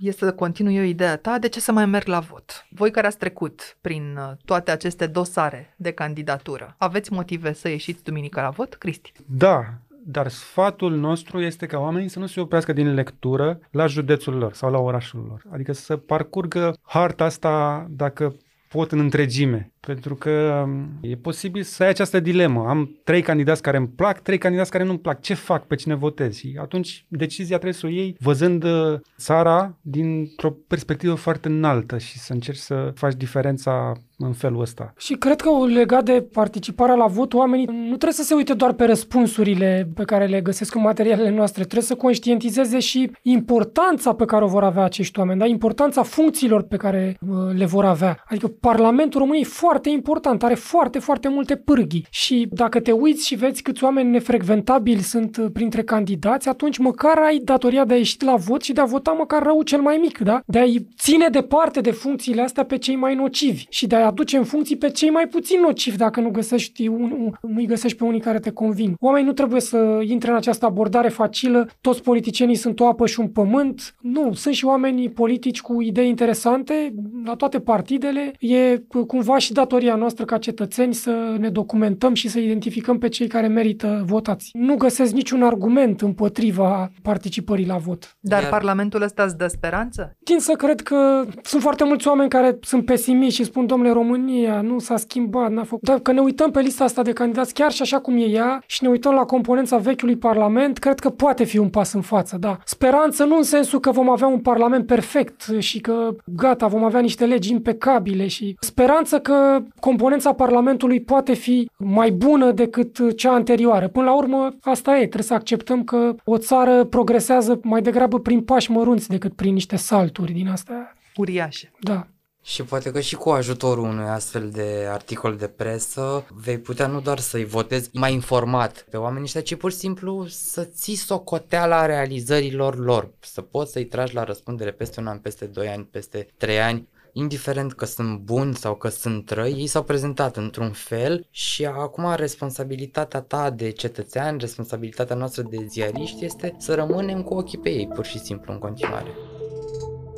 este 0.00 0.24
să 0.24 0.32
continui 0.32 0.76
eu 0.76 0.82
ideea 0.82 1.16
ta, 1.16 1.38
de 1.38 1.48
ce 1.48 1.60
să 1.60 1.72
mai 1.72 1.86
merg 1.86 2.06
la 2.06 2.18
vot? 2.18 2.66
Voi 2.70 2.90
care 2.90 3.06
ați 3.06 3.18
trecut 3.18 3.76
prin 3.80 4.02
uh, 4.16 4.36
toate 4.44 4.70
aceste 4.70 5.06
dosare 5.06 5.47
de 5.76 5.90
candidatură, 5.90 6.74
aveți 6.78 7.12
motive 7.12 7.52
să 7.52 7.68
ieșiți 7.68 8.04
duminică 8.04 8.40
la 8.40 8.50
vot, 8.50 8.74
Cristi? 8.74 9.12
Da, 9.26 9.64
dar 10.04 10.28
sfatul 10.28 10.96
nostru 10.96 11.40
este 11.40 11.66
ca 11.66 11.78
oamenii 11.78 12.08
să 12.08 12.18
nu 12.18 12.26
se 12.26 12.40
oprească 12.40 12.72
din 12.72 12.94
lectură 12.94 13.58
la 13.70 13.86
județul 13.86 14.34
lor 14.34 14.54
sau 14.54 14.70
la 14.70 14.78
orașul 14.78 15.24
lor. 15.28 15.42
Adică 15.52 15.72
să 15.72 15.96
parcurgă 15.96 16.76
harta 16.82 17.24
asta 17.24 17.86
dacă 17.90 18.34
pot 18.68 18.92
în 18.92 18.98
întregime. 18.98 19.72
Pentru 19.80 20.14
că 20.14 20.62
um, 20.66 20.98
e 21.00 21.16
posibil 21.16 21.62
să 21.62 21.82
ai 21.82 21.88
această 21.88 22.20
dilemă. 22.20 22.68
Am 22.68 22.98
trei 23.04 23.22
candidați 23.22 23.62
care 23.62 23.76
îmi 23.76 23.88
plac, 23.88 24.20
trei 24.20 24.38
candidați 24.38 24.70
care 24.70 24.84
nu-mi 24.84 24.98
plac. 24.98 25.20
Ce 25.20 25.34
fac? 25.34 25.66
Pe 25.66 25.74
cine 25.74 25.94
votez? 25.94 26.36
Și 26.36 26.56
atunci 26.60 27.04
decizia 27.08 27.56
trebuie 27.58 27.80
să 27.80 27.86
o 27.86 27.88
iei 27.88 28.16
văzând 28.20 28.64
uh, 28.64 29.00
țara 29.18 29.76
dintr-o 29.80 30.50
perspectivă 30.50 31.14
foarte 31.14 31.48
înaltă 31.48 31.98
și 31.98 32.18
să 32.18 32.32
încerci 32.32 32.58
să 32.58 32.92
faci 32.94 33.14
diferența 33.14 33.92
în 34.18 34.32
felul 34.32 34.60
ăsta. 34.60 34.92
Și 34.96 35.14
cred 35.14 35.40
că 35.40 35.50
legat 35.66 36.04
de 36.04 36.26
participarea 36.32 36.94
la 36.94 37.06
vot, 37.06 37.34
oamenii 37.34 37.64
nu 37.64 37.86
trebuie 37.86 38.12
să 38.12 38.22
se 38.22 38.34
uite 38.34 38.54
doar 38.54 38.72
pe 38.72 38.84
răspunsurile 38.84 39.88
pe 39.94 40.04
care 40.04 40.26
le 40.26 40.40
găsesc 40.40 40.74
în 40.74 40.82
materialele 40.82 41.30
noastre, 41.30 41.62
trebuie 41.62 41.82
să 41.82 41.94
conștientizeze 41.94 42.78
și 42.78 43.10
importanța 43.22 44.14
pe 44.14 44.24
care 44.24 44.44
o 44.44 44.48
vor 44.48 44.64
avea 44.64 44.82
acești 44.82 45.18
oameni, 45.18 45.38
da? 45.38 45.46
importanța 45.46 46.02
funcțiilor 46.02 46.62
pe 46.62 46.76
care 46.76 47.18
uh, 47.20 47.36
le 47.56 47.64
vor 47.64 47.84
avea. 47.84 48.24
Adică 48.28 48.48
Parlamentul 48.48 49.20
României 49.20 49.42
e 49.42 49.48
foarte 49.48 49.88
important, 49.88 50.42
are 50.42 50.54
foarte, 50.54 50.98
foarte 50.98 51.28
multe 51.28 51.56
pârghii 51.56 52.06
și 52.10 52.48
dacă 52.50 52.80
te 52.80 52.92
uiți 52.92 53.26
și 53.26 53.34
vezi 53.34 53.62
câți 53.62 53.84
oameni 53.84 54.10
nefrecventabili 54.10 55.00
sunt 55.00 55.36
uh, 55.36 55.46
printre 55.52 55.82
candidați, 55.82 56.48
atunci 56.48 56.78
măcar 56.78 57.18
ai 57.18 57.40
datoria 57.44 57.84
de 57.84 57.94
a 57.94 57.96
ieși 57.96 58.24
la 58.24 58.34
vot 58.36 58.62
și 58.62 58.72
de 58.72 58.80
a 58.80 58.84
vota 58.84 59.10
măcar 59.10 59.42
rău 59.42 59.62
cel 59.62 59.80
mai 59.80 59.98
mic, 60.00 60.18
da? 60.18 60.40
De 60.46 60.58
a-i 60.58 60.86
ține 60.96 61.28
departe 61.28 61.80
de 61.80 61.90
funcțiile 61.90 62.42
astea 62.42 62.64
pe 62.64 62.78
cei 62.78 62.96
mai 62.96 63.14
nocivi 63.14 63.64
și 63.68 63.86
de 63.86 63.96
a 63.96 64.07
aduce 64.08 64.36
în 64.36 64.44
funcții 64.44 64.76
pe 64.76 64.90
cei 64.90 65.10
mai 65.10 65.26
puțin 65.26 65.60
nocivi 65.60 65.96
dacă 65.96 66.20
nu 66.20 66.30
găsești 66.30 66.86
un, 66.86 67.30
nu-i 67.42 67.66
găsești 67.66 67.96
pe 67.96 68.04
unii 68.04 68.20
care 68.20 68.38
te 68.38 68.50
convin. 68.50 68.94
Oamenii 69.00 69.26
nu 69.26 69.32
trebuie 69.32 69.60
să 69.60 70.00
intre 70.02 70.30
în 70.30 70.36
această 70.36 70.66
abordare 70.66 71.08
facilă, 71.08 71.68
toți 71.80 72.02
politicienii 72.02 72.54
sunt 72.54 72.80
o 72.80 72.86
apă 72.86 73.06
și 73.06 73.20
un 73.20 73.28
pământ. 73.28 73.94
Nu, 74.00 74.32
sunt 74.32 74.54
și 74.54 74.64
oameni 74.64 75.10
politici 75.10 75.60
cu 75.60 75.82
idei 75.82 76.08
interesante 76.08 76.94
la 77.24 77.34
toate 77.34 77.60
partidele. 77.60 78.32
E 78.38 78.82
cumva 79.06 79.38
și 79.38 79.52
datoria 79.52 79.94
noastră 79.94 80.24
ca 80.24 80.38
cetățeni 80.38 80.94
să 80.94 81.36
ne 81.38 81.48
documentăm 81.48 82.14
și 82.14 82.28
să 82.28 82.38
identificăm 82.38 82.98
pe 82.98 83.08
cei 83.08 83.26
care 83.26 83.46
merită 83.46 84.02
votați. 84.06 84.50
Nu 84.52 84.76
găsesc 84.76 85.12
niciun 85.12 85.42
argument 85.42 86.00
împotriva 86.00 86.90
participării 87.02 87.66
la 87.66 87.76
vot. 87.76 88.16
Dar 88.20 88.40
Iar... 88.42 88.50
Parlamentul 88.50 89.02
ăsta 89.02 89.22
îți 89.22 89.36
dă 89.36 89.46
speranță? 89.46 90.16
Tin 90.24 90.38
să 90.38 90.52
cred 90.52 90.80
că 90.80 91.24
sunt 91.42 91.62
foarte 91.62 91.84
mulți 91.84 92.08
oameni 92.08 92.28
care 92.28 92.58
sunt 92.60 92.84
pesimiști 92.84 93.34
și 93.34 93.44
spun, 93.44 93.66
domnule, 93.66 93.92
România 93.98 94.60
nu 94.60 94.78
s-a 94.78 94.96
schimbat, 94.96 95.50
n-a 95.50 95.64
făcut. 95.64 95.84
Dacă 95.84 96.12
ne 96.12 96.20
uităm 96.20 96.50
pe 96.50 96.60
lista 96.60 96.84
asta 96.84 97.02
de 97.02 97.12
candidați, 97.12 97.54
chiar 97.54 97.72
și 97.72 97.82
așa 97.82 97.98
cum 98.00 98.16
e 98.16 98.24
ea, 98.24 98.62
și 98.66 98.82
ne 98.82 98.88
uităm 98.88 99.14
la 99.14 99.24
componența 99.24 99.76
vechiului 99.76 100.16
Parlament, 100.16 100.78
cred 100.78 100.98
că 100.98 101.10
poate 101.10 101.44
fi 101.44 101.58
un 101.58 101.68
pas 101.68 101.92
în 101.92 102.00
față, 102.00 102.36
da. 102.36 102.58
Speranță 102.64 103.24
nu 103.24 103.36
în 103.36 103.42
sensul 103.42 103.80
că 103.80 103.90
vom 103.90 104.10
avea 104.10 104.26
un 104.26 104.40
Parlament 104.40 104.86
perfect 104.86 105.46
și 105.58 105.80
că 105.80 106.16
gata, 106.24 106.66
vom 106.66 106.84
avea 106.84 107.00
niște 107.00 107.26
legi 107.26 107.52
impecabile 107.52 108.26
și 108.26 108.56
speranță 108.60 109.18
că 109.18 109.62
componența 109.80 110.32
Parlamentului 110.32 111.00
poate 111.00 111.32
fi 111.32 111.70
mai 111.76 112.10
bună 112.10 112.50
decât 112.50 113.16
cea 113.16 113.32
anterioară. 113.32 113.88
Până 113.88 114.04
la 114.04 114.16
urmă, 114.16 114.48
asta 114.60 114.92
e, 114.96 114.98
trebuie 114.98 115.22
să 115.22 115.34
acceptăm 115.34 115.84
că 115.84 116.14
o 116.24 116.38
țară 116.38 116.84
progresează 116.84 117.60
mai 117.62 117.82
degrabă 117.82 118.18
prin 118.18 118.40
pași 118.40 118.70
mărunți 118.70 119.08
decât 119.08 119.32
prin 119.32 119.52
niște 119.52 119.76
salturi 119.76 120.32
din 120.32 120.48
astea. 120.48 120.92
Uriașe. 121.16 121.72
Da. 121.80 122.06
Și 122.48 122.62
poate 122.62 122.90
că 122.90 123.00
și 123.00 123.14
cu 123.14 123.30
ajutorul 123.30 123.84
unui 123.84 124.08
astfel 124.08 124.50
de 124.50 124.86
articol 124.90 125.36
de 125.36 125.46
presă 125.46 126.26
vei 126.28 126.58
putea 126.58 126.86
nu 126.86 127.00
doar 127.00 127.18
să-i 127.18 127.44
votezi 127.44 127.90
mai 127.92 128.12
informat 128.12 128.86
pe 128.90 128.96
oamenii 128.96 129.24
ăștia, 129.24 129.40
ci 129.40 129.54
pur 129.54 129.70
și 129.70 129.76
simplu 129.76 130.26
să 130.28 130.64
ții 130.64 130.94
socoteala 130.94 131.86
realizărilor 131.86 132.78
lor, 132.78 133.10
să 133.20 133.40
poți 133.40 133.72
să-i 133.72 133.84
tragi 133.84 134.14
la 134.14 134.24
răspundere 134.24 134.70
peste 134.70 135.00
un 135.00 135.06
an, 135.06 135.18
peste 135.18 135.44
2 135.44 135.68
ani, 135.68 135.88
peste 135.90 136.28
3 136.36 136.60
ani, 136.60 136.88
indiferent 137.12 137.72
că 137.72 137.84
sunt 137.84 138.18
buni 138.18 138.54
sau 138.54 138.74
că 138.74 138.88
sunt 138.88 139.30
răi, 139.30 139.52
ei 139.52 139.66
s-au 139.66 139.82
prezentat 139.82 140.36
într-un 140.36 140.70
fel 140.70 141.26
și 141.30 141.66
acum 141.66 142.14
responsabilitatea 142.14 143.20
ta 143.20 143.50
de 143.50 143.70
cetățean, 143.70 144.38
responsabilitatea 144.38 145.16
noastră 145.16 145.42
de 145.42 145.66
ziariști 145.68 146.24
este 146.24 146.56
să 146.58 146.74
rămânem 146.74 147.22
cu 147.22 147.34
ochii 147.34 147.58
pe 147.58 147.70
ei, 147.70 147.88
pur 147.88 148.04
și 148.04 148.18
simplu, 148.18 148.52
în 148.52 148.58
continuare. 148.58 149.37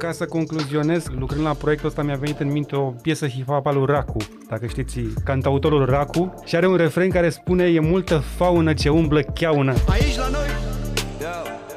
Ca 0.01 0.13
să 0.13 0.25
concluzionez, 0.25 1.07
lucrând 1.19 1.45
la 1.45 1.53
proiectul 1.53 1.89
ăsta 1.89 2.03
mi-a 2.03 2.17
venit 2.17 2.41
în 2.41 2.51
minte 2.51 2.77
o 2.77 2.81
piesă 2.81 3.27
hip-hop 3.27 3.63
al 3.63 3.77
lui 3.77 3.87
Racu, 3.87 4.17
dacă 4.49 4.67
știți, 4.67 5.01
cantautorul 5.25 5.85
Racu, 5.85 6.35
și 6.45 6.57
are 6.57 6.67
un 6.67 6.77
refren 6.77 7.11
care 7.11 7.31
spune 7.31 7.65
e 7.65 7.81
multă 7.81 8.19
faună 8.37 8.73
ce 8.73 8.89
umblă 8.89 9.23
cheaună. 9.23 9.75
Aici 9.89 10.17
la 10.17 10.29
noi. 10.29 10.47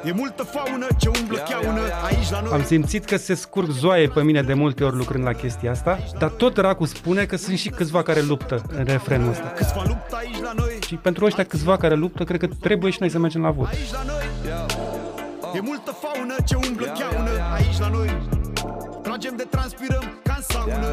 E 0.04 0.12
multă 0.12 0.42
faună 0.42 0.86
ce 0.98 1.10
umblă 1.20 1.42
cheaună. 1.48 1.80
aici 2.04 2.30
la 2.30 2.40
noi. 2.40 2.52
Am 2.52 2.62
simțit 2.62 3.04
că 3.04 3.16
se 3.16 3.34
scurg 3.34 3.70
zoaie 3.70 4.08
pe 4.08 4.22
mine 4.22 4.42
de 4.42 4.54
multe 4.54 4.84
ori 4.84 4.96
lucrând 4.96 5.24
la 5.24 5.32
chestia 5.32 5.70
asta, 5.70 5.98
dar 6.18 6.30
tot 6.30 6.56
Racu 6.56 6.84
spune 6.84 7.24
că 7.24 7.36
sunt 7.36 7.58
și 7.58 7.68
câțiva 7.68 8.02
care 8.02 8.20
luptă 8.20 8.62
în 8.68 8.84
refrenul 8.84 9.30
ăsta. 9.30 9.52
Câțiva 9.56 9.82
luptă 9.86 10.16
aici 10.16 10.40
la 10.42 10.52
noi. 10.56 10.78
Și 10.86 10.94
pentru 10.94 11.24
ăștia 11.24 11.44
câțiva 11.44 11.76
care 11.76 11.94
luptă, 11.94 12.24
cred 12.24 12.40
că 12.40 12.48
trebuie 12.60 12.90
și 12.90 12.96
noi 13.00 13.10
să 13.10 13.18
mergem 13.18 13.42
la 13.42 13.50
vot. 13.50 13.66
Aici 13.66 13.92
la 13.92 14.02
noi. 14.06 14.22
E 15.54 15.60
multă 15.60 15.96
faună 16.04 16.34
ce 16.44 16.54
umblă 16.54 16.86
cheaună 16.98 17.30
aici 17.74 17.82
la 17.82 17.96
noi 17.96 18.08
Tragem 19.02 19.36
de 19.36 19.46
transpirăm 19.50 20.20
ca 20.22 20.34
în 20.36 20.42
saună 20.42 20.86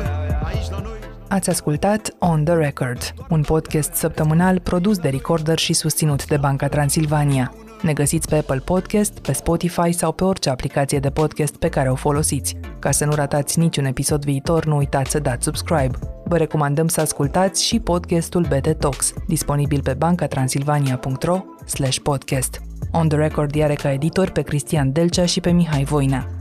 aici 0.43 0.69
la 0.69 0.79
noi 0.83 0.99
Ați 1.27 1.49
ascultat 1.49 2.15
On 2.19 2.43
The 2.43 2.53
Record, 2.53 3.13
un 3.29 3.41
podcast 3.41 3.93
săptămânal 3.93 4.59
produs 4.59 4.97
de 4.97 5.09
Recorder 5.09 5.57
și 5.57 5.73
susținut 5.73 6.27
de 6.27 6.37
Banca 6.37 6.67
Transilvania. 6.67 7.53
Ne 7.81 7.93
găsiți 7.93 8.27
pe 8.27 8.35
Apple 8.35 8.59
Podcast, 8.59 9.19
pe 9.19 9.31
Spotify 9.31 9.91
sau 9.91 10.11
pe 10.11 10.23
orice 10.23 10.49
aplicație 10.49 10.99
de 10.99 11.09
podcast 11.09 11.55
pe 11.55 11.69
care 11.69 11.89
o 11.89 11.95
folosiți. 11.95 12.57
Ca 12.79 12.91
să 12.91 13.05
nu 13.05 13.11
ratați 13.13 13.59
niciun 13.59 13.85
episod 13.85 14.23
viitor, 14.23 14.65
nu 14.65 14.77
uitați 14.77 15.11
să 15.11 15.19
dați 15.19 15.43
subscribe. 15.43 15.97
Vă 16.23 16.37
recomandăm 16.37 16.87
să 16.87 17.01
ascultați 17.01 17.65
și 17.65 17.79
podcastul 17.79 18.41
BT 18.41 18.79
Talks, 18.79 19.13
disponibil 19.27 19.81
pe 19.81 19.93
bancatransilvania.ro 19.93 21.43
podcast. 22.03 22.61
On 22.91 23.07
The 23.07 23.17
Record 23.17 23.61
are 23.61 23.73
ca 23.73 23.91
editor 23.91 24.29
pe 24.29 24.41
Cristian 24.41 24.91
Delcea 24.91 25.25
și 25.25 25.39
pe 25.39 25.51
Mihai 25.51 25.83
Voina. 25.83 26.40